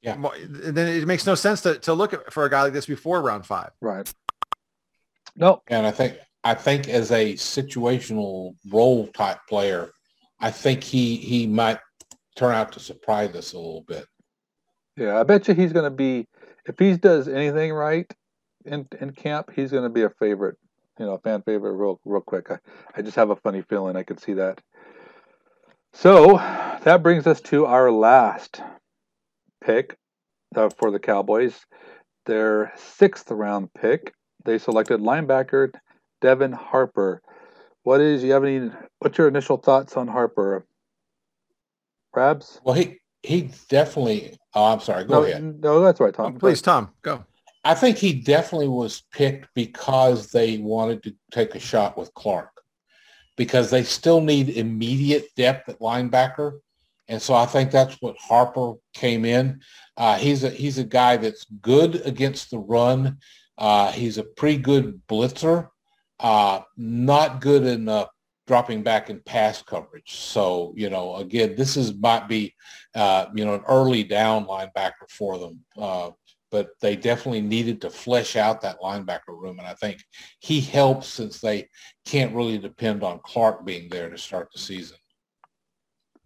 yeah, 0.00 0.16
then 0.48 0.86
it 0.86 1.08
makes 1.08 1.26
no 1.26 1.34
sense 1.34 1.62
to 1.62 1.76
to 1.80 1.92
look 1.92 2.30
for 2.30 2.44
a 2.44 2.50
guy 2.50 2.62
like 2.62 2.72
this 2.72 2.86
before 2.86 3.20
round 3.20 3.44
five. 3.44 3.70
Right. 3.80 4.12
No, 5.34 5.60
and 5.66 5.84
I 5.84 5.90
think 5.90 6.18
I 6.44 6.54
think 6.54 6.88
as 6.88 7.10
a 7.10 7.32
situational 7.34 8.54
role 8.70 9.08
type 9.08 9.40
player 9.48 9.90
I 10.42 10.50
think 10.50 10.82
he 10.82 11.16
he 11.16 11.46
might 11.46 11.78
turn 12.36 12.54
out 12.54 12.72
to 12.72 12.80
surprise 12.80 13.34
us 13.34 13.52
a 13.52 13.58
little 13.58 13.84
bit. 13.86 14.06
Yeah, 14.96 15.18
I 15.18 15.22
bet 15.22 15.48
you 15.48 15.54
he's 15.54 15.72
going 15.72 15.90
to 15.90 15.96
be 15.96 16.26
if 16.66 16.78
he 16.78 16.96
does 16.96 17.28
anything 17.28 17.72
right 17.72 18.12
in 18.64 18.86
in 19.00 19.12
camp, 19.12 19.50
he's 19.54 19.70
going 19.70 19.84
to 19.84 19.88
be 19.88 20.02
a 20.02 20.10
favorite, 20.10 20.56
you 20.98 21.06
know, 21.06 21.12
a 21.12 21.18
fan 21.18 21.42
favorite 21.42 21.72
real 21.72 22.00
real 22.04 22.20
quick. 22.20 22.50
I, 22.50 22.58
I 22.94 23.02
just 23.02 23.16
have 23.16 23.30
a 23.30 23.36
funny 23.36 23.62
feeling 23.62 23.96
I 23.96 24.02
could 24.02 24.20
see 24.20 24.34
that. 24.34 24.60
So 25.94 26.36
that 26.84 27.02
brings 27.02 27.26
us 27.26 27.40
to 27.42 27.66
our 27.66 27.90
last 27.90 28.60
pick 29.64 29.96
uh, 30.56 30.70
for 30.78 30.90
the 30.90 30.98
Cowboys. 30.98 31.66
Their 32.26 32.72
sixth 32.76 33.30
round 33.30 33.72
pick. 33.74 34.12
They 34.44 34.58
selected 34.58 35.00
linebacker 35.00 35.72
Devin 36.20 36.52
Harper. 36.52 37.20
What 37.82 38.00
is 38.00 38.22
you 38.22 38.32
have 38.32 38.44
any? 38.44 38.70
What's 38.98 39.18
your 39.18 39.28
initial 39.28 39.56
thoughts 39.56 39.96
on 39.96 40.08
Harper? 40.08 40.66
Rabs? 42.14 42.60
Well, 42.64 42.74
he 42.74 43.00
he 43.22 43.50
definitely. 43.68 44.36
Oh, 44.54 44.72
I'm 44.72 44.80
sorry. 44.80 45.04
Go 45.04 45.20
no, 45.20 45.24
ahead. 45.24 45.60
No, 45.60 45.80
that's 45.80 46.00
right, 46.00 46.14
Tom. 46.14 46.34
Oh, 46.36 46.38
please, 46.38 46.62
Tom, 46.62 46.90
go. 47.02 47.24
I 47.64 47.74
think 47.74 47.96
he 47.96 48.12
definitely 48.12 48.68
was 48.68 49.02
picked 49.12 49.48
because 49.54 50.30
they 50.30 50.58
wanted 50.58 51.02
to 51.04 51.14
take 51.30 51.54
a 51.54 51.60
shot 51.60 51.96
with 51.96 52.12
Clark 52.14 52.50
because 53.36 53.70
they 53.70 53.82
still 53.84 54.20
need 54.20 54.50
immediate 54.50 55.28
depth 55.36 55.68
at 55.68 55.78
linebacker. 55.78 56.58
And 57.08 57.20
so 57.20 57.34
I 57.34 57.46
think 57.46 57.70
that's 57.70 57.96
what 58.00 58.16
Harper 58.18 58.74
came 58.94 59.24
in. 59.24 59.60
Uh, 59.96 60.18
he's 60.18 60.44
a 60.44 60.50
he's 60.50 60.78
a 60.78 60.84
guy 60.84 61.16
that's 61.16 61.44
good 61.60 62.02
against 62.06 62.50
the 62.50 62.58
run. 62.58 63.18
Uh, 63.58 63.92
he's 63.92 64.18
a 64.18 64.24
pretty 64.24 64.58
good 64.58 65.00
blitzer 65.08 65.68
uh, 66.22 66.60
not 66.76 67.40
good 67.40 67.64
in 67.64 67.88
uh, 67.88 68.06
dropping 68.46 68.82
back 68.82 69.10
in 69.10 69.20
pass 69.20 69.60
coverage. 69.62 70.12
So, 70.12 70.72
you 70.76 70.88
know, 70.88 71.16
again, 71.16 71.54
this 71.56 71.76
is 71.76 71.94
might 71.94 72.28
be, 72.28 72.54
uh, 72.94 73.26
you 73.34 73.44
know, 73.44 73.54
an 73.54 73.64
early 73.68 74.04
down 74.04 74.46
linebacker 74.46 75.10
for 75.10 75.38
them. 75.38 75.60
Uh, 75.76 76.10
but 76.50 76.68
they 76.80 76.94
definitely 76.94 77.40
needed 77.40 77.80
to 77.80 77.90
flesh 77.90 78.36
out 78.36 78.60
that 78.60 78.78
linebacker 78.80 79.28
room. 79.28 79.58
And 79.58 79.66
I 79.66 79.72
think 79.74 80.04
he 80.40 80.60
helps 80.60 81.08
since 81.08 81.40
they 81.40 81.68
can't 82.04 82.34
really 82.34 82.58
depend 82.58 83.02
on 83.02 83.20
Clark 83.24 83.64
being 83.64 83.88
there 83.88 84.10
to 84.10 84.18
start 84.18 84.50
the 84.52 84.60
season. 84.60 84.98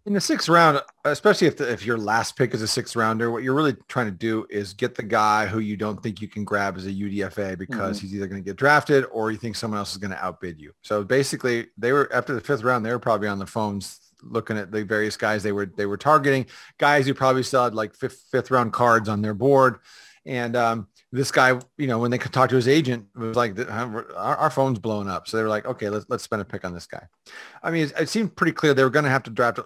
In 0.07 0.13
the 0.13 0.21
sixth 0.21 0.47
round, 0.47 0.81
especially 1.03 1.47
if 1.47 1.57
the, 1.57 1.69
if 1.69 1.85
your 1.85 1.97
last 1.97 2.37
pick 2.37 2.53
is 2.53 2.61
a 2.61 2.67
sixth 2.67 2.95
rounder, 2.95 3.29
what 3.29 3.43
you're 3.43 3.53
really 3.53 3.75
trying 3.89 4.05
to 4.05 4.11
do 4.13 4.47
is 4.49 4.71
get 4.71 4.95
the 4.95 5.03
guy 5.03 5.45
who 5.45 5.59
you 5.59 5.75
don't 5.75 6.01
think 6.01 6.21
you 6.21 6.29
can 6.29 6.45
grab 6.45 6.77
as 6.77 6.85
a 6.87 6.91
UDFA 6.91 7.57
because 7.57 7.97
mm-hmm. 7.97 8.07
he's 8.07 8.15
either 8.15 8.27
going 8.27 8.41
to 8.41 8.45
get 8.45 8.55
drafted 8.55 9.03
or 9.11 9.31
you 9.31 9.37
think 9.37 9.57
someone 9.57 9.77
else 9.77 9.91
is 9.91 9.97
going 9.97 10.11
to 10.11 10.25
outbid 10.25 10.61
you. 10.61 10.71
So 10.81 11.03
basically, 11.03 11.67
they 11.77 11.91
were 11.91 12.09
after 12.13 12.33
the 12.33 12.39
fifth 12.39 12.63
round, 12.63 12.85
they 12.85 12.91
were 12.91 12.99
probably 12.99 13.27
on 13.27 13.37
the 13.37 13.45
phones 13.45 13.99
looking 14.23 14.57
at 14.57 14.71
the 14.71 14.85
various 14.85 15.17
guys 15.17 15.43
they 15.43 15.51
were 15.51 15.65
they 15.75 15.85
were 15.85 15.97
targeting, 15.97 16.45
guys 16.77 17.05
who 17.05 17.13
probably 17.13 17.43
still 17.43 17.65
had 17.65 17.75
like 17.75 17.93
fifth 17.93 18.27
fifth 18.31 18.49
round 18.49 18.71
cards 18.71 19.09
on 19.09 19.21
their 19.21 19.33
board, 19.33 19.79
and 20.25 20.55
um, 20.55 20.87
this 21.11 21.31
guy, 21.31 21.59
you 21.77 21.87
know, 21.87 21.99
when 21.99 22.11
they 22.11 22.17
could 22.17 22.31
talk 22.31 22.49
to 22.51 22.55
his 22.55 22.69
agent, 22.69 23.07
it 23.13 23.19
was 23.19 23.35
like 23.35 23.59
our, 23.69 24.07
our 24.15 24.49
phone's 24.49 24.79
blowing 24.79 25.09
up. 25.09 25.27
So 25.27 25.35
they 25.35 25.43
were 25.43 25.49
like, 25.49 25.65
okay, 25.65 25.89
let's 25.89 26.05
let's 26.07 26.23
spend 26.23 26.41
a 26.41 26.45
pick 26.45 26.63
on 26.63 26.73
this 26.73 26.87
guy. 26.87 27.07
I 27.61 27.71
mean, 27.71 27.87
it, 27.87 27.93
it 27.99 28.09
seemed 28.09 28.37
pretty 28.37 28.53
clear 28.53 28.73
they 28.73 28.83
were 28.85 28.89
going 28.89 29.03
to 29.03 29.11
have 29.11 29.23
to 29.23 29.31
draft 29.31 29.59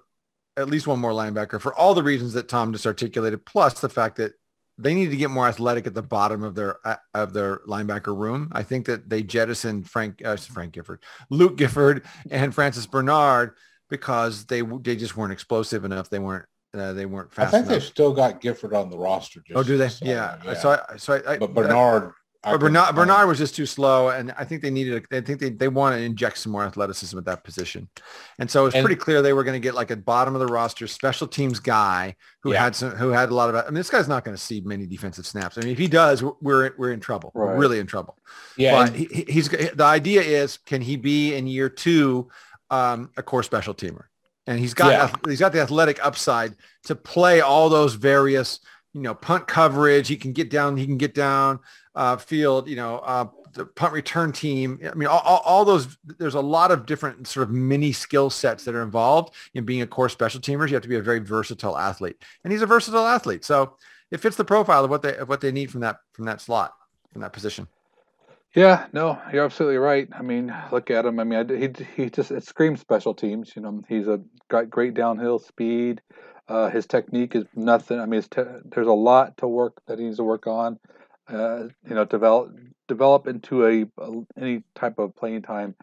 at 0.57 0.69
least 0.69 0.87
one 0.87 0.99
more 0.99 1.11
linebacker 1.11 1.59
for 1.59 1.73
all 1.73 1.93
the 1.93 2.03
reasons 2.03 2.33
that 2.33 2.49
Tom 2.49 2.73
just 2.73 2.85
articulated, 2.85 3.45
plus 3.45 3.79
the 3.79 3.89
fact 3.89 4.17
that 4.17 4.33
they 4.77 4.93
need 4.93 5.11
to 5.11 5.17
get 5.17 5.29
more 5.29 5.47
athletic 5.47 5.85
at 5.85 5.93
the 5.93 6.01
bottom 6.01 6.43
of 6.43 6.55
their 6.55 6.75
uh, 6.85 6.95
of 7.13 7.33
their 7.33 7.59
linebacker 7.67 8.17
room. 8.17 8.49
I 8.51 8.63
think 8.63 8.85
that 8.87 9.09
they 9.09 9.23
jettisoned 9.23 9.89
Frank 9.89 10.21
uh, 10.25 10.35
Frank 10.37 10.73
Gifford, 10.73 11.03
Luke 11.29 11.57
Gifford, 11.57 12.03
and 12.29 12.53
Francis 12.53 12.85
Bernard 12.85 13.55
because 13.89 14.45
they 14.45 14.61
they 14.61 14.95
just 14.95 15.15
weren't 15.15 15.33
explosive 15.33 15.85
enough. 15.85 16.09
They 16.09 16.19
weren't 16.19 16.45
uh, 16.73 16.93
they 16.93 17.05
weren't 17.05 17.31
fast. 17.31 17.49
I 17.49 17.51
think 17.51 17.65
enough. 17.67 17.81
they've 17.81 17.89
still 17.89 18.13
got 18.13 18.41
Gifford 18.41 18.73
on 18.73 18.89
the 18.89 18.97
roster. 18.97 19.41
oh, 19.53 19.63
do 19.63 19.77
they? 19.77 19.89
yeah. 20.01 20.37
yeah. 20.43 20.53
So 20.55 20.69
I, 20.89 20.97
so 20.97 21.21
I, 21.27 21.37
but 21.37 21.53
Bernard 21.53 22.13
but 22.43 22.59
Bernard, 22.59 22.95
Bernard 22.95 23.27
was 23.27 23.37
just 23.37 23.55
too 23.55 23.67
slow, 23.67 24.09
and 24.09 24.33
I 24.35 24.45
think 24.45 24.63
they 24.63 24.71
needed. 24.71 25.05
I 25.11 25.21
think 25.21 25.39
they, 25.39 25.51
they 25.51 25.67
want 25.67 25.95
to 25.95 26.01
inject 26.01 26.39
some 26.39 26.51
more 26.51 26.63
athleticism 26.63 27.15
at 27.15 27.25
that 27.25 27.43
position, 27.43 27.87
and 28.39 28.49
so 28.49 28.65
it's 28.65 28.79
pretty 28.79 28.95
clear 28.95 29.21
they 29.21 29.33
were 29.33 29.43
going 29.43 29.59
to 29.61 29.63
get 29.63 29.75
like 29.75 29.91
a 29.91 29.95
bottom 29.95 30.33
of 30.33 30.39
the 30.39 30.47
roster 30.47 30.87
special 30.87 31.27
teams 31.27 31.59
guy 31.59 32.15
who 32.41 32.53
yeah. 32.53 32.63
had 32.63 32.75
some 32.75 32.91
who 32.91 33.09
had 33.09 33.29
a 33.29 33.35
lot 33.35 33.49
of. 33.49 33.55
I 33.55 33.65
mean, 33.65 33.75
this 33.75 33.91
guy's 33.91 34.07
not 34.07 34.25
going 34.25 34.35
to 34.35 34.41
see 34.41 34.59
many 34.61 34.87
defensive 34.87 35.27
snaps. 35.27 35.59
I 35.59 35.61
mean, 35.61 35.71
if 35.71 35.77
he 35.77 35.87
does, 35.87 36.23
we're 36.41 36.71
we're 36.77 36.91
in 36.91 36.99
trouble. 36.99 37.31
Right. 37.35 37.53
We're 37.53 37.59
really 37.59 37.77
in 37.77 37.85
trouble. 37.85 38.17
Yeah, 38.57 38.85
but 38.85 38.95
he, 38.95 39.25
he's 39.27 39.49
the 39.49 39.83
idea 39.83 40.21
is 40.21 40.57
can 40.57 40.81
he 40.81 40.95
be 40.95 41.35
in 41.35 41.45
year 41.45 41.69
two 41.69 42.29
um, 42.71 43.11
a 43.17 43.21
core 43.21 43.43
special 43.43 43.75
teamer, 43.75 44.05
and 44.47 44.57
he's 44.57 44.73
got 44.73 44.89
yeah. 44.89 45.29
he's 45.29 45.39
got 45.39 45.51
the 45.51 45.61
athletic 45.61 46.03
upside 46.03 46.55
to 46.85 46.95
play 46.95 47.41
all 47.41 47.69
those 47.69 47.93
various 47.93 48.61
you 48.93 49.01
know 49.01 49.13
punt 49.13 49.47
coverage. 49.47 50.07
He 50.07 50.17
can 50.17 50.33
get 50.33 50.49
down. 50.49 50.77
He 50.77 50.85
can 50.85 50.97
get 50.97 51.13
down 51.13 51.59
uh, 51.95 52.17
field, 52.17 52.69
you 52.69 52.75
know, 52.75 52.99
uh, 52.99 53.25
the 53.53 53.65
punt 53.65 53.93
return 53.93 54.31
team. 54.31 54.79
I 54.89 54.93
mean, 54.93 55.07
all, 55.07 55.41
all, 55.45 55.65
those, 55.65 55.97
there's 56.17 56.35
a 56.35 56.41
lot 56.41 56.71
of 56.71 56.85
different 56.85 57.27
sort 57.27 57.47
of 57.47 57.53
mini 57.53 57.91
skill 57.91 58.29
sets 58.29 58.63
that 58.63 58.75
are 58.75 58.83
involved 58.83 59.33
in 59.53 59.65
being 59.65 59.81
a 59.81 59.87
core 59.87 60.09
special 60.09 60.39
teamers. 60.39 60.69
You 60.69 60.75
have 60.75 60.83
to 60.83 60.89
be 60.89 60.95
a 60.95 61.01
very 61.01 61.19
versatile 61.19 61.77
athlete 61.77 62.17
and 62.43 62.53
he's 62.53 62.61
a 62.61 62.67
versatile 62.67 63.05
athlete. 63.05 63.43
So 63.43 63.75
it 64.09 64.19
fits 64.19 64.37
the 64.37 64.45
profile 64.45 64.83
of 64.83 64.89
what 64.89 65.01
they, 65.01 65.17
of 65.17 65.27
what 65.27 65.41
they 65.41 65.51
need 65.51 65.71
from 65.71 65.81
that, 65.81 65.97
from 66.13 66.25
that 66.25 66.41
slot, 66.41 66.73
from 67.11 67.21
that 67.21 67.33
position. 67.33 67.67
Yeah, 68.55 68.87
no, 68.91 69.17
you're 69.31 69.45
absolutely 69.45 69.77
right. 69.77 70.09
I 70.13 70.21
mean, 70.21 70.53
look 70.73 70.91
at 70.91 71.05
him. 71.05 71.21
I 71.21 71.23
mean, 71.23 71.47
he 71.47 71.85
he 71.95 72.09
just 72.09 72.31
it 72.31 72.43
screams 72.43 72.81
special 72.81 73.13
teams. 73.13 73.53
You 73.55 73.61
know, 73.61 73.81
he's 73.87 74.09
a 74.09 74.19
great, 74.49 74.69
great 74.69 74.93
downhill 74.93 75.39
speed. 75.39 76.01
Uh, 76.51 76.69
his 76.69 76.85
technique 76.85 77.35
is 77.35 77.45
nothing. 77.55 77.99
I 77.99 78.05
mean, 78.05 78.21
te- 78.23 78.41
there's 78.65 78.87
a 78.87 78.91
lot 78.91 79.37
to 79.37 79.47
work 79.47 79.81
that 79.87 79.99
he 79.99 80.05
needs 80.05 80.17
to 80.17 80.23
work 80.23 80.47
on 80.47 80.79
uh, 81.31 81.63
you 81.87 81.95
know, 81.95 82.05
develop 82.05 82.51
develop 82.87 83.27
into 83.27 83.65
a, 83.65 83.85
a, 84.01 84.21
any 84.37 84.63
type 84.75 84.99
of 84.99 85.15
playing 85.15 85.41
time 85.41 85.75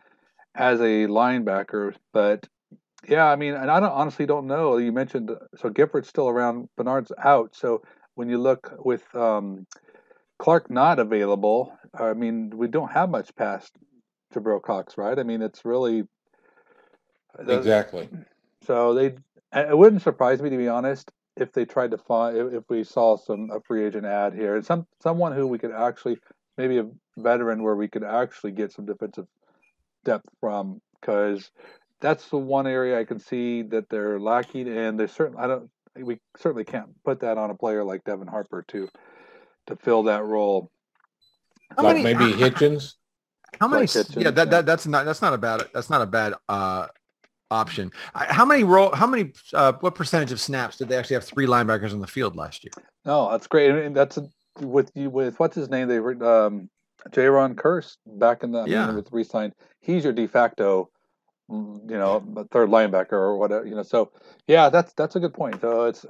as 0.55 0.81
a 0.81 1.07
linebacker. 1.07 1.95
But 2.13 2.47
yeah, 3.09 3.27
I 3.27 3.37
mean, 3.37 3.55
and 3.55 3.71
I 3.71 3.81
don't, 3.81 3.93
honestly 3.93 4.27
don't 4.27 4.47
know. 4.47 4.77
You 4.77 4.93
mentioned 4.93 5.31
so 5.57 5.71
Gifford's 5.71 6.09
still 6.09 6.29
around, 6.29 6.69
Bernard's 6.77 7.13
out. 7.23 7.55
So 7.55 7.83
when 8.15 8.29
you 8.29 8.39
look 8.39 8.75
with 8.85 9.03
um, 9.15 9.67
Clark 10.39 10.71
not 10.71 10.99
available, 10.99 11.73
I 11.95 12.13
mean, 12.13 12.51
we 12.55 12.69
don't 12.69 12.93
have 12.93 13.09
much 13.09 13.35
past 13.37 13.73
Jabril 14.35 14.63
Cox, 14.63 14.99
right? 14.99 15.19
I 15.19 15.23
mean, 15.23 15.41
it's 15.41 15.65
really 15.65 16.05
exactly. 17.39 18.09
So 18.67 18.93
they, 18.93 19.15
it 19.53 19.77
wouldn't 19.77 20.03
surprise 20.03 20.43
me 20.43 20.51
to 20.51 20.57
be 20.57 20.69
honest 20.69 21.11
if 21.37 21.53
they 21.53 21.65
tried 21.65 21.93
to 21.93 21.99
find 21.99 22.55
if 22.55 22.65
we 22.69 22.85
saw 22.85 23.17
some 23.17 23.51
a 23.51 23.61
free 23.61 23.87
agent 23.87 24.07
ad 24.07 24.35
here, 24.35 24.57
and 24.57 24.65
some 24.65 24.87
someone 25.03 25.33
who 25.33 25.47
we 25.47 25.59
could 25.59 25.73
actually 25.73 26.19
maybe 26.57 26.79
a 26.79 26.87
veteran 27.17 27.63
where 27.63 27.77
we 27.77 27.89
could 27.89 28.05
actually 28.05 28.53
get 28.53 28.73
some 28.73 28.87
defensive 28.87 29.27
depth 30.05 30.29
from 30.41 30.81
because 31.01 31.51
that's 32.01 32.29
the 32.29 32.39
one 32.39 32.67
area 32.67 32.99
I 32.99 33.05
can 33.05 33.19
see 33.19 33.63
that 33.63 33.89
they're 33.89 34.21
lacking, 34.21 34.69
and 34.69 34.99
they 34.99 35.07
certainly 35.07 35.43
I 35.43 35.47
don't 35.47 35.71
we 35.97 36.19
certainly 36.37 36.65
can't 36.65 36.91
put 37.05 37.21
that 37.21 37.39
on 37.39 37.51
a 37.51 37.55
player 37.55 37.85
like 37.85 38.05
Devin 38.05 38.29
Harper 38.29 38.65
to 38.69 38.89
to 39.67 39.77
fill 39.77 40.05
that 40.05 40.25
role. 40.25 40.71
How 41.77 41.85
like 41.85 42.03
many, 42.03 42.15
maybe 42.15 42.33
Hitchens. 42.33 42.95
How 43.61 43.69
many? 43.69 43.83
Like 43.83 43.91
Hitchens, 43.91 44.23
yeah, 44.23 44.31
that, 44.31 44.47
yeah. 44.47 44.51
that 44.51 44.67
that's 44.67 44.87
not 44.87 45.05
that's 45.05 45.23
not 45.23 45.33
a 45.35 45.39
bad 45.39 45.65
that's 45.73 45.91
not 45.91 46.03
a 46.03 46.07
bad 46.07 46.35
uh, 46.49 46.87
option. 47.51 47.91
How 48.15 48.45
many 48.45 48.65
role? 48.65 48.95
How 48.95 49.07
many? 49.07 49.33
Uh, 49.53 49.73
what 49.81 49.95
percentage 49.95 50.33
of 50.33 50.41
snaps 50.41 50.77
did 50.77 50.89
they 50.89 50.97
actually 50.97 51.15
have 51.15 51.25
three 51.25 51.47
linebackers 51.47 51.93
on 51.93 52.01
the 52.01 52.07
field 52.07 52.37
last 52.37 52.65
year? 52.65 52.73
No, 53.05 53.31
that's 53.31 53.47
great, 53.47 53.71
and 53.71 53.97
that's 53.97 54.19
with 54.61 54.91
you 54.95 55.11
with 55.11 55.39
what's 55.39 55.55
his 55.55 55.69
name? 55.69 55.89
They 55.89 55.99
um, 55.99 56.69
Jayron 57.11 57.55
Kearse 57.55 57.97
back 58.07 58.43
in 58.43 58.53
the 58.53 58.65
yeah. 58.65 58.91
With 58.91 59.11
re-signed. 59.13 59.55
He's 59.81 60.05
your 60.05 60.13
de 60.13 60.27
facto, 60.27 60.91
mm, 61.51 61.91
you 61.91 61.97
know, 61.97 62.47
third 62.51 62.69
linebacker 62.69 63.13
or 63.13 63.37
whatever. 63.37 63.67
You 63.67 63.77
know, 63.77 63.83
so 63.83 64.13
yeah, 64.47 64.69
that's 64.69 64.93
that's 64.95 65.17
a 65.17 65.21
good 65.21 65.35
point. 65.35 65.61
So 65.61 65.85
it's. 65.85 66.05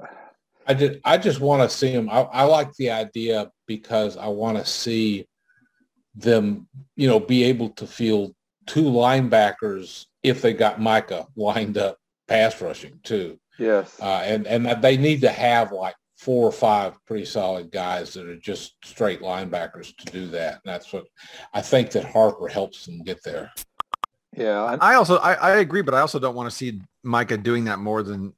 I 0.67 0.73
did. 0.73 1.01
I 1.03 1.17
just 1.17 1.39
want 1.39 1.67
to 1.67 1.75
see 1.75 1.89
him. 1.89 2.09
I, 2.09 2.21
I 2.21 2.43
like 2.43 2.73
the 2.75 2.91
idea 2.91 3.51
because 3.65 4.17
I 4.17 4.27
want 4.27 4.57
to 4.57 4.65
see 4.65 5.27
them, 6.15 6.67
you 6.95 7.07
know, 7.07 7.19
be 7.19 7.43
able 7.45 7.69
to 7.69 7.87
field 7.87 8.35
two 8.69 8.83
linebackers 8.83 10.05
if 10.23 10.41
they 10.41 10.53
got 10.53 10.79
Micah 10.79 11.27
lined 11.35 11.77
up 11.77 11.97
pass 12.27 12.61
rushing 12.61 12.99
too. 13.03 13.37
Yes. 13.57 13.99
Uh, 13.99 14.21
and 14.23 14.47
and 14.47 14.81
they 14.81 14.95
need 14.95 15.21
to 15.21 15.29
have 15.29 15.71
like 15.71 15.95
four 16.17 16.47
or 16.47 16.51
five 16.51 16.93
pretty 17.05 17.25
solid 17.25 17.71
guys 17.71 18.13
that 18.13 18.27
are 18.27 18.37
just 18.37 18.75
straight 18.83 19.21
linebackers 19.21 19.95
to 19.97 20.05
do 20.11 20.27
that. 20.27 20.53
And 20.53 20.61
that's 20.65 20.93
what 20.93 21.05
I 21.53 21.61
think 21.61 21.91
that 21.91 22.05
Harper 22.05 22.47
helps 22.47 22.85
them 22.85 23.03
get 23.03 23.23
there. 23.23 23.51
Yeah. 24.37 24.77
I 24.79 24.95
also 24.95 25.17
I, 25.17 25.33
I 25.33 25.57
agree, 25.57 25.81
but 25.81 25.95
I 25.95 26.01
also 26.01 26.19
don't 26.19 26.35
want 26.35 26.49
to 26.49 26.55
see 26.55 26.79
Micah 27.03 27.37
doing 27.37 27.65
that 27.65 27.79
more 27.79 28.03
than 28.03 28.33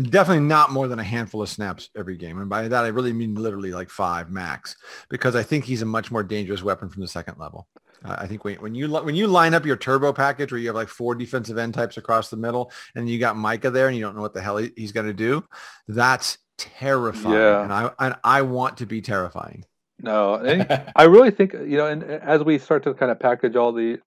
definitely 0.00 0.44
not 0.44 0.70
more 0.70 0.86
than 0.86 1.00
a 1.00 1.04
handful 1.04 1.42
of 1.42 1.48
snaps 1.48 1.90
every 1.96 2.16
game. 2.16 2.38
And 2.38 2.48
by 2.48 2.68
that 2.68 2.84
I 2.84 2.88
really 2.88 3.12
mean 3.12 3.34
literally 3.34 3.72
like 3.72 3.90
five 3.90 4.30
max 4.30 4.76
because 5.08 5.34
I 5.34 5.42
think 5.42 5.64
he's 5.64 5.82
a 5.82 5.86
much 5.86 6.12
more 6.12 6.22
dangerous 6.22 6.62
weapon 6.62 6.88
from 6.88 7.02
the 7.02 7.08
second 7.08 7.38
level. 7.38 7.66
I 8.04 8.26
think 8.26 8.44
when, 8.44 8.56
when 8.56 8.74
you 8.74 8.88
when 8.88 9.14
you 9.14 9.26
line 9.26 9.52
up 9.54 9.66
your 9.66 9.76
turbo 9.76 10.12
package 10.12 10.52
where 10.52 10.60
you 10.60 10.68
have 10.68 10.76
like 10.76 10.88
four 10.88 11.14
defensive 11.14 11.58
end 11.58 11.74
types 11.74 11.96
across 11.96 12.30
the 12.30 12.36
middle 12.36 12.72
and 12.94 13.08
you 13.08 13.18
got 13.18 13.36
Micah 13.36 13.70
there 13.70 13.88
and 13.88 13.96
you 13.96 14.02
don't 14.02 14.16
know 14.16 14.22
what 14.22 14.34
the 14.34 14.40
hell 14.40 14.56
he, 14.56 14.72
he's 14.76 14.92
going 14.92 15.06
to 15.06 15.12
do, 15.12 15.44
that's 15.86 16.38
terrifying. 16.56 17.34
Yeah. 17.34 17.62
And 17.62 17.72
I 17.72 17.90
and 17.98 18.14
I 18.24 18.42
want 18.42 18.78
to 18.78 18.86
be 18.86 19.00
terrifying. 19.02 19.64
No, 20.02 20.34
I 20.96 21.04
really 21.04 21.30
think 21.30 21.52
you 21.52 21.76
know, 21.76 21.86
and 21.86 22.02
as 22.02 22.42
we 22.42 22.58
start 22.58 22.84
to 22.84 22.94
kind 22.94 23.12
of 23.12 23.20
package 23.20 23.56
all 23.56 23.72
the 23.72 23.98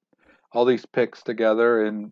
all 0.52 0.66
these 0.66 0.86
picks 0.86 1.22
together, 1.22 1.86
and 1.86 2.12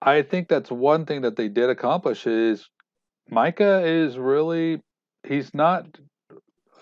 I 0.00 0.22
think 0.22 0.48
that's 0.48 0.70
one 0.70 1.04
thing 1.04 1.22
that 1.22 1.36
they 1.36 1.48
did 1.48 1.70
accomplish 1.70 2.26
is 2.26 2.68
Micah 3.28 3.82
is 3.84 4.16
really 4.16 4.80
he's 5.26 5.52
not 5.54 5.86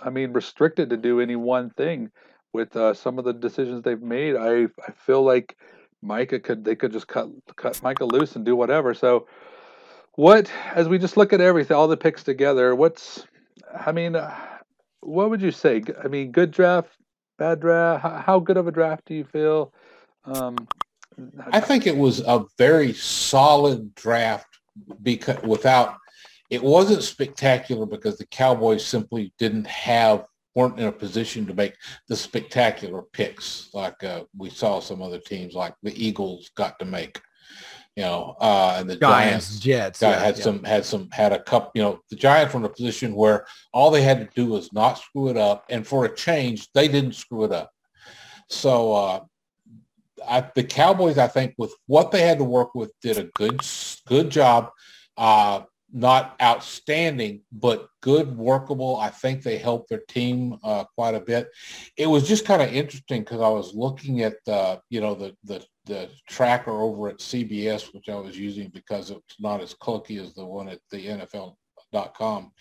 I 0.03 0.11
mean 0.11 0.33
restricted 0.33 0.91
to 0.91 0.97
do 0.97 1.21
any 1.21 1.37
one 1.37 1.71
thing 1.71 2.11
with 2.53 2.75
uh, 2.77 2.95
some 2.95 3.19
of 3.19 3.25
the 3.25 3.33
decisions 3.33 3.83
they've 3.83 4.01
made, 4.01 4.37
I 4.37 4.65
I 4.87 4.93
feel 4.97 5.23
like 5.23 5.57
Micah 6.03 6.41
could 6.41 6.65
they 6.65 6.77
could 6.77 6.93
just 6.93 7.09
cut 7.09 7.29
cut 7.57 7.83
Micah 7.83 8.05
loose 8.05 8.37
and 8.37 8.45
do 8.45 8.57
whatever. 8.57 8.95
So, 8.95 9.27
what 10.15 10.51
as 10.75 10.89
we 10.89 10.99
just 10.99 11.17
look 11.17 11.33
at 11.33 11.41
everything, 11.41 11.77
all 11.77 11.89
the 11.89 11.97
picks 11.97 12.23
together, 12.23 12.75
what's 12.75 13.27
I 13.75 13.93
mean, 13.93 14.17
uh, 14.17 14.35
what 15.01 15.31
would 15.31 15.43
you 15.43 15.51
say? 15.51 15.83
I 16.03 16.09
mean, 16.09 16.33
good 16.33 16.51
draft, 16.51 16.91
bad 17.39 17.61
draft. 17.61 18.03
How, 18.03 18.23
how 18.27 18.41
good 18.41 18.57
of 18.57 18.67
a 18.67 18.73
draft 18.73 19.07
do 19.07 19.15
you 19.15 19.25
feel? 19.25 19.73
Um, 20.25 20.57
I 21.53 21.61
think 21.61 21.87
it 21.87 21.97
was 21.97 22.21
a 22.21 22.45
very 22.59 22.93
solid 22.93 23.95
draft 23.95 24.47
because 25.03 25.43
without 25.43 25.97
it 26.51 26.63
wasn't 26.63 27.03
spectacular 27.03 27.87
because 27.87 28.19
the 28.19 28.27
Cowboys 28.27 28.85
simply 28.85 29.33
didn't 29.39 29.67
have 29.67 30.25
weren't 30.55 30.79
in 30.79 30.87
a 30.87 30.93
position 30.93 31.47
to 31.47 31.55
make 31.55 31.75
the 32.09 32.17
spectacular 32.17 33.03
picks 33.13 33.69
like 33.75 34.03
uh, 34.03 34.25
we 34.37 34.51
saw 34.51 34.81
some 34.81 35.03
other 35.03 35.19
teams 35.19 35.55
like 35.55 35.75
the 35.83 35.95
Eagles 36.07 36.51
got 36.57 36.79
to 36.79 36.85
make. 36.85 37.21
You 37.97 38.05
know, 38.05 38.37
uh, 38.41 38.77
and 38.79 38.89
the 38.89 38.97
Giants, 38.97 39.59
Giants 39.59 39.59
Jets 39.59 40.03
yeah, 40.03 40.19
had 40.21 40.37
yeah. 40.37 40.45
some 40.45 40.63
had 40.63 40.85
some 40.85 41.09
had 41.11 41.33
a 41.33 41.43
cup. 41.43 41.73
You 41.75 41.83
know, 41.83 41.99
the 42.11 42.17
Giants 42.17 42.55
were 42.55 42.61
in 42.61 42.67
a 42.67 42.69
position 42.69 43.13
where 43.13 43.45
all 43.73 43.91
they 43.91 44.03
had 44.03 44.21
to 44.21 44.29
do 44.37 44.47
was 44.47 44.73
not 44.73 44.99
screw 44.99 45.31
it 45.31 45.37
up, 45.37 45.65
and 45.69 45.85
for 45.85 46.05
a 46.05 46.15
change, 46.15 46.69
they 46.75 46.87
didn't 46.87 47.17
screw 47.17 47.45
it 47.45 47.53
up. 47.53 47.73
So 48.49 48.93
uh, 48.93 49.21
I, 50.29 50.49
the 50.55 50.63
Cowboys, 50.63 51.19
I 51.19 51.27
think, 51.27 51.55
with 51.59 51.75
what 51.87 52.13
they 52.13 52.23
had 52.23 52.39
to 52.39 52.45
work 52.45 52.75
with, 52.77 52.93
did 53.03 53.19
a 53.19 53.25
good 53.35 53.61
good 54.07 54.31
job 54.31 54.71
Uh, 55.17 55.63
not 55.93 56.37
outstanding, 56.43 57.41
but 57.51 57.89
good, 58.03 58.37
workable. 58.37 58.97
I 58.97 59.09
think 59.09 59.43
they 59.43 59.59
helped 59.59 59.89
their 59.89 60.03
team 60.09 60.59
uh, 60.63 60.85
quite 60.95 61.15
a 61.15 61.21
bit. 61.21 61.49
It 61.97 62.07
was 62.07 62.29
just 62.29 62.45
kind 62.45 62.61
of 62.61 62.73
interesting 62.73 63.23
because 63.23 63.41
I 63.41 63.49
was 63.49 63.75
looking 63.75 64.23
at 64.23 64.35
the, 64.45 64.81
you 64.91 65.01
know, 65.01 65.15
the, 65.15 65.35
the 65.45 65.65
the 65.89 66.11
tracker 66.29 66.71
over 66.71 67.09
at 67.09 67.19
CBS, 67.19 67.93
which 67.93 68.09
I 68.09 68.17
was 68.17 68.39
using 68.39 68.69
because 68.69 69.11
it's 69.11 69.41
not 69.41 69.61
as 69.61 69.75
clunky 69.75 70.23
as 70.23 70.35
the 70.35 70.45
one 70.45 70.69
at 70.69 70.81
the 70.91 71.07
NFL.com. 71.07 72.53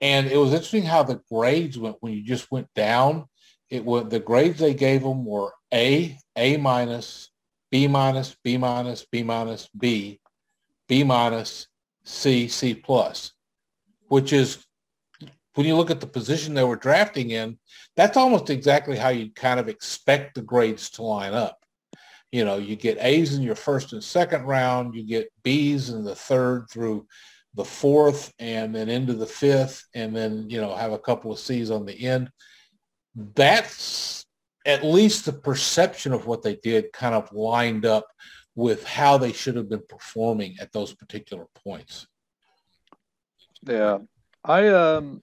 And 0.00 0.26
it 0.26 0.36
was 0.36 0.52
interesting 0.52 0.84
how 0.84 1.02
the 1.02 1.20
grades 1.32 1.78
went 1.78 1.96
when 2.00 2.12
you 2.12 2.22
just 2.22 2.52
went 2.52 2.68
down. 2.74 3.24
It 3.70 3.84
was 3.84 4.08
the 4.08 4.20
grades 4.20 4.60
they 4.60 4.74
gave 4.74 5.02
them 5.02 5.24
were 5.24 5.52
A, 5.72 6.16
A 6.36 6.58
minus, 6.58 7.30
B 7.70 7.88
minus, 7.88 8.36
B 8.44 8.56
minus, 8.56 9.06
B 9.10 9.22
minus, 9.22 9.68
B, 9.76 10.20
B 10.88 11.04
minus, 11.04 11.68
C, 12.08 12.48
C 12.48 12.74
plus, 12.74 13.32
which 14.08 14.32
is 14.32 14.64
when 15.54 15.66
you 15.66 15.76
look 15.76 15.90
at 15.90 16.00
the 16.00 16.06
position 16.06 16.54
they 16.54 16.64
were 16.64 16.76
drafting 16.76 17.30
in, 17.30 17.58
that's 17.96 18.16
almost 18.16 18.48
exactly 18.48 18.96
how 18.96 19.10
you 19.10 19.30
kind 19.32 19.60
of 19.60 19.68
expect 19.68 20.34
the 20.34 20.42
grades 20.42 20.88
to 20.90 21.02
line 21.02 21.34
up. 21.34 21.58
You 22.32 22.44
know, 22.44 22.56
you 22.56 22.76
get 22.76 22.98
A's 23.00 23.34
in 23.34 23.42
your 23.42 23.54
first 23.54 23.92
and 23.92 24.02
second 24.02 24.44
round, 24.44 24.94
you 24.94 25.02
get 25.02 25.32
B's 25.42 25.90
in 25.90 26.04
the 26.04 26.14
third 26.14 26.66
through 26.70 27.06
the 27.54 27.64
fourth 27.64 28.32
and 28.38 28.74
then 28.74 28.88
into 28.88 29.14
the 29.14 29.26
fifth 29.26 29.84
and 29.94 30.16
then, 30.16 30.48
you 30.48 30.60
know, 30.60 30.74
have 30.74 30.92
a 30.92 30.98
couple 30.98 31.30
of 31.30 31.38
C's 31.38 31.70
on 31.70 31.84
the 31.84 32.06
end. 32.06 32.30
That's 33.14 34.24
at 34.64 34.84
least 34.84 35.24
the 35.24 35.32
perception 35.32 36.12
of 36.12 36.26
what 36.26 36.42
they 36.42 36.56
did 36.56 36.92
kind 36.92 37.14
of 37.14 37.32
lined 37.32 37.84
up 37.84 38.06
with 38.58 38.82
how 38.82 39.16
they 39.16 39.32
should 39.32 39.54
have 39.54 39.68
been 39.68 39.84
performing 39.88 40.56
at 40.60 40.72
those 40.72 40.92
particular 40.92 41.46
points. 41.54 42.08
Yeah, 43.62 43.98
I 44.42 44.66
um, 44.66 45.22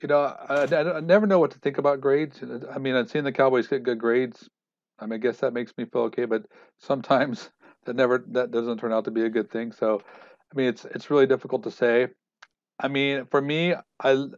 you 0.00 0.08
know, 0.08 0.20
I, 0.20 0.62
I, 0.62 1.00
never 1.00 1.26
know 1.26 1.38
what 1.38 1.50
to 1.50 1.58
think 1.58 1.76
about 1.76 2.00
grades. 2.00 2.42
I 2.74 2.78
mean, 2.78 2.94
I've 2.94 3.10
seen 3.10 3.24
the 3.24 3.32
Cowboys 3.32 3.66
get 3.66 3.82
good 3.82 3.98
grades. 3.98 4.48
I 4.98 5.04
mean, 5.04 5.20
I 5.20 5.22
guess 5.22 5.40
that 5.40 5.52
makes 5.52 5.74
me 5.76 5.84
feel 5.84 6.02
okay, 6.04 6.24
but 6.24 6.46
sometimes 6.78 7.50
that 7.84 7.94
never 7.94 8.24
that 8.28 8.50
doesn't 8.50 8.78
turn 8.78 8.94
out 8.94 9.04
to 9.04 9.10
be 9.10 9.26
a 9.26 9.28
good 9.28 9.50
thing. 9.50 9.72
So, 9.72 10.00
I 10.00 10.56
mean, 10.56 10.68
it's 10.68 10.86
it's 10.86 11.10
really 11.10 11.26
difficult 11.26 11.64
to 11.64 11.70
say. 11.70 12.08
I 12.80 12.88
mean, 12.88 13.26
for 13.26 13.42
me, 13.42 13.74
I 14.02 14.28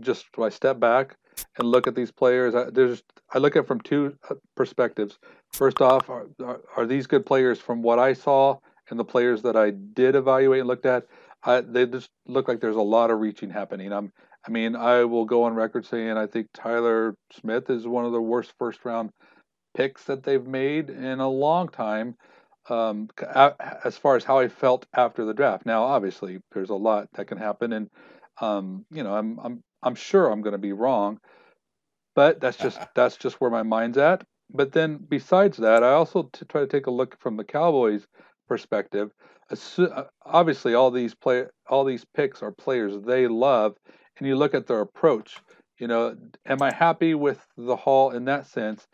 just 0.00 0.24
I 0.38 0.48
step 0.48 0.80
back 0.80 1.18
and 1.58 1.68
look 1.68 1.86
at 1.86 1.94
these 1.94 2.10
players, 2.10 2.54
I, 2.54 2.70
there's 2.70 3.02
I 3.32 3.38
look 3.38 3.56
at 3.56 3.66
from 3.66 3.80
two 3.80 4.16
uh, 4.28 4.34
perspectives. 4.56 5.18
First 5.52 5.80
off, 5.80 6.08
are, 6.08 6.26
are, 6.44 6.60
are 6.76 6.86
these 6.86 7.06
good 7.06 7.26
players 7.26 7.58
from 7.58 7.82
what 7.82 7.98
I 7.98 8.12
saw 8.12 8.58
and 8.88 8.98
the 8.98 9.04
players 9.04 9.42
that 9.42 9.56
I 9.56 9.70
did 9.70 10.14
evaluate 10.14 10.60
and 10.60 10.68
looked 10.68 10.86
at? 10.86 11.06
I, 11.42 11.60
they 11.60 11.86
just 11.86 12.10
look 12.26 12.48
like 12.48 12.60
there's 12.60 12.76
a 12.76 12.82
lot 12.82 13.10
of 13.10 13.20
reaching 13.20 13.50
happening. 13.50 13.92
I'm, 13.92 14.12
I 14.46 14.50
mean, 14.50 14.76
I 14.76 15.04
will 15.04 15.24
go 15.24 15.44
on 15.44 15.54
record 15.54 15.86
saying 15.86 16.16
I 16.16 16.26
think 16.26 16.48
Tyler 16.54 17.14
Smith 17.32 17.70
is 17.70 17.86
one 17.86 18.04
of 18.04 18.12
the 18.12 18.20
worst 18.20 18.52
first 18.58 18.84
round 18.84 19.10
picks 19.74 20.04
that 20.04 20.22
they've 20.22 20.46
made 20.46 20.90
in 20.90 21.20
a 21.20 21.28
long 21.28 21.68
time. 21.68 22.16
Um, 22.68 23.08
as 23.84 23.96
far 23.96 24.16
as 24.16 24.22
how 24.22 24.38
I 24.38 24.48
felt 24.48 24.86
after 24.94 25.24
the 25.24 25.34
draft. 25.34 25.66
Now, 25.66 25.82
obviously, 25.82 26.38
there's 26.52 26.70
a 26.70 26.74
lot 26.74 27.08
that 27.14 27.24
can 27.26 27.38
happen, 27.38 27.72
and 27.72 27.88
um, 28.40 28.84
you 28.92 29.02
know, 29.02 29.14
I'm 29.14 29.40
I'm 29.40 29.62
I'm 29.82 29.94
sure 29.94 30.30
I'm 30.30 30.42
going 30.42 30.52
to 30.52 30.58
be 30.58 30.72
wrong, 30.72 31.18
but 32.14 32.38
that's 32.38 32.58
just 32.58 32.78
that's 32.94 33.16
just 33.16 33.40
where 33.40 33.50
my 33.50 33.62
mind's 33.62 33.98
at. 33.98 34.22
But 34.52 34.72
then 34.72 34.98
besides 35.08 35.56
that, 35.58 35.82
I 35.82 35.92
also 35.92 36.24
to 36.24 36.44
try 36.44 36.60
to 36.60 36.66
take 36.66 36.86
a 36.86 36.90
look 36.90 37.18
from 37.20 37.36
the 37.36 37.44
Cowboys' 37.44 38.06
perspective. 38.48 39.10
Uh, 39.50 40.04
obviously, 40.24 40.74
all 40.74 40.90
these 40.90 41.14
play 41.14 41.46
all 41.68 41.84
these 41.84 42.04
picks 42.04 42.42
are 42.42 42.52
players 42.52 42.96
they 43.04 43.26
love, 43.26 43.76
and 44.18 44.26
you 44.26 44.36
look 44.36 44.54
at 44.54 44.66
their 44.66 44.80
approach. 44.80 45.36
You 45.78 45.88
know, 45.88 46.16
am 46.46 46.62
I 46.62 46.72
happy 46.72 47.14
with 47.14 47.44
the 47.56 47.76
haul 47.76 48.10
in 48.10 48.26
that 48.26 48.46
sense? 48.46 48.86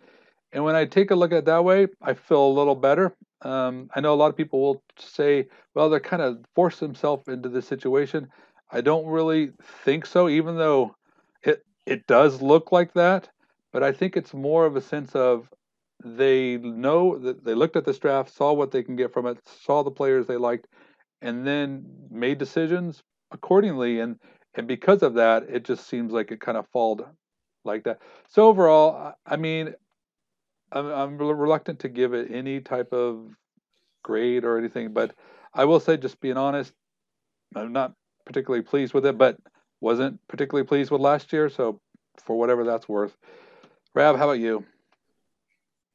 And 0.53 0.65
when 0.65 0.77
I 0.77 0.85
take 0.85 1.11
a 1.11 1.17
look 1.17 1.33
at 1.33 1.39
it 1.39 1.45
that 1.47 1.65
way, 1.65 1.89
I 2.01 2.15
feel 2.15 2.47
a 2.47 2.59
little 2.59 2.77
better. 2.77 3.15
Um, 3.43 3.91
I 3.95 4.01
know 4.01 4.15
a 4.15 4.17
lot 4.17 4.31
of 4.31 4.37
people 4.37 4.61
will 4.61 4.83
say, 4.99 5.49
well, 5.75 5.91
they're 5.91 6.01
kind 6.01 6.23
of 6.23 6.39
forced 6.55 6.81
themselves 6.81 7.29
into 7.29 7.49
this 7.49 7.67
situation. 7.67 8.29
I 8.71 8.81
don't 8.81 9.07
really 9.07 9.51
think 9.85 10.07
so, 10.07 10.29
even 10.29 10.57
though 10.57 10.95
it 11.43 11.65
it 11.87 12.07
does 12.07 12.41
look 12.41 12.73
like 12.73 12.95
that. 12.95 13.29
But 13.77 13.83
I 13.83 13.93
think 13.93 14.17
it's 14.17 14.33
more 14.33 14.65
of 14.65 14.75
a 14.75 14.81
sense 14.81 15.15
of 15.15 15.51
they 16.03 16.57
know 16.57 17.19
that 17.19 17.45
they 17.45 17.53
looked 17.53 17.77
at 17.77 17.85
this 17.85 17.99
draft, 17.99 18.35
saw 18.35 18.55
what 18.55 18.71
they 18.71 18.83
can 18.83 18.97
get 18.97 19.13
from 19.13 19.27
it, 19.27 19.37
saw 19.45 19.83
the 19.83 19.91
players 19.91 20.27
they 20.27 20.39
liked, 20.39 20.67
and 21.21 21.47
then 21.47 21.85
made 22.11 22.39
decisions 22.39 23.03
accordingly. 23.33 24.01
And 24.01 24.19
and 24.55 24.67
because 24.67 25.03
of 25.03 25.13
that, 25.17 25.43
it 25.51 25.67
just 25.67 25.87
seems 25.87 26.11
like 26.11 26.31
it 26.31 26.41
kind 26.41 26.57
of 26.57 26.67
falled 26.73 27.05
like 27.67 27.85
that. 27.85 27.99
So 28.31 28.47
overall, 28.49 29.13
I 29.27 29.37
mean, 29.37 29.75
I'm, 30.73 30.87
I'm 30.87 31.19
reluctant 31.19 31.81
to 31.81 31.91
give 31.91 32.15
it 32.15 32.31
any 32.31 32.61
type 32.61 32.95
of 32.95 33.29
grade 34.03 34.47
or 34.47 34.57
anything, 34.57 34.95
but 34.95 35.15
I 35.53 35.67
will 35.67 35.81
say, 35.81 35.99
just 35.99 36.19
being 36.23 36.39
honest, 36.39 36.73
I'm 37.55 37.75
not 37.75 37.93
particularly 38.25 38.65
pleased 38.65 38.95
with 38.95 39.05
it, 39.05 39.19
but 39.19 39.37
wasn't 39.83 40.19
particularly 40.29 40.67
pleased 40.67 40.91
with 40.91 41.03
last 41.03 41.31
year. 41.31 41.51
So 41.51 41.79
for 42.25 42.39
whatever 42.39 42.65
that's 42.65 42.89
worth, 42.89 43.15
Rab, 43.97 44.19
how 44.19 44.25
about 44.25 44.41
you? 44.41 44.63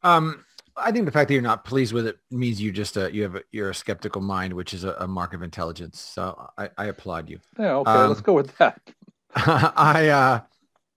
Um, 0.01 0.43
I 0.75 0.91
think 0.91 1.05
the 1.05 1.11
fact 1.11 1.27
that 1.27 1.35
you're 1.35 1.43
not 1.43 1.63
pleased 1.63 1.93
with 1.93 2.07
it 2.07 2.17
means 2.31 2.59
you 2.59 2.71
just 2.71 2.97
uh, 2.97 3.07
you 3.09 3.21
have 3.21 3.35
a, 3.35 3.43
you're 3.51 3.69
a 3.69 3.75
skeptical 3.75 4.21
mind, 4.21 4.53
which 4.53 4.73
is 4.73 4.83
a, 4.83 4.95
a 4.99 5.07
mark 5.07 5.35
of 5.35 5.43
intelligence. 5.43 6.01
So 6.01 6.49
I, 6.57 6.69
I 6.79 6.85
applaud 6.85 7.29
you. 7.29 7.39
Yeah, 7.59 7.75
okay, 7.75 7.91
um, 7.91 8.09
let's 8.09 8.21
go 8.21 8.33
with 8.33 8.57
that. 8.57 8.81
I 9.35 10.09
uh, 10.09 10.39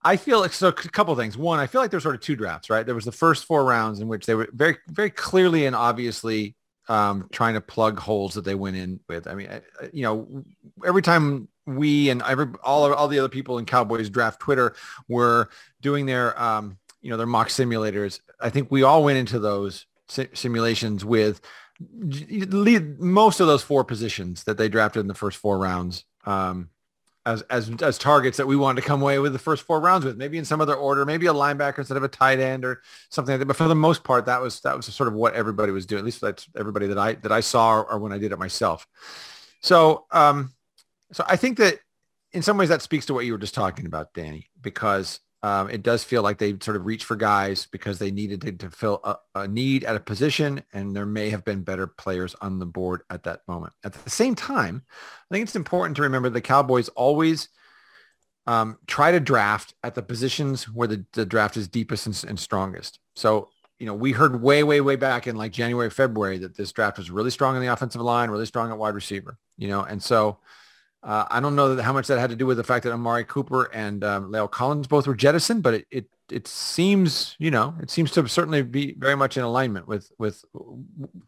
I 0.03 0.17
feel 0.17 0.39
like 0.39 0.51
so 0.51 0.69
a 0.69 0.73
couple 0.73 1.15
things. 1.15 1.37
One, 1.37 1.59
I 1.59 1.67
feel 1.67 1.79
like 1.79 1.91
there's 1.91 2.01
sort 2.01 2.15
of 2.15 2.21
two 2.21 2.35
drafts, 2.35 2.71
right? 2.71 2.83
There 2.83 2.95
was 2.95 3.05
the 3.05 3.11
first 3.11 3.45
four 3.45 3.63
rounds 3.63 3.99
in 3.99 4.07
which 4.07 4.25
they 4.25 4.33
were 4.33 4.49
very 4.51 4.77
very 4.87 5.11
clearly 5.11 5.67
and 5.67 5.75
obviously 5.75 6.55
um, 6.87 7.29
trying 7.31 7.53
to 7.53 7.61
plug 7.61 7.99
holes 7.99 8.33
that 8.33 8.45
they 8.45 8.55
went 8.55 8.77
in 8.77 8.99
with. 9.07 9.27
I 9.27 9.35
mean, 9.35 9.49
I, 9.49 9.61
you 9.93 10.01
know, 10.01 10.43
every 10.83 11.03
time 11.03 11.49
we 11.67 12.09
and 12.09 12.23
every 12.23 12.47
all 12.63 12.91
all 12.91 13.07
the 13.07 13.19
other 13.19 13.29
people 13.29 13.59
in 13.59 13.65
Cowboys 13.65 14.09
draft 14.09 14.39
Twitter 14.39 14.75
were 15.07 15.49
doing 15.81 16.07
their 16.07 16.39
um, 16.41 16.79
you 17.05 17.11
know, 17.11 17.17
their 17.17 17.27
mock 17.27 17.49
simulators. 17.49 18.19
I 18.41 18.49
think 18.49 18.71
we 18.71 18.81
all 18.81 19.03
went 19.03 19.19
into 19.19 19.37
those 19.37 19.85
si- 20.07 20.27
simulations 20.33 21.05
with 21.05 21.39
most 22.99 23.39
of 23.39 23.45
those 23.45 23.61
four 23.61 23.83
positions 23.83 24.43
that 24.45 24.57
they 24.57 24.69
drafted 24.69 25.01
in 25.01 25.07
the 25.07 25.13
first 25.13 25.37
four 25.37 25.59
rounds 25.59 26.03
um, 26.25 26.71
as, 27.23 27.43
as, 27.43 27.69
as 27.83 27.99
targets 27.99 28.37
that 28.37 28.47
we 28.47 28.55
wanted 28.55 28.81
to 28.81 28.87
come 28.87 29.03
away 29.03 29.19
with 29.19 29.33
the 29.33 29.39
first 29.39 29.61
four 29.61 29.79
rounds 29.79 30.03
with, 30.03 30.17
maybe 30.17 30.39
in 30.39 30.45
some 30.45 30.61
other 30.61 30.73
order, 30.73 31.05
maybe 31.05 31.27
a 31.27 31.33
linebacker 31.33 31.77
instead 31.77 31.97
of 31.97 32.03
a 32.03 32.07
tight 32.07 32.39
end 32.39 32.65
or 32.65 32.81
something 33.11 33.33
like 33.33 33.39
that. 33.39 33.45
But 33.45 33.55
for 33.55 33.67
the 33.67 33.75
most 33.75 34.03
part, 34.03 34.25
that 34.25 34.41
was, 34.41 34.61
that 34.61 34.75
was 34.75 34.87
sort 34.87 35.07
of 35.07 35.13
what 35.13 35.35
everybody 35.35 35.71
was 35.71 35.85
doing. 35.85 35.99
At 35.99 36.05
least 36.05 36.21
that's 36.21 36.49
everybody 36.57 36.87
that 36.87 36.97
I, 36.97 37.13
that 37.13 37.31
I 37.31 37.41
saw 37.41 37.75
or, 37.75 37.91
or 37.91 37.99
when 37.99 38.13
I 38.13 38.17
did 38.17 38.31
it 38.31 38.39
myself. 38.39 38.87
So, 39.61 40.05
um, 40.11 40.53
so 41.11 41.23
I 41.27 41.35
think 41.35 41.59
that 41.59 41.77
in 42.33 42.41
some 42.41 42.57
ways 42.57 42.69
that 42.69 42.81
speaks 42.81 43.05
to 43.05 43.13
what 43.13 43.25
you 43.25 43.33
were 43.33 43.37
just 43.37 43.53
talking 43.53 43.85
about, 43.85 44.11
Danny, 44.15 44.49
because 44.59 45.19
um, 45.45 45.69
it 45.69 45.83
does 45.83 46.03
feel 46.03 46.23
like 46.23 46.39
they 46.39 46.57
sort 46.59 46.75
of 46.75 46.87
reached 46.87 47.05
for 47.05 47.15
guys 47.15 47.67
because 47.67 47.99
they 47.99 48.09
needed 48.09 48.41
to, 48.41 48.51
to 48.53 48.71
fill 48.71 48.99
a, 49.03 49.15
a, 49.35 49.47
need 49.47 49.83
at 49.83 49.95
a 49.95 49.99
position, 49.99 50.63
and 50.73 50.95
there 50.95 51.05
may 51.05 51.29
have 51.29 51.45
been 51.45 51.61
better 51.61 51.85
players 51.85 52.35
on 52.41 52.57
the 52.57 52.65
board 52.65 53.03
at 53.11 53.21
that 53.25 53.41
moment. 53.47 53.71
At 53.83 53.93
the 53.93 54.09
same 54.09 54.33
time, 54.33 54.81
I 54.89 55.35
think 55.35 55.43
it's 55.43 55.55
important 55.55 55.97
to 55.97 56.01
remember 56.01 56.29
the 56.29 56.41
Cowboys 56.41 56.89
always 56.89 57.49
um, 58.47 58.79
try 58.87 59.11
to 59.11 59.19
draft 59.19 59.75
at 59.83 59.93
the 59.93 60.01
positions 60.01 60.63
where 60.67 60.87
the, 60.87 61.05
the 61.13 61.27
draft 61.27 61.57
is 61.57 61.67
deepest 61.67 62.07
and, 62.07 62.25
and 62.27 62.39
strongest. 62.39 62.97
So, 63.15 63.49
you 63.77 63.85
know, 63.85 63.93
we 63.93 64.13
heard 64.13 64.41
way, 64.41 64.63
way, 64.63 64.81
way 64.81 64.95
back 64.95 65.27
in 65.27 65.35
like 65.35 65.51
January, 65.51 65.91
February 65.91 66.39
that 66.39 66.57
this 66.57 66.71
draft 66.71 66.97
was 66.97 67.11
really 67.11 67.29
strong 67.29 67.55
in 67.55 67.61
the 67.61 67.71
offensive 67.71 68.01
line, 68.01 68.31
really 68.31 68.47
strong 68.47 68.71
at 68.71 68.79
wide 68.79 68.95
receiver, 68.95 69.37
you 69.59 69.67
know, 69.67 69.83
and 69.83 70.01
so– 70.01 70.39
uh, 71.05 71.25
I 71.29 71.39
don't 71.39 71.55
know 71.55 71.75
that, 71.75 71.83
how 71.83 71.93
much 71.93 72.07
that 72.07 72.17
had 72.17 72.31
to 72.31 72.35
do 72.35 72.47
with 72.47 72.57
the 72.57 72.63
fact 72.63 72.83
that 72.83 72.91
Amari 72.91 73.23
Cooper 73.23 73.65
and 73.65 74.03
um, 74.03 74.31
La'el 74.31 74.49
Collins 74.49 74.87
both 74.87 75.05
were 75.05 75.15
jettisoned, 75.15 75.61
but 75.61 75.75
it, 75.75 75.87
it 75.91 76.05
it 76.31 76.47
seems 76.47 77.35
you 77.37 77.51
know 77.51 77.75
it 77.79 77.91
seems 77.91 78.09
to 78.11 78.27
certainly 78.27 78.63
be 78.63 78.95
very 78.97 79.15
much 79.15 79.37
in 79.37 79.43
alignment 79.43 79.87
with 79.87 80.11
with 80.17 80.43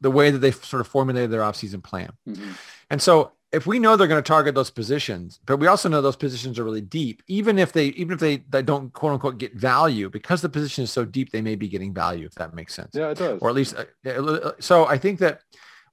the 0.01 0.09
way 0.09 0.32
that 0.32 0.39
they 0.39 0.49
sort 0.49 0.82
of 0.82 0.88
formulated 0.88 1.30
their 1.30 1.41
offseason 1.41 1.84
plan. 1.84 2.09
Mm-hmm. 2.28 2.51
And 2.89 2.99
so 2.99 3.34
if 3.51 3.67
we 3.67 3.78
know 3.78 3.95
they're 3.95 4.07
going 4.07 4.21
to 4.21 4.28
target 4.28 4.55
those 4.55 4.71
positions, 4.71 5.39
but 5.45 5.57
we 5.57 5.67
also 5.67 5.88
know 5.88 6.01
those 6.01 6.15
positions 6.15 6.57
are 6.57 6.63
really 6.63 6.82
deep, 6.82 7.21
even 7.28 7.59
if 7.59 7.71
they 7.71 7.88
even 7.89 8.13
if 8.13 8.19
they, 8.19 8.38
they 8.49 8.63
don't 8.63 8.91
quote 8.93 9.13
unquote 9.13 9.38
get 9.38 9.53
value 9.53 10.09
because 10.09 10.41
the 10.41 10.49
position 10.49 10.84
is 10.84 10.91
so 10.91 11.05
deep, 11.05 11.32
they 11.32 11.41
may 11.41 11.55
be 11.55 11.67
getting 11.67 11.93
value 11.93 12.25
if 12.25 12.34
that 12.36 12.55
makes 12.55 12.73
sense. 12.73 12.91
Yeah, 12.93 13.11
it 13.11 13.17
does. 13.19 13.39
Or 13.41 13.49
at 13.49 13.55
least 13.55 13.75
uh, 13.75 14.53
so 14.59 14.88
I 14.88 14.97
think 14.97 15.19
that 15.19 15.41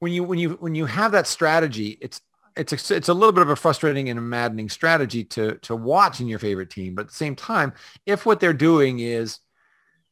when 0.01 0.13
you 0.13 0.25
when 0.25 0.39
you 0.39 0.51
when 0.61 0.75
you 0.75 0.87
have 0.87 1.13
that 1.13 1.27
strategy, 1.27 1.99
it's 2.01 2.21
it's 2.57 2.91
a, 2.91 2.97
it's 2.97 3.09
a 3.09 3.15
little 3.15 3.33
bit 3.33 3.43
of 3.43 3.51
a 3.51 3.57
frustrating 3.57 4.09
and 4.09 4.19
a 4.19 4.23
maddening 4.23 4.69
strategy 4.69 5.25
to 5.25 5.57
to 5.63 5.75
watch 5.75 6.21
in 6.21 6.29
your 6.29 6.39
favorite 6.39 6.71
team. 6.71 6.95
But 6.95 7.03
at 7.03 7.09
the 7.09 7.15
same 7.15 7.37
time, 7.37 7.73
if 8.07 8.25
what 8.25 8.41
they're 8.41 8.53
doing 8.53 9.01
is 9.01 9.41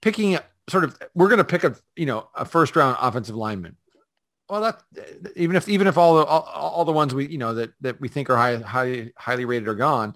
picking 0.01 0.39
sort 0.69 0.85
of, 0.85 0.99
we're 1.15 1.29
going 1.29 1.39
to 1.39 1.45
pick 1.45 1.65
a 1.65 1.77
you 1.97 2.07
know 2.07 2.29
a 2.35 2.45
first 2.45 2.75
round 2.77 2.97
offensive 3.01 3.37
lineman. 3.37 3.77
well, 4.53 4.61
that 4.61 4.83
even 5.35 5.57
if 5.57 5.67
even 5.67 5.87
if 5.87 5.97
all 5.97 6.17
the 6.17 6.25
all, 6.25 6.43
all, 6.43 6.85
the 6.85 6.93
ones 6.93 7.15
we 7.15 7.27
you 7.27 7.39
know 7.39 7.55
that 7.55 7.73
that 7.81 8.01
we 8.03 8.09
think 8.09 8.29
are 8.29 8.37
high, 8.37 8.57
high 8.57 9.11
highly 9.17 9.47
rated 9.47 9.67
are 9.67 9.75
gone, 9.75 10.15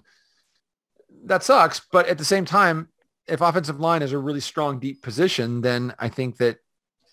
that 1.25 1.43
sucks. 1.43 1.81
But 1.91 2.07
at 2.07 2.19
the 2.19 2.25
same 2.25 2.45
time, 2.45 2.89
if 3.27 3.41
offensive 3.41 3.79
line 3.79 4.03
is 4.03 4.13
a 4.13 4.17
really 4.19 4.39
strong 4.39 4.79
deep 4.79 5.01
position, 5.01 5.61
then 5.61 5.95
I 5.97 6.09
think 6.09 6.37
that 6.37 6.57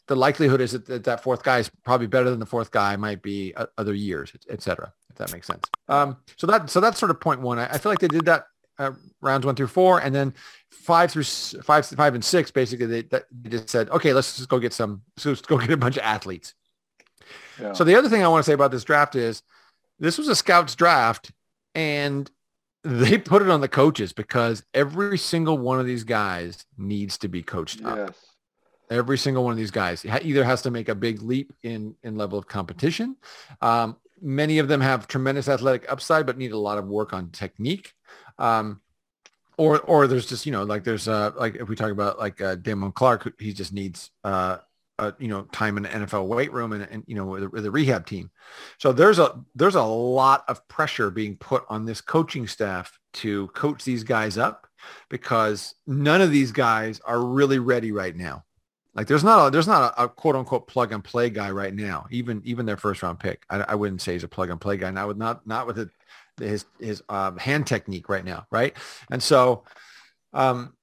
the 0.06 0.16
likelihood 0.16 0.60
is 0.60 0.72
that, 0.72 0.84
that, 0.84 1.04
that 1.04 1.22
fourth 1.22 1.42
guy 1.42 1.60
is 1.60 1.70
probably 1.82 2.08
better 2.08 2.28
than 2.28 2.40
the 2.40 2.46
fourth 2.46 2.70
guy 2.70 2.94
might 2.96 3.22
be 3.22 3.54
other 3.78 3.94
years, 3.94 4.30
et 4.50 4.60
cetera, 4.60 4.92
if 5.14 5.18
that 5.18 5.32
makes 5.32 5.46
sense. 5.46 5.64
Um, 5.88 6.16
so 6.36 6.46
that, 6.48 6.68
so 6.68 6.80
that's 6.80 6.98
sort 6.98 7.10
of 7.10 7.20
point 7.20 7.40
one. 7.40 7.58
I, 7.58 7.66
I 7.66 7.78
feel 7.78 7.90
like 7.90 8.00
they 8.00 8.08
did 8.08 8.26
that 8.26 8.46
uh, 8.78 8.92
rounds 9.20 9.46
one 9.46 9.54
through 9.54 9.68
four 9.68 10.00
and 10.00 10.14
then 10.14 10.34
five 10.70 11.12
through 11.12 11.24
five, 11.24 11.86
five 11.86 12.14
and 12.14 12.24
six, 12.24 12.50
basically 12.50 12.86
they, 12.86 13.02
they 13.02 13.48
just 13.48 13.70
said, 13.70 13.88
okay, 13.90 14.12
let's 14.12 14.36
just 14.36 14.48
go 14.48 14.58
get 14.58 14.72
some, 14.72 15.02
let's 15.24 15.40
go 15.42 15.58
get 15.58 15.70
a 15.70 15.76
bunch 15.76 15.96
of 15.96 16.02
athletes. 16.02 16.54
Yeah. 17.60 17.72
So 17.72 17.84
the 17.84 17.94
other 17.94 18.08
thing 18.08 18.24
I 18.24 18.28
want 18.28 18.44
to 18.44 18.50
say 18.50 18.54
about 18.54 18.72
this 18.72 18.84
draft 18.84 19.14
is 19.14 19.42
this 20.00 20.18
was 20.18 20.28
a 20.28 20.34
scouts 20.34 20.74
draft 20.74 21.30
and 21.74 22.28
they 22.82 23.16
put 23.16 23.42
it 23.42 23.48
on 23.48 23.60
the 23.60 23.68
coaches 23.68 24.12
because 24.12 24.64
every 24.74 25.18
single 25.18 25.56
one 25.56 25.78
of 25.78 25.86
these 25.86 26.04
guys 26.04 26.66
needs 26.76 27.16
to 27.18 27.28
be 27.28 27.42
coached 27.42 27.84
up. 27.84 27.96
Yes. 27.96 28.26
Every 28.90 29.16
single 29.16 29.44
one 29.44 29.52
of 29.52 29.56
these 29.56 29.70
guys 29.70 30.04
either 30.04 30.44
has 30.44 30.62
to 30.62 30.70
make 30.70 30.90
a 30.90 30.94
big 30.94 31.22
leap 31.22 31.52
in, 31.62 31.94
in 32.02 32.16
level 32.16 32.38
of 32.38 32.46
competition. 32.46 33.16
Um, 33.62 33.96
many 34.24 34.58
of 34.58 34.68
them 34.68 34.80
have 34.80 35.06
tremendous 35.06 35.48
athletic 35.48 35.90
upside, 35.92 36.26
but 36.26 36.38
need 36.38 36.52
a 36.52 36.58
lot 36.58 36.78
of 36.78 36.88
work 36.88 37.12
on 37.12 37.30
technique. 37.30 37.92
Um, 38.38 38.80
or, 39.56 39.80
or 39.80 40.06
there's 40.08 40.26
just, 40.26 40.46
you 40.46 40.52
know, 40.52 40.64
like 40.64 40.82
there's, 40.82 41.06
uh, 41.06 41.30
like 41.36 41.56
if 41.56 41.68
we 41.68 41.76
talk 41.76 41.92
about 41.92 42.18
like 42.18 42.40
uh, 42.40 42.56
Damone 42.56 42.94
Clark, 42.94 43.34
he 43.38 43.52
just 43.52 43.72
needs, 43.72 44.10
uh, 44.24 44.56
uh, 44.98 45.12
you 45.18 45.28
know, 45.28 45.42
time 45.52 45.76
in 45.76 45.84
the 45.84 45.88
NFL 45.90 46.26
weight 46.26 46.52
room 46.52 46.72
and, 46.72 46.88
and 46.90 47.04
you 47.06 47.14
know, 47.14 47.26
with, 47.26 47.44
with 47.52 47.62
the 47.62 47.70
rehab 47.70 48.06
team. 48.06 48.30
So 48.78 48.92
there's 48.92 49.18
a, 49.18 49.40
there's 49.54 49.74
a 49.74 49.82
lot 49.82 50.44
of 50.48 50.66
pressure 50.68 51.10
being 51.10 51.36
put 51.36 51.64
on 51.68 51.84
this 51.84 52.00
coaching 52.00 52.48
staff 52.48 52.98
to 53.14 53.48
coach 53.48 53.84
these 53.84 54.04
guys 54.04 54.38
up 54.38 54.66
because 55.08 55.74
none 55.86 56.20
of 56.20 56.30
these 56.30 56.50
guys 56.50 57.00
are 57.04 57.20
really 57.20 57.58
ready 57.58 57.92
right 57.92 58.16
now. 58.16 58.44
Like 58.94 59.08
there's 59.08 59.24
not 59.24 59.46
a 59.46 59.50
there's 59.50 59.66
not 59.66 59.94
a, 59.96 60.04
a, 60.04 60.08
quote 60.08 60.36
unquote 60.36 60.68
plug 60.68 60.92
and 60.92 61.02
play 61.02 61.28
guy 61.28 61.50
right 61.50 61.74
now. 61.74 62.06
Even 62.10 62.40
even 62.44 62.64
their 62.64 62.76
first 62.76 63.02
round 63.02 63.18
pick, 63.18 63.44
I, 63.50 63.64
I 63.68 63.74
wouldn't 63.74 64.00
say 64.00 64.12
he's 64.12 64.24
a 64.24 64.28
plug 64.28 64.50
and 64.50 64.60
play 64.60 64.76
guy. 64.76 64.90
Not 64.90 65.08
with 65.08 65.16
not 65.16 65.46
not 65.46 65.66
with 65.66 65.90
his 66.38 66.64
his 66.78 67.02
um, 67.08 67.36
hand 67.36 67.66
technique 67.66 68.08
right 68.08 68.24
now, 68.24 68.46
right? 68.50 68.76
And 69.10 69.22
so, 69.22 69.64
um, 70.32 70.74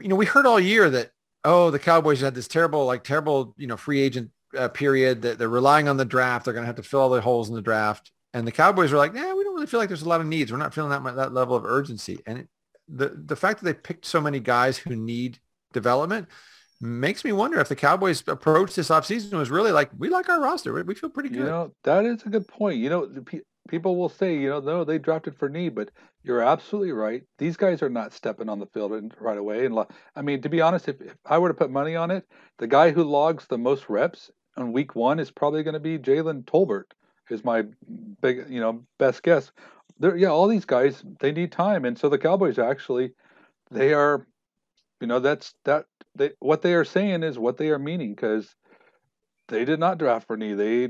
you 0.00 0.08
know, 0.08 0.16
we 0.16 0.26
heard 0.26 0.46
all 0.46 0.60
year 0.60 0.88
that 0.90 1.10
oh 1.44 1.70
the 1.70 1.78
Cowboys 1.78 2.20
had 2.20 2.36
this 2.36 2.48
terrible 2.48 2.86
like 2.86 3.02
terrible 3.02 3.54
you 3.58 3.66
know 3.66 3.76
free 3.76 4.00
agent 4.00 4.30
uh, 4.56 4.68
period 4.68 5.22
that 5.22 5.38
they're 5.38 5.48
relying 5.48 5.88
on 5.88 5.96
the 5.96 6.04
draft. 6.04 6.44
They're 6.44 6.54
going 6.54 6.62
to 6.62 6.68
have 6.68 6.76
to 6.76 6.82
fill 6.84 7.00
all 7.00 7.10
the 7.10 7.20
holes 7.20 7.48
in 7.48 7.56
the 7.56 7.62
draft. 7.62 8.12
And 8.32 8.46
the 8.46 8.52
Cowboys 8.52 8.90
were 8.90 8.98
like, 8.98 9.14
nah, 9.14 9.34
we 9.34 9.44
don't 9.44 9.54
really 9.54 9.66
feel 9.66 9.78
like 9.78 9.88
there's 9.88 10.02
a 10.02 10.08
lot 10.08 10.20
of 10.20 10.26
needs. 10.26 10.50
We're 10.50 10.58
not 10.58 10.74
feeling 10.74 10.90
that 10.90 11.02
much, 11.02 11.14
that 11.14 11.32
level 11.32 11.56
of 11.56 11.64
urgency. 11.64 12.20
And 12.26 12.38
it, 12.38 12.48
the 12.88 13.08
the 13.08 13.36
fact 13.36 13.60
that 13.60 13.64
they 13.64 13.74
picked 13.74 14.04
so 14.04 14.20
many 14.20 14.40
guys 14.40 14.78
who 14.78 14.94
need 14.94 15.38
development 15.72 16.28
makes 16.84 17.24
me 17.24 17.32
wonder 17.32 17.58
if 17.58 17.68
the 17.68 17.76
Cowboys 17.76 18.22
approach 18.26 18.74
this 18.74 18.90
offseason 18.90 19.32
was 19.32 19.50
really 19.50 19.72
like, 19.72 19.90
we 19.98 20.08
like 20.08 20.28
our 20.28 20.40
roster. 20.40 20.72
We 20.84 20.94
feel 20.94 21.10
pretty 21.10 21.30
good. 21.30 21.38
You 21.38 21.44
know, 21.44 21.72
that 21.84 22.04
is 22.04 22.22
a 22.24 22.28
good 22.28 22.46
point. 22.46 22.78
You 22.78 22.90
know, 22.90 23.06
pe- 23.24 23.40
people 23.68 23.96
will 23.96 24.10
say, 24.10 24.36
you 24.36 24.50
know, 24.50 24.60
no, 24.60 24.84
they 24.84 24.98
dropped 24.98 25.26
it 25.26 25.38
for 25.38 25.48
need, 25.48 25.74
but 25.74 25.90
you're 26.22 26.42
absolutely 26.42 26.92
right. 26.92 27.22
These 27.38 27.56
guys 27.56 27.82
are 27.82 27.88
not 27.88 28.12
stepping 28.12 28.48
on 28.48 28.58
the 28.58 28.66
field 28.66 29.14
right 29.18 29.38
away. 29.38 29.64
And 29.64 29.78
I 30.14 30.22
mean, 30.22 30.42
to 30.42 30.48
be 30.48 30.60
honest, 30.60 30.88
if, 30.88 31.00
if 31.00 31.16
I 31.24 31.38
were 31.38 31.48
to 31.48 31.54
put 31.54 31.70
money 31.70 31.96
on 31.96 32.10
it, 32.10 32.26
the 32.58 32.66
guy 32.66 32.90
who 32.90 33.02
logs 33.02 33.46
the 33.46 33.58
most 33.58 33.88
reps 33.88 34.30
on 34.56 34.72
week 34.72 34.94
one 34.94 35.18
is 35.18 35.30
probably 35.30 35.62
going 35.62 35.74
to 35.74 35.80
be 35.80 35.98
Jalen 35.98 36.44
Tolbert. 36.44 36.84
Is 37.30 37.42
my 37.42 37.64
big, 38.20 38.44
you 38.50 38.60
know, 38.60 38.84
best 38.98 39.22
guess. 39.22 39.50
There, 39.98 40.14
yeah, 40.14 40.28
all 40.28 40.46
these 40.46 40.66
guys 40.66 41.02
they 41.20 41.32
need 41.32 41.52
time, 41.52 41.86
and 41.86 41.98
so 41.98 42.10
the 42.10 42.18
Cowboys 42.18 42.58
actually, 42.58 43.12
they 43.70 43.94
are 43.94 44.26
you 45.04 45.08
know 45.08 45.20
that's 45.20 45.52
that 45.66 45.84
they 46.14 46.30
what 46.40 46.62
they 46.62 46.72
are 46.72 46.86
saying 46.86 47.24
is 47.24 47.38
what 47.38 47.58
they 47.58 47.68
are 47.68 47.78
meaning 47.78 48.14
because 48.14 48.48
they 49.48 49.66
did 49.66 49.78
not 49.78 49.98
draft 49.98 50.26
for 50.26 50.34
knee. 50.34 50.54
They 50.54 50.88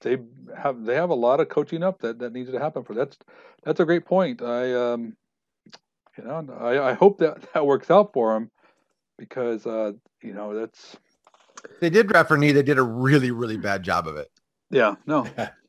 they 0.00 0.18
have 0.56 0.84
they 0.84 0.96
have 0.96 1.10
a 1.10 1.14
lot 1.14 1.38
of 1.38 1.48
coaching 1.48 1.84
up 1.84 2.00
that 2.00 2.18
that 2.18 2.32
needs 2.32 2.50
to 2.50 2.58
happen 2.58 2.82
for 2.82 2.92
that's 2.92 3.16
that's 3.62 3.78
a 3.78 3.84
great 3.84 4.04
point. 4.04 4.42
I 4.42 4.74
um 4.74 5.16
you 6.18 6.24
know 6.24 6.44
I, 6.58 6.90
I 6.90 6.92
hope 6.94 7.18
that 7.18 7.46
that 7.54 7.64
works 7.64 7.88
out 7.88 8.12
for 8.12 8.34
them 8.34 8.50
because 9.16 9.64
uh 9.64 9.92
you 10.24 10.34
know 10.34 10.52
that's 10.52 10.96
they 11.80 11.88
did 11.88 12.08
draft 12.08 12.26
for 12.26 12.36
knee. 12.36 12.50
They 12.50 12.64
did 12.64 12.78
a 12.78 12.82
really 12.82 13.30
really 13.30 13.58
bad 13.58 13.84
job 13.84 14.08
of 14.08 14.16
it. 14.16 14.28
Yeah, 14.72 14.96
no, 15.06 15.24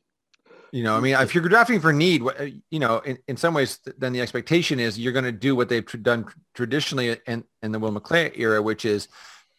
You 0.72 0.82
know, 0.82 0.96
I 0.96 1.00
mean, 1.00 1.14
if 1.14 1.34
you're 1.34 1.46
drafting 1.46 1.80
for 1.80 1.92
need, 1.92 2.22
you 2.70 2.78
know, 2.78 3.00
in, 3.00 3.18
in 3.28 3.36
some 3.36 3.52
ways, 3.52 3.78
then 3.98 4.14
the 4.14 4.22
expectation 4.22 4.80
is 4.80 4.98
you're 4.98 5.12
going 5.12 5.26
to 5.26 5.30
do 5.30 5.54
what 5.54 5.68
they've 5.68 5.86
done 6.02 6.24
traditionally 6.54 7.18
in, 7.26 7.44
in 7.62 7.72
the 7.72 7.78
Will 7.78 7.92
McClay 7.92 8.32
era, 8.38 8.62
which 8.62 8.86
is 8.86 9.08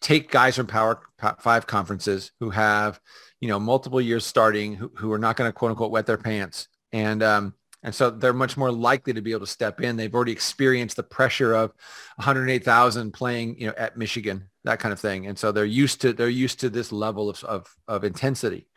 take 0.01 0.31
guys 0.31 0.55
from 0.55 0.65
Power 0.65 1.01
Five 1.39 1.67
conferences 1.67 2.31
who 2.39 2.49
have, 2.49 2.99
you 3.39 3.47
know, 3.47 3.59
multiple 3.59 4.01
years 4.01 4.25
starting, 4.25 4.73
who, 4.73 4.91
who 4.95 5.11
are 5.11 5.19
not 5.19 5.37
going 5.37 5.47
to 5.47 5.53
quote 5.53 5.69
unquote 5.69 5.91
wet 5.91 6.07
their 6.07 6.17
pants, 6.17 6.67
and 6.91 7.21
um, 7.21 7.53
and 7.83 7.93
so 7.93 8.09
they're 8.09 8.33
much 8.33 8.57
more 8.57 8.71
likely 8.71 9.13
to 9.13 9.21
be 9.21 9.31
able 9.31 9.41
to 9.41 9.51
step 9.51 9.81
in. 9.81 9.95
They've 9.95 10.13
already 10.13 10.31
experienced 10.31 10.95
the 10.95 11.03
pressure 11.03 11.53
of 11.53 11.73
108,000 12.15 13.11
playing, 13.11 13.59
you 13.59 13.67
know, 13.67 13.73
at 13.77 13.97
Michigan, 13.97 14.49
that 14.63 14.79
kind 14.79 14.93
of 14.93 14.99
thing, 14.99 15.27
and 15.27 15.37
so 15.37 15.51
they're 15.51 15.63
used 15.65 16.01
to 16.01 16.13
they're 16.13 16.27
used 16.27 16.59
to 16.61 16.71
this 16.71 16.91
level 16.91 17.29
of 17.29 17.43
of, 17.43 17.75
of 17.87 18.03
intensity, 18.03 18.67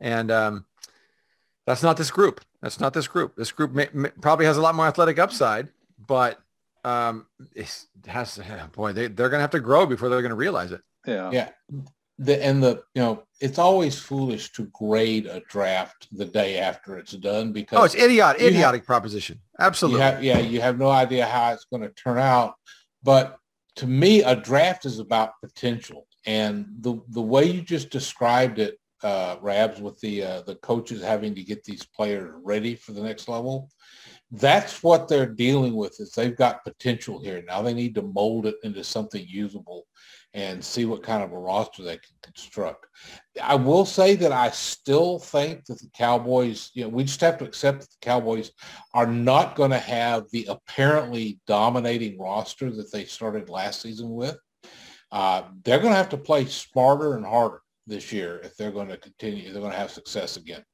and 0.00 0.30
um, 0.30 0.64
that's 1.68 1.82
not 1.82 1.98
this 1.98 2.10
group. 2.10 2.40
That's 2.62 2.80
not 2.80 2.94
this 2.94 3.06
group. 3.06 3.36
This 3.36 3.52
group 3.52 3.72
may, 3.72 3.88
may, 3.92 4.08
probably 4.22 4.46
has 4.46 4.56
a 4.56 4.60
lot 4.62 4.74
more 4.74 4.86
athletic 4.86 5.18
upside, 5.18 5.68
but 6.06 6.40
um, 6.82 7.26
it 7.54 7.84
has 8.06 8.40
boy 8.72 8.94
they 8.94 9.08
they're 9.08 9.28
gonna 9.28 9.42
have 9.42 9.50
to 9.50 9.60
grow 9.60 9.84
before 9.84 10.08
they're 10.08 10.22
gonna 10.22 10.34
realize 10.34 10.72
it. 10.72 10.80
Yeah, 11.06 11.30
yeah. 11.30 11.50
The 12.18 12.42
and 12.42 12.62
the 12.62 12.82
you 12.94 13.02
know 13.02 13.22
it's 13.38 13.58
always 13.58 13.98
foolish 13.98 14.50
to 14.52 14.64
grade 14.72 15.26
a 15.26 15.40
draft 15.40 16.08
the 16.10 16.24
day 16.24 16.58
after 16.58 16.96
it's 16.96 17.12
done 17.12 17.52
because 17.52 17.78
oh 17.78 17.84
it's 17.84 17.94
idiotic 17.94 18.40
idiotic 18.40 18.80
have, 18.80 18.86
proposition 18.86 19.38
absolutely 19.60 20.00
you 20.00 20.04
have, 20.04 20.24
yeah 20.24 20.38
you 20.40 20.60
have 20.60 20.76
no 20.76 20.90
idea 20.90 21.24
how 21.24 21.52
it's 21.52 21.66
going 21.66 21.82
to 21.82 21.90
turn 21.90 22.18
out 22.18 22.54
but 23.04 23.38
to 23.76 23.86
me 23.86 24.24
a 24.24 24.34
draft 24.34 24.84
is 24.84 24.98
about 24.98 25.34
potential 25.40 26.08
and 26.26 26.66
the 26.80 27.00
the 27.10 27.22
way 27.22 27.44
you 27.44 27.62
just 27.62 27.90
described 27.90 28.58
it 28.58 28.80
uh, 29.02 29.36
Rabs 29.40 29.80
with 29.80 29.98
the 30.00 30.22
uh, 30.22 30.42
the 30.42 30.56
coaches 30.56 31.02
having 31.02 31.34
to 31.34 31.42
get 31.42 31.64
these 31.64 31.84
players 31.84 32.32
ready 32.42 32.74
for 32.74 32.92
the 32.92 33.02
next 33.02 33.28
level. 33.28 33.70
That's 34.30 34.82
what 34.82 35.08
they're 35.08 35.26
dealing 35.26 35.74
with. 35.74 36.00
Is 36.00 36.12
they've 36.12 36.36
got 36.36 36.64
potential 36.64 37.20
here 37.20 37.42
now. 37.46 37.62
They 37.62 37.74
need 37.74 37.94
to 37.94 38.02
mold 38.02 38.46
it 38.46 38.56
into 38.62 38.84
something 38.84 39.24
usable 39.26 39.86
and 40.34 40.62
see 40.62 40.84
what 40.84 41.02
kind 41.02 41.22
of 41.22 41.32
a 41.32 41.38
roster 41.38 41.82
they 41.82 41.96
can 41.96 42.14
construct. 42.22 42.86
I 43.42 43.54
will 43.54 43.86
say 43.86 44.14
that 44.16 44.32
I 44.32 44.50
still 44.50 45.18
think 45.18 45.64
that 45.66 45.78
the 45.78 45.88
Cowboys, 45.96 46.70
you 46.74 46.82
know, 46.82 46.90
we 46.90 47.04
just 47.04 47.20
have 47.22 47.38
to 47.38 47.46
accept 47.46 47.80
that 47.80 47.90
the 47.90 47.96
Cowboys 48.06 48.50
are 48.92 49.06
not 49.06 49.56
going 49.56 49.70
to 49.70 49.78
have 49.78 50.24
the 50.30 50.46
apparently 50.50 51.40
dominating 51.46 52.18
roster 52.18 52.70
that 52.70 52.92
they 52.92 53.06
started 53.06 53.48
last 53.48 53.80
season 53.80 54.10
with. 54.10 54.36
Uh, 55.10 55.44
they're 55.64 55.78
going 55.78 55.92
to 55.92 55.96
have 55.96 56.10
to 56.10 56.18
play 56.18 56.44
smarter 56.44 57.16
and 57.16 57.24
harder 57.24 57.62
this 57.88 58.12
year 58.12 58.40
if 58.44 58.56
they're 58.56 58.70
going 58.70 58.88
to 58.88 58.96
continue, 58.96 59.52
they're 59.52 59.62
going 59.62 59.72
to 59.72 59.78
have 59.78 59.90
success 59.90 60.36
again. 60.36 60.64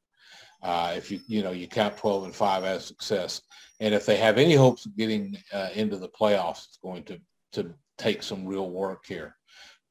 Uh, 0.63 0.95
if 0.97 1.11
you 1.11 1.21
you 1.27 1.43
know 1.43 1.53
you 1.53 1.69
count 1.69 1.97
12 1.97 2.25
and 2.25 2.35
5 2.35 2.65
as 2.65 2.85
success, 2.85 3.43
and 3.81 3.95
if 3.95 4.07
they 4.07 4.17
have 4.17 4.39
any 4.39 4.55
hopes 4.55 4.87
of 4.87 4.97
getting 4.97 5.37
uh, 5.53 5.69
into 5.75 5.97
the 5.97 6.09
playoffs, 6.09 6.67
it's 6.67 6.79
going 6.83 7.05
to 7.05 7.19
to 7.53 7.73
take 7.99 8.23
some 8.23 8.47
real 8.47 8.71
work 8.71 9.05
here. 9.07 9.37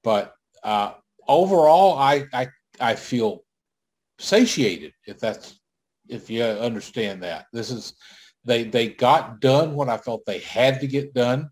But 0.04 0.34
uh, 0.64 0.94
overall, 1.28 1.98
I, 1.98 2.26
I 2.34 2.48
I 2.80 2.96
feel 2.96 3.44
satiated 4.20 4.94
if 5.06 5.20
that's 5.20 5.60
if 6.10 6.30
you 6.30 6.44
understand 6.44 7.22
that. 7.24 7.46
This 7.54 7.70
is 7.70 7.94
they 8.44 8.64
they 8.64 8.90
got 8.90 9.40
done 9.40 9.76
what 9.76 9.90
I 9.90 9.98
felt 9.98 10.26
they 10.26 10.40
had 10.40 10.80
to 10.82 10.88
get 10.88 11.14
done, 11.14 11.50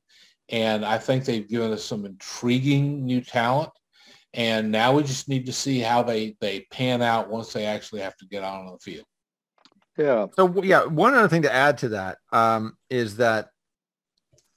and 0.49 0.83
I 0.83 0.97
think 0.97 1.25
they've 1.25 1.47
given 1.47 1.71
us 1.71 1.83
some 1.83 2.05
intriguing 2.05 3.05
new 3.05 3.21
talent 3.21 3.71
and 4.33 4.71
now 4.71 4.93
we 4.93 5.03
just 5.03 5.27
need 5.27 5.45
to 5.45 5.53
see 5.53 5.79
how 5.79 6.03
they 6.03 6.35
they 6.39 6.61
pan 6.71 7.01
out 7.01 7.29
once 7.29 7.53
they 7.53 7.65
actually 7.65 8.01
have 8.01 8.15
to 8.17 8.25
get 8.25 8.43
out 8.43 8.65
on 8.65 8.71
the 8.71 8.79
field. 8.79 9.05
Yeah. 9.97 10.27
So 10.35 10.63
yeah, 10.63 10.85
one 10.85 11.13
other 11.13 11.27
thing 11.27 11.41
to 11.43 11.53
add 11.53 11.77
to 11.79 11.89
that 11.89 12.17
um, 12.31 12.77
is 12.89 13.17
that 13.17 13.49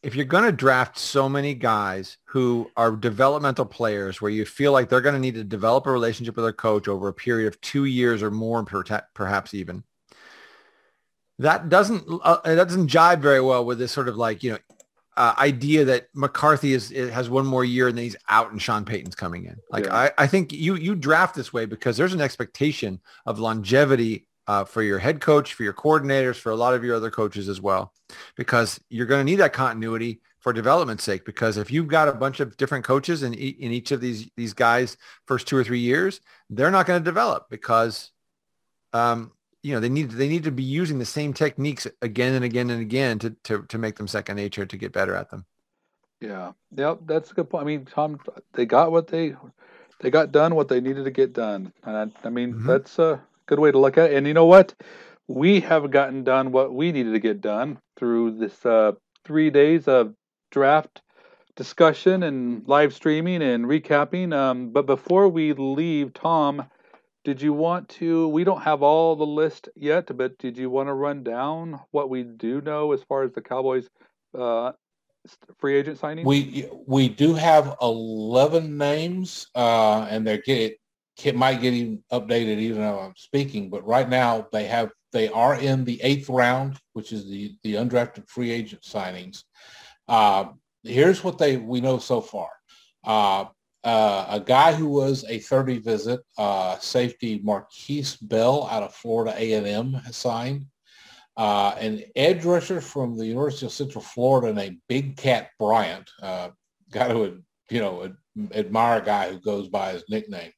if 0.03 0.15
you're 0.15 0.27
going 0.27 0.45
to 0.45 0.53
draft 0.53 0.99
so 0.99 1.29
many 1.29 1.55
guys 1.55 2.19
who 2.27 2.71
are 2.77 2.93
developmental 2.93 3.65
players 3.65 4.21
where 4.21 4.31
you 4.31 4.45
feel 4.45 4.71
like 4.71 4.89
they're 4.89 5.01
going 5.01 5.15
to 5.15 5.21
need 5.21 5.35
to 5.35 5.45
develop 5.45 5.87
a 5.87 5.91
relationship 5.91 6.37
with 6.37 6.45
their 6.45 6.53
coach 6.53 6.89
over 6.89 7.09
a 7.09 7.15
period 7.15 7.49
of 7.49 7.61
two 7.63 7.87
years 7.87 8.23
or 8.23 8.31
more, 8.31 8.63
perhaps 9.15 9.55
even, 9.55 9.83
that 11.39 11.69
doesn't 11.69 12.05
uh, 12.23 12.39
that 12.45 12.69
doesn't 12.69 12.91
jive 12.91 13.21
very 13.21 13.41
well 13.41 13.65
with 13.65 13.79
this 13.79 13.93
sort 13.93 14.09
of 14.09 14.17
like 14.17 14.43
you 14.43 14.53
know 14.53 14.59
uh, 15.17 15.35
idea 15.39 15.85
that 15.85 16.09
McCarthy 16.15 16.73
is 16.73 16.91
has 16.91 17.31
one 17.31 17.47
more 17.47 17.65
year 17.65 17.89
and 17.89 17.97
then 17.97 18.05
he's 18.05 18.17
out 18.29 18.51
and 18.51 18.61
Sean 18.61 18.85
Payton's 18.85 19.15
coming 19.15 19.45
in. 19.45 19.57
Like 19.71 19.85
yeah. 19.87 19.97
I, 19.97 20.11
I 20.19 20.27
think 20.27 20.53
you 20.53 20.75
you 20.75 20.95
draft 20.95 21.35
this 21.35 21.53
way 21.53 21.67
because 21.67 21.97
there's 21.97 22.15
an 22.15 22.21
expectation 22.21 23.01
of 23.27 23.39
longevity 23.39 24.27
uh, 24.47 24.65
for 24.65 24.83
your 24.83 24.99
head 24.99 25.21
coach, 25.21 25.55
for 25.55 25.63
your 25.63 25.73
coordinators, 25.73 26.37
for 26.37 26.51
a 26.51 26.57
lot 26.57 26.75
of 26.75 26.85
your 26.85 26.97
other 26.97 27.11
coaches 27.11 27.49
as 27.49 27.61
well, 27.61 27.93
because 28.37 28.81
you're 28.91 29.07
going 29.07 29.21
to 29.21 29.31
need 29.31 29.37
that 29.37 29.53
continuity 29.53 30.21
for 30.41 30.53
development's 30.53 31.05
sake. 31.05 31.25
Because 31.25 31.57
if 31.57 31.71
you've 31.71 31.89
got 31.89 32.09
a 32.09 32.13
bunch 32.13 32.41
of 32.41 32.57
different 32.57 32.85
coaches 32.85 33.23
in, 33.23 33.35
in 33.35 33.73
each 33.73 33.93
of 33.93 34.01
these 34.01 34.29
these 34.37 34.53
guys 34.53 34.97
first 35.27 35.47
two 35.47 35.57
or 35.57 35.65
three 35.65 35.81
years, 35.81 36.21
they're 36.51 36.71
not 36.71 36.87
going 36.87 37.01
to 37.01 37.05
develop 37.05 37.47
because 37.51 38.11
um, 38.93 39.33
you 39.65 39.73
know 39.73 39.81
they 39.81 39.89
need 39.89 40.11
they 40.11 40.29
need 40.29 40.45
to 40.45 40.53
be 40.53 40.63
using 40.63 40.99
the 40.99 41.07
same 41.07 41.33
techniques 41.33 41.87
again 42.03 42.35
and 42.35 42.45
again 42.45 42.69
and 42.71 42.83
again 42.83 43.19
to 43.19 43.31
to 43.45 43.63
to 43.63 43.79
make 43.79 43.97
them 43.97 44.07
second 44.07 44.37
nature 44.37 44.67
to 44.67 44.77
get 44.77 44.93
better 44.93 45.17
at 45.17 45.31
them. 45.31 45.47
Yeah, 46.21 46.53
yep, 46.77 47.01
that's 47.07 47.31
a 47.31 47.35
good 47.35 47.51
point. 47.51 47.63
I 47.63 47.67
mean, 47.67 47.87
Tom, 47.87 48.21
they 48.53 48.67
got 48.67 48.93
what 48.93 49.09
they 49.09 49.35
they 50.01 50.11
got 50.11 50.33
done 50.33 50.55
what 50.55 50.69
they 50.69 50.81
needed 50.81 51.05
to 51.05 51.11
get 51.11 51.33
done, 51.33 51.73
and 51.83 51.97
I, 51.97 52.27
I 52.27 52.31
mean 52.31 52.53
mm-hmm. 52.53 52.67
that's 52.67 52.99
a 52.99 53.23
good 53.47 53.59
way 53.59 53.73
to 53.73 53.79
look 53.79 53.97
at 53.97 54.13
it. 54.13 54.17
And 54.17 54.27
you 54.27 54.35
know 54.35 54.45
what? 54.45 54.75
We 55.29 55.61
have 55.61 55.91
gotten 55.91 56.25
done 56.25 56.53
what 56.53 56.75
we 56.75 56.93
needed 56.93 57.13
to 57.13 57.19
get 57.19 57.41
done 57.41 57.79
through 57.97 58.39
this 58.39 58.67
uh, 58.67 58.93
three 59.25 59.49
days 59.49 59.89
of 59.89 60.15
draft 60.51 61.01
discussion 61.57 62.23
and 62.23 62.69
live 62.69 62.93
streaming 62.93 63.41
and 63.41 63.65
recapping. 63.65 64.35
Um, 64.35 64.71
but 64.71 64.85
before 64.85 65.31
we 65.31 65.55
leave, 65.55 66.13
Tom, 66.13 66.65
did 67.25 67.41
you 67.41 67.53
want 67.53 67.89
to? 67.89 68.29
We 68.29 68.45
don't 68.45 68.63
have 68.63 68.83
all 68.83 69.17
the 69.17 69.27
list 69.27 69.69
yet, 69.75 70.15
but 70.17 70.39
did 70.39 70.59
you 70.59 70.69
want 70.69 70.89
to 70.89 70.93
run 70.93 71.25
down 71.25 71.81
what 71.91 72.11
we 72.11 72.23
do 72.23 72.61
know 72.61 72.93
as 72.93 73.03
far 73.03 73.23
as 73.23 73.33
the 73.33 73.41
Cowboys 73.41 73.89
uh, 74.39 74.73
free 75.59 75.77
agent 75.77 75.99
signing? 75.99 76.27
We 76.27 76.69
we 76.87 77.09
do 77.09 77.35
have 77.35 77.77
eleven 77.81 78.77
names, 78.77 79.47
uh, 79.55 80.07
and 80.11 80.27
they're 80.27 80.39
get 80.39 80.79
it 81.25 81.37
might 81.37 81.61
get 81.61 81.73
even 81.73 82.03
updated 82.13 82.59
even 82.59 82.83
though 82.83 82.99
I'm 82.99 83.17
speaking. 83.17 83.71
But 83.71 83.87
right 83.87 84.09
now 84.09 84.47
they 84.53 84.65
have 84.65 84.93
they 85.13 85.29
are 85.29 85.59
in 85.59 85.85
the 85.85 86.01
eighth 86.03 86.29
round, 86.29 86.79
which 86.93 87.13
is 87.13 87.27
the 87.27 87.57
the 87.63 87.75
undrafted 87.75 88.29
free 88.29 88.51
agent 88.51 88.83
signings. 88.83 89.45
Uh, 90.07 90.47
here's 90.83 91.25
what 91.25 91.39
they 91.39 91.57
we 91.57 91.81
know 91.81 91.99
so 91.99 92.21
far. 92.21 92.51
Uh, 93.85 94.27
a 94.31 94.41
guy 94.41 94.73
who 94.73 94.87
was 94.87 95.25
a 95.29 95.39
30 95.39 95.79
visit, 95.79 96.21
uh, 96.39 96.79
safety 96.79 97.41
Markquese 97.41 98.17
Bell 98.23 98.67
out 98.71 98.83
of 98.83 98.95
Florida 98.95 99.35
A&M 99.37 99.93
has 99.93 100.17
signed. 100.17 100.65
Uh, 101.37 101.75
an 101.79 102.03
edge 102.17 102.45
rusher 102.45 102.81
from 102.81 103.17
the 103.17 103.27
University 103.27 103.67
of 103.67 103.73
Central 103.73 104.03
Florida 104.03 104.55
named 104.55 104.79
Big 104.89 105.17
Cat 105.17 105.51
Bryant. 105.59 106.09
Uh, 106.23 106.51
got 106.91 107.09
to, 107.09 107.43
you 107.69 107.81
know, 107.81 108.11
admire 108.53 109.03
a 109.03 109.05
guy 109.05 109.31
who 109.31 109.39
goes 109.41 109.69
by 109.69 109.93
his 109.93 110.05
nickname. 110.09 110.53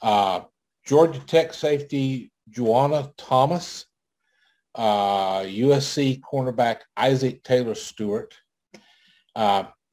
Uh, 0.00 0.40
Georgia 0.86 1.20
Tech 1.20 1.52
safety 1.52 2.32
Juanyeh 2.50 3.12
Thomas. 3.18 3.86
USC 4.74 6.18
uh, 6.18 6.26
cornerback 6.26 6.78
Isaac 6.96 7.42
Taylor 7.42 7.74
Stuart. 7.74 8.34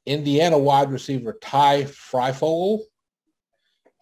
Indiana 0.06 0.58
wide 0.58 0.90
receiver 0.90 1.38
Ty 1.40 1.84
Fryfogle, 1.84 2.80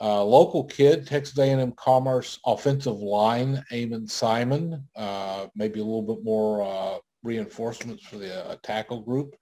uh, 0.01 0.23
local 0.23 0.65
kid, 0.65 1.07
Texas 1.07 1.39
A&M 1.39 1.73
Commerce 1.73 2.39
offensive 2.47 2.99
line, 2.99 3.63
Amon 3.73 4.07
Simon, 4.07 4.87
uh, 4.95 5.47
maybe 5.57 5.81
a 5.81 5.85
little 5.85 6.03
bit 6.03 6.25
more 6.25 6.63
uh, 6.63 6.99
reinforcements 7.23 8.05
for 8.05 8.17
the 8.17 8.47
uh, 8.47 8.57
tackle 8.63 9.01
group. 9.01 9.35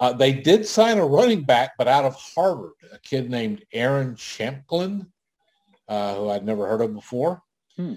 Uh, 0.00 0.12
they 0.12 0.32
did 0.32 0.66
sign 0.66 0.98
a 0.98 1.06
running 1.06 1.42
back, 1.42 1.72
but 1.78 1.88
out 1.88 2.04
of 2.04 2.16
Harvard, 2.16 2.72
a 2.92 2.98
kid 3.00 3.30
named 3.30 3.64
Aaron 3.72 4.14
Shampklin, 4.14 5.06
uh, 5.88 6.14
who 6.14 6.30
I'd 6.30 6.44
never 6.44 6.66
heard 6.66 6.82
of 6.82 6.94
before. 6.94 7.42
Hmm. 7.76 7.94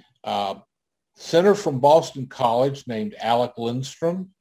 center 1.16 1.56
from 1.56 1.80
Boston 1.80 2.28
College 2.28 2.86
named 2.88 3.16
Alec 3.22 3.54
Lindstrom. 3.58 4.32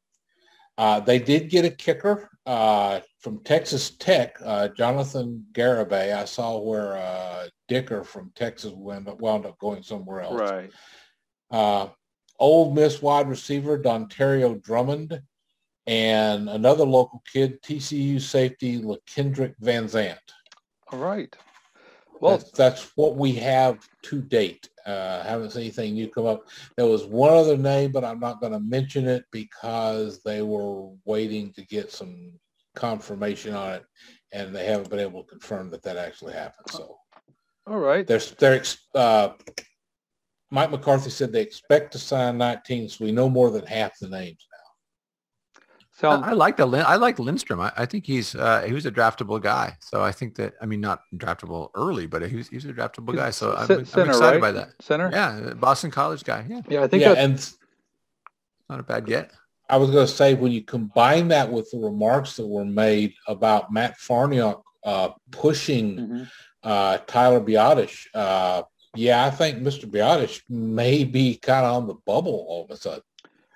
They 1.04 1.18
did 1.18 1.50
get 1.50 1.64
a 1.64 1.70
kicker, 1.70 2.30
uh, 2.48 3.00
from 3.20 3.40
Texas 3.44 3.90
Tech, 3.90 4.36
uh, 4.42 4.68
Jonathan 4.68 5.44
Garibay. 5.52 6.16
I 6.16 6.24
saw 6.24 6.58
where 6.58 6.96
uh, 6.96 7.48
Dicker 7.68 8.02
from 8.02 8.32
Texas 8.34 8.72
wound 8.72 9.06
up, 9.06 9.20
wound 9.20 9.44
up 9.44 9.58
going 9.58 9.82
somewhere 9.82 10.22
else. 10.22 10.40
Right. 10.40 10.70
Uh, 11.50 11.88
Ole 12.38 12.72
Miss 12.72 13.02
wide 13.02 13.28
receiver 13.28 13.78
Dontario 13.78 14.62
Drummond, 14.62 15.20
and 15.86 16.48
another 16.48 16.84
local 16.84 17.22
kid, 17.30 17.60
TCU 17.60 18.18
safety 18.18 18.80
LaKendrick 18.80 19.54
Van 19.58 19.86
Zandt. 19.86 20.18
All 20.90 20.98
right. 20.98 21.34
Well, 22.20 22.38
that's, 22.38 22.50
that's 22.52 22.92
what 22.96 23.16
we 23.16 23.34
have 23.34 23.86
to 24.04 24.22
date. 24.22 24.70
Uh, 24.88 25.22
haven't 25.22 25.50
seen 25.50 25.62
anything 25.62 25.92
new 25.92 26.08
come 26.08 26.24
up. 26.24 26.48
There 26.76 26.86
was 26.86 27.04
one 27.04 27.34
other 27.34 27.58
name, 27.58 27.92
but 27.92 28.04
I'm 28.04 28.20
not 28.20 28.40
going 28.40 28.52
to 28.52 28.60
mention 28.60 29.06
it 29.06 29.24
because 29.30 30.22
they 30.22 30.40
were 30.40 30.88
waiting 31.04 31.52
to 31.52 31.66
get 31.66 31.92
some 31.92 32.32
confirmation 32.74 33.54
on 33.54 33.74
it, 33.74 33.84
and 34.32 34.56
they 34.56 34.64
haven't 34.64 34.88
been 34.88 34.98
able 34.98 35.24
to 35.24 35.28
confirm 35.28 35.70
that 35.70 35.82
that 35.82 35.98
actually 35.98 36.32
happened. 36.32 36.70
So, 36.70 36.96
all 37.66 37.78
right, 37.78 38.06
they're 38.06 38.18
they're 38.38 38.62
uh, 38.94 39.30
Mike 40.50 40.70
McCarthy 40.70 41.10
said 41.10 41.32
they 41.32 41.42
expect 41.42 41.92
to 41.92 41.98
sign 41.98 42.38
19, 42.38 42.88
so 42.88 43.04
we 43.04 43.12
know 43.12 43.28
more 43.28 43.50
than 43.50 43.66
half 43.66 43.98
the 43.98 44.08
names. 44.08 44.46
So 45.98 46.10
I, 46.10 46.30
I 46.30 46.32
like 46.32 46.56
the 46.56 46.64
I 46.64 46.94
like 46.94 47.18
Lindstrom. 47.18 47.60
I, 47.60 47.72
I 47.76 47.84
think 47.84 48.06
he's 48.06 48.36
uh, 48.36 48.62
he 48.62 48.72
was 48.72 48.86
a 48.86 48.90
draftable 48.92 49.42
guy. 49.42 49.76
So 49.80 50.00
I 50.00 50.12
think 50.12 50.36
that 50.36 50.54
I 50.62 50.66
mean 50.66 50.80
not 50.80 51.00
draftable 51.16 51.70
early, 51.74 52.06
but 52.06 52.22
he 52.30 52.36
was, 52.36 52.48
he 52.48 52.54
was 52.54 52.66
a 52.66 52.72
draftable 52.72 53.16
guy. 53.16 53.30
So 53.30 53.56
I'm, 53.56 53.66
center, 53.66 54.02
I'm 54.02 54.08
excited 54.10 54.36
right? 54.36 54.40
by 54.40 54.52
that. 54.52 54.68
Center, 54.80 55.10
yeah, 55.12 55.54
Boston 55.54 55.90
College 55.90 56.22
guy. 56.22 56.46
Yeah, 56.48 56.60
yeah. 56.68 56.84
I 56.84 56.86
think 56.86 57.02
yeah, 57.02 57.14
and 57.14 57.52
not 58.70 58.78
a 58.78 58.84
bad 58.84 59.06
get. 59.06 59.32
I 59.68 59.76
was 59.76 59.90
going 59.90 60.06
to 60.06 60.12
say 60.12 60.34
when 60.34 60.52
you 60.52 60.62
combine 60.62 61.28
that 61.28 61.50
with 61.50 61.68
the 61.72 61.78
remarks 61.78 62.36
that 62.36 62.46
were 62.46 62.64
made 62.64 63.14
about 63.26 63.72
Matt 63.72 63.98
Farniok 63.98 64.62
uh, 64.84 65.10
pushing 65.32 65.96
mm-hmm. 65.96 66.22
uh, 66.62 66.98
Tyler 67.08 67.40
Biadasz, 67.40 68.06
uh, 68.14 68.62
yeah, 68.94 69.26
I 69.26 69.30
think 69.30 69.58
Mr. 69.58 69.84
Biadasz 69.84 70.42
may 70.48 71.02
be 71.02 71.36
kind 71.36 71.66
of 71.66 71.74
on 71.74 71.86
the 71.88 71.94
bubble 71.94 72.46
all 72.48 72.64
of 72.64 72.70
a 72.70 72.76
sudden. 72.76 73.02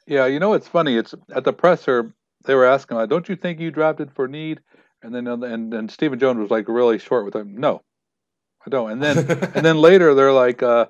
Yeah, 0.08 0.26
you 0.26 0.40
know 0.40 0.54
it's 0.54 0.66
funny. 0.66 0.96
It's 0.96 1.14
at 1.34 1.44
the 1.44 1.52
presser 1.52 2.12
they 2.44 2.54
were 2.54 2.66
asking, 2.66 2.96
like, 2.96 3.08
"Don't 3.08 3.28
you 3.28 3.36
think 3.36 3.60
you 3.60 3.70
drafted 3.70 4.12
for 4.12 4.28
need?" 4.28 4.60
And 5.02 5.14
then 5.14 5.26
and 5.26 5.74
and 5.74 5.90
Stephen 5.90 6.18
Jones 6.18 6.38
was 6.38 6.50
like 6.50 6.68
really 6.68 6.98
short 6.98 7.24
with 7.24 7.34
him. 7.34 7.56
No, 7.56 7.82
I 8.66 8.70
don't. 8.70 8.90
And 8.90 9.02
then 9.02 9.18
and 9.54 9.64
then 9.64 9.78
later 9.78 10.14
they're 10.14 10.32
like 10.32 10.62
uh, 10.62 10.86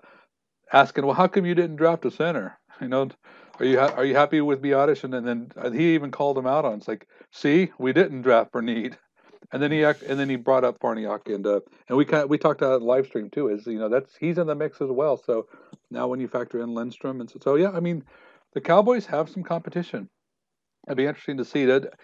asking, 0.72 1.06
"Well, 1.06 1.14
how 1.14 1.28
come 1.28 1.46
you 1.46 1.54
didn't 1.54 1.76
draft 1.76 2.04
a 2.04 2.10
center?" 2.10 2.58
You 2.80 2.88
know, 2.88 3.10
are 3.58 3.64
you 3.64 3.78
ha- 3.78 3.94
are 3.96 4.04
you 4.04 4.14
happy 4.14 4.40
with 4.40 4.62
Biadasz? 4.62 5.04
And, 5.04 5.14
and 5.14 5.52
then 5.54 5.72
he 5.72 5.94
even 5.94 6.10
called 6.10 6.38
him 6.38 6.46
out 6.46 6.64
on. 6.64 6.78
It's 6.78 6.88
like, 6.88 7.06
see, 7.30 7.70
we 7.78 7.92
didn't 7.92 8.22
draft 8.22 8.52
for 8.52 8.62
need. 8.62 8.98
And 9.52 9.62
then 9.62 9.70
he 9.70 9.82
and 9.82 10.18
then 10.18 10.28
he 10.28 10.36
brought 10.36 10.64
up 10.64 10.80
Farniok 10.80 11.32
and 11.32 11.46
uh, 11.46 11.60
and 11.88 11.98
we 11.98 12.04
kind 12.06 12.24
of, 12.24 12.30
we 12.30 12.38
talked 12.38 12.62
about 12.62 12.82
live 12.82 13.06
stream 13.06 13.28
too. 13.30 13.48
Is 13.48 13.66
you 13.66 13.78
know 13.78 13.88
that's 13.88 14.16
he's 14.18 14.38
in 14.38 14.46
the 14.46 14.54
mix 14.54 14.80
as 14.80 14.90
well. 14.90 15.16
So 15.18 15.46
now 15.90 16.08
when 16.08 16.20
you 16.20 16.28
factor 16.28 16.60
in 16.60 16.74
Lindstrom 16.74 17.20
and 17.20 17.30
so, 17.30 17.38
so 17.42 17.54
yeah, 17.56 17.70
I 17.70 17.80
mean 17.80 18.02
the 18.54 18.60
Cowboys 18.60 19.06
have 19.06 19.28
some 19.28 19.42
competition. 19.42 20.08
It'd 20.86 20.96
be 20.96 21.06
interesting 21.06 21.36
to 21.38 21.44
see 21.44 21.64
that. 21.66 21.94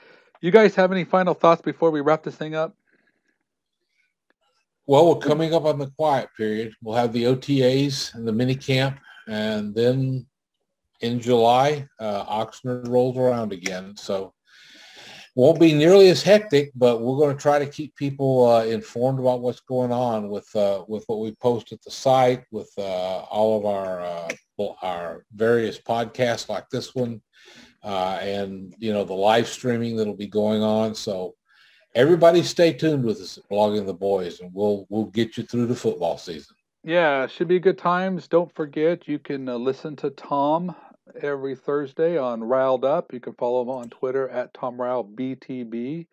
You 0.40 0.50
guys 0.50 0.74
have 0.76 0.92
any 0.92 1.04
final 1.04 1.34
thoughts 1.34 1.62
before 1.62 1.90
we 1.90 2.00
wrap 2.00 2.22
this 2.22 2.36
thing 2.36 2.54
up? 2.54 2.76
Well, 4.86 5.08
we're 5.08 5.20
coming 5.20 5.52
up 5.52 5.64
on 5.64 5.78
the 5.78 5.90
quiet 5.90 6.28
period. 6.36 6.72
We'll 6.82 6.96
have 6.96 7.12
the 7.12 7.24
OTAs 7.24 8.14
and 8.14 8.26
the 8.26 8.32
mini 8.32 8.54
camp, 8.54 8.98
and 9.26 9.74
then 9.74 10.26
in 11.00 11.20
July, 11.20 11.86
uh, 12.00 12.24
Oxnard 12.24 12.88
rolls 12.88 13.16
around 13.16 13.52
again. 13.52 13.96
So 13.96 14.32
won't 15.38 15.60
be 15.60 15.72
nearly 15.72 16.08
as 16.08 16.20
hectic, 16.20 16.72
but 16.74 17.00
we're 17.00 17.16
going 17.16 17.34
to 17.34 17.40
try 17.40 17.60
to 17.60 17.66
keep 17.66 17.94
people 17.94 18.44
uh, 18.44 18.64
informed 18.64 19.20
about 19.20 19.40
what's 19.40 19.60
going 19.60 19.92
on 19.92 20.28
with 20.28 20.48
uh, 20.56 20.82
with 20.88 21.04
what 21.06 21.20
we 21.20 21.30
post 21.36 21.70
at 21.70 21.80
the 21.82 21.92
site, 21.92 22.42
with 22.50 22.68
uh, 22.76 23.20
all 23.30 23.56
of 23.56 23.64
our 23.64 24.00
uh, 24.00 24.28
our 24.82 25.24
various 25.32 25.78
podcasts 25.78 26.48
like 26.48 26.68
this 26.70 26.92
one, 26.92 27.22
uh, 27.84 28.18
and 28.20 28.74
you 28.78 28.92
know 28.92 29.04
the 29.04 29.14
live 29.14 29.46
streaming 29.46 29.94
that'll 29.96 30.16
be 30.16 30.26
going 30.26 30.60
on. 30.60 30.92
So 30.92 31.36
everybody, 31.94 32.42
stay 32.42 32.72
tuned 32.72 33.04
with 33.04 33.20
us 33.20 33.38
at 33.38 33.48
Blogging 33.48 33.86
the 33.86 33.94
Boys, 33.94 34.40
and 34.40 34.50
we'll 34.52 34.86
we'll 34.88 35.04
get 35.04 35.36
you 35.36 35.44
through 35.44 35.66
the 35.66 35.76
football 35.76 36.18
season. 36.18 36.56
Yeah, 36.82 37.28
should 37.28 37.46
be 37.46 37.60
good 37.60 37.78
times. 37.78 38.26
Don't 38.26 38.52
forget, 38.56 39.06
you 39.06 39.20
can 39.20 39.48
uh, 39.48 39.54
listen 39.54 39.94
to 39.96 40.10
Tom 40.10 40.74
every 41.20 41.54
Thursday 41.54 42.18
on 42.18 42.42
Riled 42.42 42.84
Up. 42.84 43.12
You 43.12 43.20
can 43.20 43.34
follow 43.34 43.62
him 43.62 43.70
on 43.70 43.90
Twitter 43.90 44.28
at 44.28 44.54
Tom 44.54 44.80
Ryle 44.80 45.04
BTB. 45.04 46.06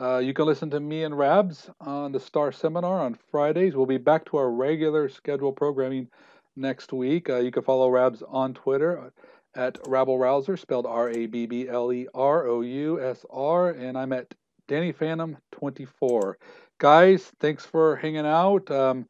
Uh, 0.00 0.18
you 0.18 0.32
can 0.32 0.46
listen 0.46 0.70
to 0.70 0.80
me 0.80 1.02
and 1.02 1.18
Rabs 1.18 1.70
on 1.80 2.12
the 2.12 2.20
Star 2.20 2.52
Seminar 2.52 3.00
on 3.00 3.18
Fridays. 3.30 3.74
We'll 3.74 3.86
be 3.86 3.98
back 3.98 4.24
to 4.26 4.36
our 4.36 4.50
regular 4.50 5.08
schedule 5.08 5.52
programming 5.52 6.08
next 6.56 6.92
week. 6.92 7.28
Uh, 7.28 7.38
you 7.38 7.50
can 7.50 7.62
follow 7.62 7.90
Rabs 7.90 8.22
on 8.22 8.54
Twitter 8.54 9.12
at 9.54 9.74
Rabblerousr, 9.84 10.58
spelled 10.58 10.86
R 10.86 11.10
A 11.10 11.26
B 11.26 11.46
B 11.46 11.68
L 11.68 11.92
E 11.92 12.06
R 12.14 12.46
O 12.46 12.60
U 12.60 13.00
S 13.02 13.24
R, 13.30 13.70
and 13.70 13.98
I'm 13.98 14.12
at 14.12 14.34
Danny 14.68 14.92
Phantom 14.92 15.36
24. 15.52 16.38
Guys, 16.78 17.32
thanks 17.40 17.64
for 17.64 17.96
hanging 17.96 18.26
out. 18.26 18.70
Um, 18.70 19.08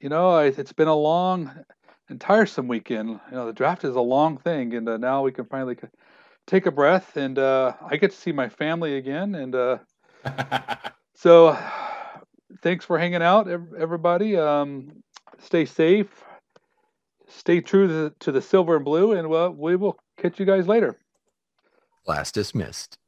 you 0.00 0.10
know, 0.10 0.36
it's 0.38 0.72
been 0.72 0.88
a 0.88 0.94
long 0.94 1.50
and 2.08 2.20
tiresome 2.20 2.68
weekend. 2.68 3.08
You 3.08 3.20
know, 3.32 3.46
the 3.46 3.52
draft 3.52 3.84
is 3.84 3.96
a 3.96 4.00
long 4.00 4.38
thing, 4.38 4.74
and 4.74 4.88
uh, 4.88 4.96
now 4.96 5.22
we 5.22 5.32
can 5.32 5.46
finally 5.46 5.76
take 6.46 6.66
a 6.66 6.70
breath, 6.70 7.16
and 7.16 7.38
uh, 7.38 7.74
I 7.84 7.96
get 7.96 8.12
to 8.12 8.16
see 8.16 8.32
my 8.32 8.48
family 8.48 8.96
again. 8.96 9.34
And 9.34 9.54
uh, 9.54 9.78
so, 11.14 11.58
thanks 12.62 12.84
for 12.84 12.98
hanging 12.98 13.22
out, 13.22 13.48
everybody. 13.48 14.36
Um, 14.36 15.02
stay 15.38 15.64
safe, 15.64 16.24
stay 17.28 17.60
true 17.60 17.86
to 17.86 17.92
the, 17.92 18.14
to 18.20 18.32
the 18.32 18.42
silver 18.42 18.76
and 18.76 18.84
blue, 18.84 19.12
and 19.12 19.28
well, 19.28 19.50
we 19.50 19.76
will 19.76 19.98
catch 20.18 20.38
you 20.38 20.46
guys 20.46 20.66
later. 20.66 20.98
Class 22.04 22.30
dismissed. 22.30 22.98